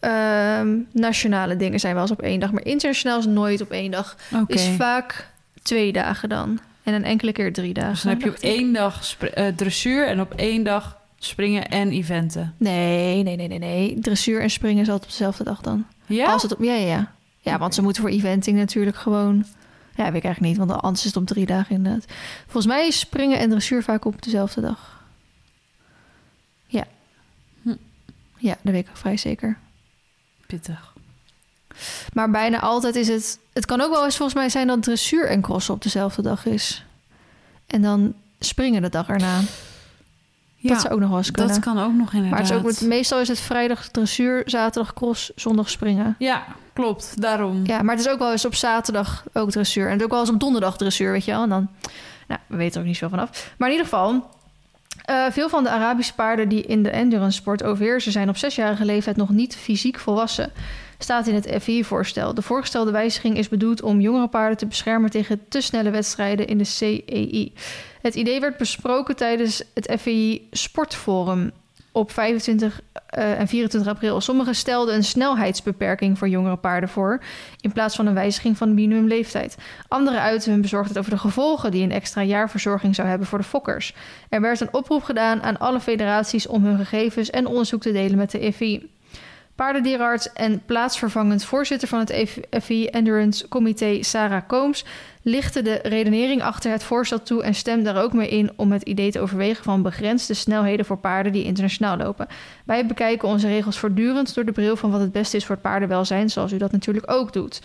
Ehm, 0.00 0.76
nationale 0.92 1.56
dingen 1.56 1.80
zijn 1.80 1.94
wel 1.94 2.02
eens 2.02 2.10
op 2.10 2.22
één 2.22 2.40
dag, 2.40 2.52
maar 2.52 2.64
internationaal 2.64 3.18
is 3.18 3.26
nooit 3.26 3.60
op 3.60 3.70
één 3.70 3.90
dag. 3.90 4.16
Is 4.46 4.68
vaak 4.76 5.30
twee 5.62 5.92
dagen 5.92 6.28
dan. 6.28 6.60
En 6.82 6.94
een 6.94 7.04
enkele 7.04 7.32
keer 7.32 7.52
drie 7.52 7.74
dagen. 7.74 7.92
Dus 7.92 8.02
dan 8.02 8.12
heb 8.12 8.22
je 8.22 8.28
op 8.28 8.36
één 8.36 8.72
dag 8.72 9.16
eh, 9.18 9.46
dressuur... 9.46 10.06
en 10.06 10.20
op 10.20 10.32
één 10.36 10.64
dag 10.64 10.98
springen 11.18 11.68
en 11.68 11.90
eventen. 11.90 12.54
Nee, 12.56 13.22
nee, 13.22 13.36
nee, 13.36 13.48
nee, 13.48 13.58
nee. 13.58 13.98
Dressuur 14.00 14.40
en 14.40 14.50
springen 14.50 14.82
is 14.82 14.88
altijd 14.88 15.04
op 15.04 15.18
dezelfde 15.18 15.44
dag 15.44 15.60
dan. 15.60 15.86
Ja? 16.06 16.32
Als 16.32 16.42
het 16.42 16.52
op, 16.52 16.62
ja, 16.62 16.74
ja, 16.74 16.86
ja. 16.86 17.13
Ja, 17.44 17.58
want 17.58 17.74
ze 17.74 17.82
moeten 17.82 18.02
voor 18.02 18.10
eventing 18.10 18.58
natuurlijk 18.58 18.96
gewoon... 18.96 19.44
Ja, 19.94 20.04
weet 20.04 20.14
ik 20.14 20.24
eigenlijk 20.24 20.40
niet, 20.40 20.66
want 20.66 20.82
anders 20.82 21.00
is 21.00 21.06
het 21.06 21.16
om 21.16 21.24
drie 21.24 21.46
dagen 21.46 21.76
inderdaad. 21.76 22.04
Volgens 22.42 22.66
mij 22.66 22.86
is 22.86 22.98
springen 22.98 23.38
en 23.38 23.50
dressuur 23.50 23.82
vaak 23.82 24.04
op 24.04 24.22
dezelfde 24.22 24.60
dag. 24.60 25.02
Ja. 26.66 26.84
Hm. 27.62 27.74
Ja, 28.36 28.56
dat 28.62 28.72
weet 28.72 28.88
ik 28.88 28.96
vrij 28.96 29.16
zeker. 29.16 29.58
Pittig. 30.46 30.92
Maar 32.12 32.30
bijna 32.30 32.60
altijd 32.60 32.96
is 32.96 33.08
het... 33.08 33.38
Het 33.52 33.66
kan 33.66 33.80
ook 33.80 33.90
wel 33.90 34.04
eens 34.04 34.16
volgens 34.16 34.38
mij 34.38 34.48
zijn 34.48 34.66
dat 34.66 34.82
dressuur 34.82 35.28
en 35.28 35.40
crossen 35.40 35.74
op 35.74 35.82
dezelfde 35.82 36.22
dag 36.22 36.46
is. 36.46 36.84
En 37.66 37.82
dan 37.82 38.14
springen 38.38 38.82
de 38.82 38.88
dag 38.88 39.08
erna. 39.08 39.40
Ja, 40.56 40.68
dat 40.70 40.80
zou 40.80 40.94
ook 40.94 41.00
nog 41.00 41.08
wel 41.08 41.18
eens 41.18 41.30
kunnen. 41.30 41.52
dat 41.52 41.64
kan 41.64 41.78
ook 41.78 41.92
nog 41.92 42.12
inderdaad. 42.12 42.48
maar 42.48 42.58
het 42.58 42.70
is 42.70 42.82
ook, 42.82 42.88
meestal 42.88 43.20
is 43.20 43.28
het 43.28 43.40
vrijdag 43.40 43.88
dressuur, 43.88 44.42
zaterdag 44.44 44.94
cross, 44.94 45.32
zondag 45.34 45.70
springen. 45.70 46.14
Ja, 46.18 46.46
klopt. 46.74 47.20
Daarom. 47.20 47.60
Ja, 47.66 47.82
maar 47.82 47.96
het 47.96 48.04
is 48.04 48.12
ook 48.12 48.18
wel 48.18 48.32
eens 48.32 48.44
op 48.44 48.54
zaterdag 48.54 49.24
ook 49.32 49.50
dressuur. 49.50 49.84
En 49.84 49.90
het 49.90 49.98
is 49.98 50.04
ook 50.04 50.10
wel 50.10 50.20
eens 50.20 50.30
op 50.30 50.40
donderdag 50.40 50.76
dressuur, 50.76 51.12
weet 51.12 51.24
je 51.24 51.30
wel. 51.30 51.42
En 51.42 51.48
dan, 51.48 51.68
nou, 52.28 52.40
we 52.46 52.56
weten 52.56 52.74
er 52.74 52.80
ook 52.80 52.86
niet 52.86 52.96
zo 52.96 53.08
vanaf. 53.08 53.54
Maar 53.58 53.68
in 53.68 53.74
ieder 53.74 53.90
geval, 53.90 54.30
eh, 55.04 55.24
veel 55.30 55.48
van 55.48 55.62
de 55.62 55.70
Arabische 55.70 56.14
paarden 56.14 56.48
die 56.48 56.62
in 56.62 56.82
de 56.82 56.90
endurance 56.90 57.38
sport 57.38 57.62
overheersen... 57.62 58.12
zijn 58.12 58.28
op 58.28 58.36
zesjarige 58.36 58.84
leeftijd 58.84 59.16
nog 59.16 59.30
niet 59.30 59.56
fysiek 59.56 59.98
volwassen. 59.98 60.52
Staat 60.98 61.26
in 61.26 61.34
het 61.34 61.62
FI-voorstel. 61.62 62.34
De 62.34 62.42
voorgestelde 62.42 62.90
wijziging 62.90 63.36
is 63.36 63.48
bedoeld 63.48 63.82
om 63.82 64.00
jongere 64.00 64.28
paarden 64.28 64.56
te 64.56 64.66
beschermen... 64.66 65.10
tegen 65.10 65.48
te 65.48 65.60
snelle 65.60 65.90
wedstrijden 65.90 66.46
in 66.46 66.58
de 66.58 66.64
CEI. 66.64 67.52
Het 68.02 68.14
idee 68.14 68.40
werd 68.40 68.56
besproken 68.56 69.16
tijdens 69.16 69.62
het 69.74 69.96
FI 70.00 70.48
Sportforum 70.50 71.52
op 71.94 72.10
25 72.10 72.80
eh, 73.06 73.40
en 73.40 73.48
24 73.48 73.92
april. 73.92 74.20
Sommigen 74.20 74.54
stelden 74.54 74.94
een 74.94 75.04
snelheidsbeperking 75.04 76.18
voor 76.18 76.28
jongere 76.28 76.56
paarden 76.56 76.88
voor, 76.88 77.22
in 77.60 77.72
plaats 77.72 77.96
van 77.96 78.06
een 78.06 78.14
wijziging 78.14 78.56
van 78.56 78.68
de 78.68 78.74
minimumleeftijd. 78.74 79.56
Anderen 79.88 80.20
uiten 80.20 80.52
hun 80.52 80.60
bezorgdheid 80.60 80.98
over 80.98 81.10
de 81.10 81.18
gevolgen 81.18 81.70
die 81.70 81.82
een 81.82 81.92
extra 81.92 82.22
jaarverzorging 82.22 82.94
zou 82.94 83.08
hebben 83.08 83.26
voor 83.26 83.38
de 83.38 83.44
fokkers. 83.44 83.94
Er 84.28 84.40
werd 84.40 84.60
een 84.60 84.74
oproep 84.74 85.02
gedaan 85.02 85.42
aan 85.42 85.58
alle 85.58 85.80
federaties 85.80 86.46
om 86.46 86.64
hun 86.64 86.76
gegevens 86.76 87.30
en 87.30 87.46
onderzoek 87.46 87.82
te 87.82 87.92
delen 87.92 88.16
met 88.16 88.30
de 88.30 88.52
FI. 88.52 88.92
Paardendierenarts 89.54 90.32
en 90.32 90.62
plaatsvervangend 90.66 91.44
voorzitter 91.44 91.88
van 91.88 91.98
het 91.98 92.40
FI 92.62 92.86
Endurance 92.86 93.48
Comité, 93.48 94.02
Sarah 94.02 94.42
Kooms, 94.46 94.84
lichtte 95.26 95.62
de 95.62 95.80
redenering 95.82 96.42
achter 96.42 96.70
het 96.70 96.82
voorstel 96.82 97.22
toe 97.22 97.42
en 97.42 97.54
stemde 97.54 97.90
er 97.90 98.02
ook 98.02 98.12
mee 98.12 98.28
in 98.28 98.52
om 98.56 98.72
het 98.72 98.82
idee 98.82 99.10
te 99.10 99.20
overwegen 99.20 99.64
van 99.64 99.82
begrensde 99.82 100.34
snelheden 100.34 100.84
voor 100.84 100.98
paarden 100.98 101.32
die 101.32 101.44
internationaal 101.44 101.96
lopen. 101.96 102.26
Wij 102.64 102.86
bekijken 102.86 103.28
onze 103.28 103.46
regels 103.46 103.78
voortdurend 103.78 104.34
door 104.34 104.44
de 104.44 104.52
bril 104.52 104.76
van 104.76 104.90
wat 104.90 105.00
het 105.00 105.12
beste 105.12 105.36
is 105.36 105.44
voor 105.44 105.54
het 105.54 105.64
paardenwelzijn, 105.64 106.30
zoals 106.30 106.52
u 106.52 106.56
dat 106.56 106.72
natuurlijk 106.72 107.10
ook 107.10 107.32
doet. 107.32 107.60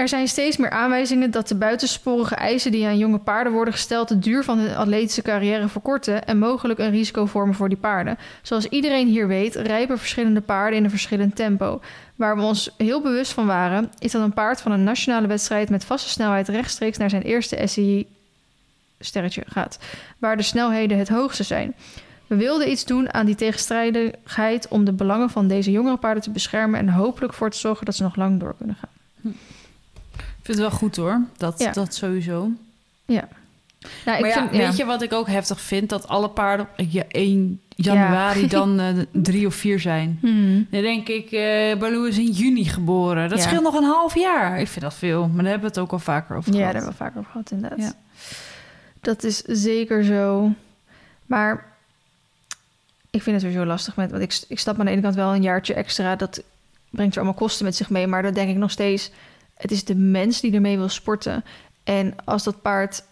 Er 0.00 0.08
zijn 0.08 0.28
steeds 0.28 0.56
meer 0.56 0.70
aanwijzingen 0.70 1.30
dat 1.30 1.48
de 1.48 1.54
buitensporige 1.54 2.34
eisen 2.34 2.70
die 2.70 2.86
aan 2.86 2.98
jonge 2.98 3.18
paarden 3.18 3.52
worden 3.52 3.74
gesteld 3.74 4.08
de 4.08 4.18
duur 4.18 4.44
van 4.44 4.58
hun 4.58 4.76
atletische 4.76 5.22
carrière 5.22 5.68
verkorten 5.68 6.26
en 6.26 6.38
mogelijk 6.38 6.78
een 6.78 6.90
risico 6.90 7.26
vormen 7.26 7.54
voor 7.54 7.68
die 7.68 7.78
paarden. 7.78 8.18
Zoals 8.42 8.66
iedereen 8.66 9.08
hier 9.08 9.28
weet, 9.28 9.54
rijpen 9.54 9.98
verschillende 9.98 10.40
paarden 10.40 10.78
in 10.78 10.84
een 10.84 10.90
verschillend 10.90 11.36
tempo. 11.36 11.80
Waar 12.16 12.36
we 12.36 12.42
ons 12.42 12.70
heel 12.76 13.02
bewust 13.02 13.32
van 13.32 13.46
waren, 13.46 13.90
is 13.98 14.12
dat 14.12 14.22
een 14.22 14.32
paard 14.32 14.60
van 14.60 14.72
een 14.72 14.84
nationale 14.84 15.26
wedstrijd 15.26 15.70
met 15.70 15.84
vaste 15.84 16.08
snelheid 16.08 16.48
rechtstreeks 16.48 16.98
naar 16.98 17.10
zijn 17.10 17.22
eerste 17.22 17.62
SCI 17.64 18.06
sterretje 18.98 19.42
gaat, 19.46 19.78
waar 20.18 20.36
de 20.36 20.42
snelheden 20.42 20.98
het 20.98 21.08
hoogste 21.08 21.42
zijn. 21.42 21.74
We 22.26 22.36
wilden 22.36 22.70
iets 22.70 22.84
doen 22.84 23.14
aan 23.14 23.26
die 23.26 23.34
tegenstrijdigheid 23.34 24.68
om 24.68 24.84
de 24.84 24.92
belangen 24.92 25.30
van 25.30 25.48
deze 25.48 25.70
jongere 25.70 25.96
paarden 25.96 26.22
te 26.22 26.30
beschermen 26.30 26.80
en 26.80 26.88
hopelijk 26.88 27.32
voor 27.32 27.50
te 27.50 27.58
zorgen 27.58 27.86
dat 27.86 27.94
ze 27.94 28.02
nog 28.02 28.16
lang 28.16 28.40
door 28.40 28.54
kunnen 28.56 28.76
gaan. 28.76 29.34
Ik 30.40 30.46
vind 30.46 30.58
het 30.58 30.68
wel 30.68 30.78
goed 30.78 30.96
hoor, 30.96 31.20
dat, 31.36 31.58
Ja. 31.58 31.72
dat 31.72 31.94
sowieso. 31.94 32.50
Ja. 33.04 33.28
Nou, 33.80 33.90
maar 34.04 34.18
ik 34.18 34.34
ja, 34.34 34.48
vind, 34.48 34.50
weet 34.62 34.76
je 34.76 34.84
wat 34.84 35.02
ik 35.02 35.12
ook 35.12 35.26
heftig 35.28 35.60
vind? 35.60 35.88
Dat 35.88 36.08
alle 36.08 36.28
paarden 36.28 36.66
op 36.76 36.84
ja, 36.90 37.04
1 37.08 37.60
januari 37.68 38.40
Ja. 38.40 38.46
dan 38.58 38.80
eh, 38.80 38.94
drie 39.12 39.46
of 39.46 39.54
vier 39.54 39.80
zijn. 39.80 40.18
Hmm. 40.20 40.66
Dan 40.70 40.82
denk 40.82 41.08
ik, 41.08 41.30
eh 41.30 41.78
Baloo 41.78 42.04
is 42.04 42.18
in 42.18 42.30
juni 42.30 42.64
geboren. 42.64 43.28
Dat 43.28 43.40
scheelt 43.40 43.62
nog 43.62 43.74
een 43.74 43.84
half 43.84 44.14
jaar. 44.14 44.60
Ik 44.60 44.68
vind 44.68 44.84
dat 44.84 44.94
veel, 44.94 45.20
maar 45.20 45.42
daar 45.42 45.50
hebben 45.52 45.60
we 45.60 45.66
het 45.74 45.78
ook 45.78 45.92
al 45.92 45.98
vaker 45.98 46.36
over 46.36 46.52
Ja, 46.52 46.58
daar 46.58 46.68
gehad. 46.68 46.74
hebben 46.84 46.92
we 46.98 47.04
vaker 47.04 47.18
over 47.18 47.30
gehad, 47.30 47.50
inderdaad. 47.50 47.78
Ja. 47.78 47.92
Dat 49.00 49.24
is 49.24 49.38
zeker 49.42 50.04
zo. 50.04 50.50
Maar 51.26 51.66
ik 53.10 53.22
vind 53.22 53.36
het 53.36 53.44
sowieso 53.44 53.66
lastig 53.66 53.96
met... 53.96 54.10
Want 54.10 54.22
ik, 54.22 54.40
ik 54.48 54.58
stap 54.58 54.78
aan 54.78 54.84
de 54.84 54.90
ene 54.90 55.00
kant 55.02 55.14
wel 55.14 55.34
een 55.34 55.42
jaartje 55.42 55.74
extra. 55.74 56.16
Dat 56.16 56.42
brengt 56.90 57.12
er 57.14 57.20
allemaal 57.20 57.38
kosten 57.40 57.64
met 57.64 57.76
zich 57.76 57.90
mee. 57.90 58.06
Maar 58.06 58.22
dan 58.22 58.34
denk 58.34 58.50
ik 58.50 58.56
nog 58.56 58.70
steeds... 58.70 59.10
Het 59.60 59.70
is 59.70 59.84
de 59.84 59.94
mens 59.94 60.40
die 60.40 60.52
ermee 60.54 60.76
wil 60.78 60.88
sporten. 60.88 61.44
En 61.84 62.14
als 62.24 62.44
dat 62.44 62.62
paard 62.62 63.02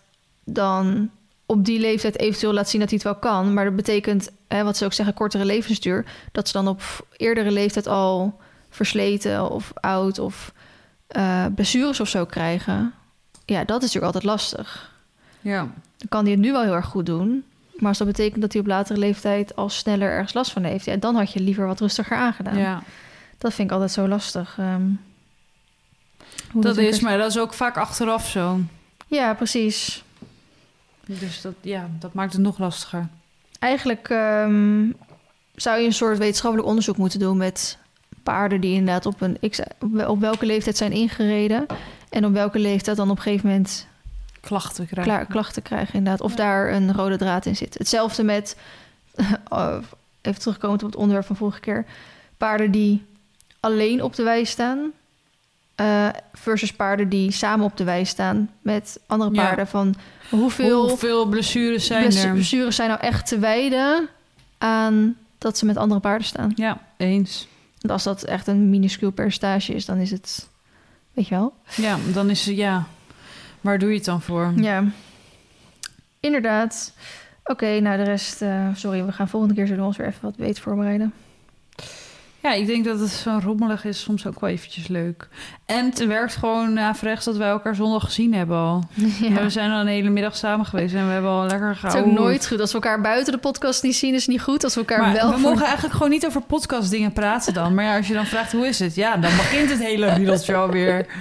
dan 0.44 1.11
op 1.46 1.64
die 1.64 1.80
leeftijd 1.80 2.18
eventueel 2.18 2.52
laat 2.52 2.68
zien 2.68 2.80
dat 2.80 2.90
hij 2.90 2.98
het 3.02 3.08
wel 3.08 3.32
kan... 3.32 3.54
maar 3.54 3.64
dat 3.64 3.76
betekent, 3.76 4.30
hè, 4.48 4.64
wat 4.64 4.76
ze 4.76 4.84
ook 4.84 4.92
zeggen, 4.92 5.14
kortere 5.14 5.44
levensduur... 5.44 6.04
dat 6.32 6.46
ze 6.48 6.52
dan 6.52 6.68
op 6.68 7.06
eerdere 7.16 7.50
leeftijd 7.50 7.87
al 7.87 8.40
versleten 8.70 9.50
of 9.50 9.72
oud... 9.74 10.18
of 10.18 10.52
eh, 11.06 11.44
blessures 11.54 12.00
of 12.00 12.08
zo 12.08 12.24
krijgen... 12.24 12.92
Ja, 13.44 13.64
dat 13.64 13.76
is 13.82 13.92
natuurlijk 13.92 14.04
altijd 14.14 14.24
lastig. 14.24 14.92
Ja. 15.40 15.58
Dan 15.96 16.08
kan 16.08 16.22
hij 16.22 16.30
het 16.32 16.40
nu 16.40 16.52
wel 16.52 16.62
heel 16.62 16.74
erg 16.74 16.87
goed 16.87 17.06
doen. 17.06 17.44
Maar 17.76 17.88
als 17.88 17.98
dat 17.98 18.06
betekent 18.06 18.40
dat 18.40 18.52
hij 18.52 18.61
op 18.61 18.66
latere 18.66 18.98
leeftijd 18.98 19.56
al 19.56 19.68
sneller 19.68 20.11
ergens 20.11 20.34
last 20.34 20.52
van 20.52 20.62
heeft, 20.62 20.84
ja, 20.84 20.96
dan 20.96 21.14
had 21.14 21.32
je 21.32 21.40
liever 21.40 21.66
wat 21.66 21.80
rustiger 21.80 22.16
aangedaan. 22.16 22.56
ja, 22.58 22.82
Dat 23.38 23.54
vind 23.54 23.68
ik 23.68 23.74
altijd 23.74 23.92
zo 23.92 24.08
lastig. 24.08 24.56
ehm, 24.58 24.82
hoe 26.53 26.62
dat 26.62 26.77
is, 26.77 27.01
maar 27.01 27.18
dat 27.18 27.31
is 27.31 27.38
ook 27.38 27.55
vaak 27.55 27.77
achteraf 27.77 28.29
zo. 28.29 28.61
Ja, 29.07 29.35
precies. 29.35 30.05
Dus 31.07 31.40
dat, 31.40 31.55
ja, 31.61 31.88
dat 31.98 32.12
maakt 32.14 32.33
het 32.33 32.42
nog 32.42 32.59
lastiger. 32.59 33.09
Eigenlijk 33.59 34.09
ehm, 34.09 34.87
zou 35.55 35.79
je 35.81 35.87
een 35.87 35.92
soort 35.92 36.18
wetenschappelijk 36.18 36.68
onderzoek 36.68 36.96
moeten 36.96 37.18
doen 37.18 37.37
met 37.37 37.79
paarden 38.22 38.61
die 38.61 38.72
inderdaad 38.74 39.07
op 39.07 39.20
een 39.20 39.38
x, 39.51 39.61
op 39.81 39.92
wel- 39.92 40.11
op 40.11 40.20
welke 40.20 40.46
leeftijd 40.46 40.77
zijn 40.77 40.92
ingereden 40.92 41.66
en 42.11 42.24
op 42.24 42.33
welke 42.33 42.59
leeftijd 42.59 42.96
dan 42.96 43.11
op 43.11 43.16
een 43.16 43.22
gegeven 43.22 43.48
moment 43.48 43.87
Klachten 44.40 44.87
krijgen. 44.87 45.12
klaar, 45.12 45.27
klachten 45.27 45.62
krijgen 45.62 45.94
inderdaad. 45.94 46.20
Of 46.20 46.31
Ja. 46.31 46.37
daar 46.37 46.72
een 46.72 46.92
rode 46.94 47.16
draad 47.16 47.46
in 47.46 47.57
zit. 47.57 47.74
Hetzelfde 47.79 48.22
met, 48.22 48.57
oh, 49.48 49.77
even 50.20 50.40
terugkomend 50.40 50.83
op 50.83 50.88
het 50.90 50.98
onderwerp 50.98 51.27
van 51.27 51.37
vorige 51.37 51.61
keer... 51.61 51.85
paarden 52.37 52.70
die 52.70 53.05
alleen 53.61 54.03
op 54.03 54.14
de 54.16 54.22
wei 54.22 54.44
staan... 54.44 54.90
eh, 55.79 56.09
versus 56.33 56.73
paarden 56.73 57.09
die 57.09 57.31
samen 57.31 57.64
op 57.64 57.77
de 57.77 57.85
wei 57.85 58.05
staan 58.05 58.51
met 58.62 59.01
andere 59.07 59.35
Ja. 59.35 59.45
paarden. 59.47 59.67
Van 59.67 59.95
hoeveel, 60.31 60.88
Hoeveel 60.88 61.27
blessures 61.27 61.87
zijn 61.87 62.03
bless- 62.03 62.23
er? 62.25 62.33
blessures 62.33 62.77
zijn 62.77 62.88
nou 62.88 63.01
echt 63.01 63.27
te 63.27 63.38
wijden 63.38 64.09
aan 64.59 65.17
dat 65.38 65.59
ze 65.59 65.67
met 65.67 65.77
andere 65.77 66.01
paarden 66.01 66.27
staan? 66.27 66.53
Ja, 66.55 66.81
eens. 66.97 67.49
Want 67.81 67.93
als 67.93 68.03
dat 68.03 68.23
echt 68.23 68.47
een 68.47 68.71
minuscuul 68.71 69.11
percentage 69.11 69.75
is, 69.75 69.85
dan 69.85 69.97
is 69.99 70.11
het... 70.11 70.49
Weet 71.12 71.29
je 71.29 71.35
wel? 71.35 71.55
Ja, 71.77 71.97
dan 72.12 72.31
is 72.31 72.47
het, 72.47 72.57
ja... 72.57 72.87
Waar 73.61 73.79
doe 73.79 73.88
je 73.88 73.95
het 73.97 74.05
dan 74.05 74.23
voor? 74.23 74.53
Ja, 74.57 74.85
inderdaad. 76.21 76.93
Oké, 77.45 77.81
nou 77.81 77.97
de 77.97 78.03
rest... 78.03 78.43
eh, 78.43 78.69
sorry, 78.75 79.05
we 79.05 79.12
gaan 79.12 79.29
volgende 79.29 79.55
keer 79.55 79.67
zullen 79.67 79.81
we 79.81 79.87
ons 79.87 79.97
weer 79.97 80.07
even 80.07 80.23
wat 80.23 80.37
beter 80.37 80.62
voorbereiden. 80.62 81.12
Ja, 82.42 82.53
ik 82.53 82.66
denk 82.66 82.85
dat 82.85 83.01
het 83.01 83.11
zo 83.11 83.40
rommelig 83.42 83.85
is 83.85 84.01
soms 84.01 84.27
ook 84.27 84.40
wel 84.40 84.51
eventjes 84.51 84.87
leuk. 84.88 85.29
En 85.66 85.85
het 85.85 86.07
werkt 86.07 86.37
gewoon 86.37 86.79
averechts 86.79 87.24
dat 87.24 87.37
wij 87.37 87.48
elkaar 87.48 87.74
zondag 87.74 88.05
gezien 88.05 88.35
hebben 88.35 88.57
al. 88.57 88.85
Ja. 89.20 89.42
We 89.42 89.51
zijn 89.51 89.70
al 89.70 89.81
een 89.81 89.87
hele 89.87 90.09
middag 90.11 90.37
samen 90.37 90.66
geweest 90.66 90.94
en 90.94 91.07
we 91.07 91.12
hebben 91.12 91.31
al 91.31 91.46
lekker 91.46 91.66
Het 91.66 91.74
is 91.77 91.81
gehouden. 91.81 92.12
ook 92.12 92.18
nooit 92.18 92.46
goed. 92.46 92.61
Als 92.61 92.72
we 92.72 92.74
elkaar 92.81 93.01
buiten 93.01 93.33
de 93.33 93.38
podcast 93.38 93.83
niet 93.83 93.96
zien, 93.96 94.14
is 94.14 94.20
het 94.20 94.31
niet 94.31 94.42
goed. 94.42 94.64
Als 94.64 94.74
we 94.74 94.81
elkaar 94.81 95.01
Maar 95.01 95.12
wel... 95.12 95.31
we 95.35 95.40
mogen 95.40 95.64
eigenlijk 95.64 95.94
gewoon 95.94 96.11
niet 96.11 96.27
over 96.27 96.40
podcastdingen 96.42 97.12
praten 97.12 97.55
dan. 97.55 97.74
Maar 97.74 97.85
ja, 97.85 97.96
als 97.96 98.09
je 98.09 98.14
dan 98.14 98.27
vraagt 98.27 98.53
hoe 98.53 98.66
is 98.66 98.79
het? 98.79 98.94
Ja, 98.94 99.16
dan 99.16 99.37
begint 99.37 99.70
het 99.70 99.79
hele 99.79 100.12
riedeltje 100.12 100.55
alweer. 100.55 101.07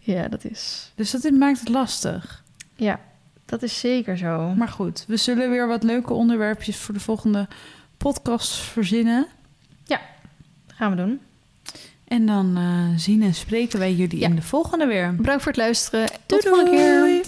Ja, 0.00 0.28
dat 0.28 0.44
is... 0.44 0.92
Dus 0.94 1.10
dat 1.10 1.30
maakt 1.30 1.60
het 1.60 1.68
lastig. 1.68 2.42
Ja, 2.74 3.00
dat 3.46 3.62
is 3.62 3.78
zeker 3.78 4.18
zo. 4.18 4.52
Maar 4.56 4.68
goed, 4.68 5.04
we 5.08 5.16
zullen 5.16 5.50
weer 5.50 5.68
wat 5.68 5.82
leuke 5.82 6.12
onderwerpjes 6.12 6.76
voor 6.76 6.94
de 6.94 7.00
volgende 7.00 7.48
podcast 7.96 8.54
verzinnen. 8.54 9.26
Dat 9.84 9.98
gaan 10.76 10.90
we 10.90 10.96
doen. 10.96 11.20
En 12.04 12.26
dan 12.26 12.56
eh, 12.56 12.98
zien 12.98 13.22
en 13.22 13.34
spreken 13.34 13.78
wij 13.78 13.94
jullie 13.94 14.18
Ja. 14.18 14.28
in 14.28 14.34
de 14.36 14.42
volgende 14.42 14.86
weer. 14.86 15.14
Bedankt 15.16 15.42
voor 15.42 15.52
het 15.52 15.60
luisteren. 15.60 16.08
Tot 16.26 16.42
de 16.42 16.48
volgende 16.48 16.70
keer. 16.70 17.24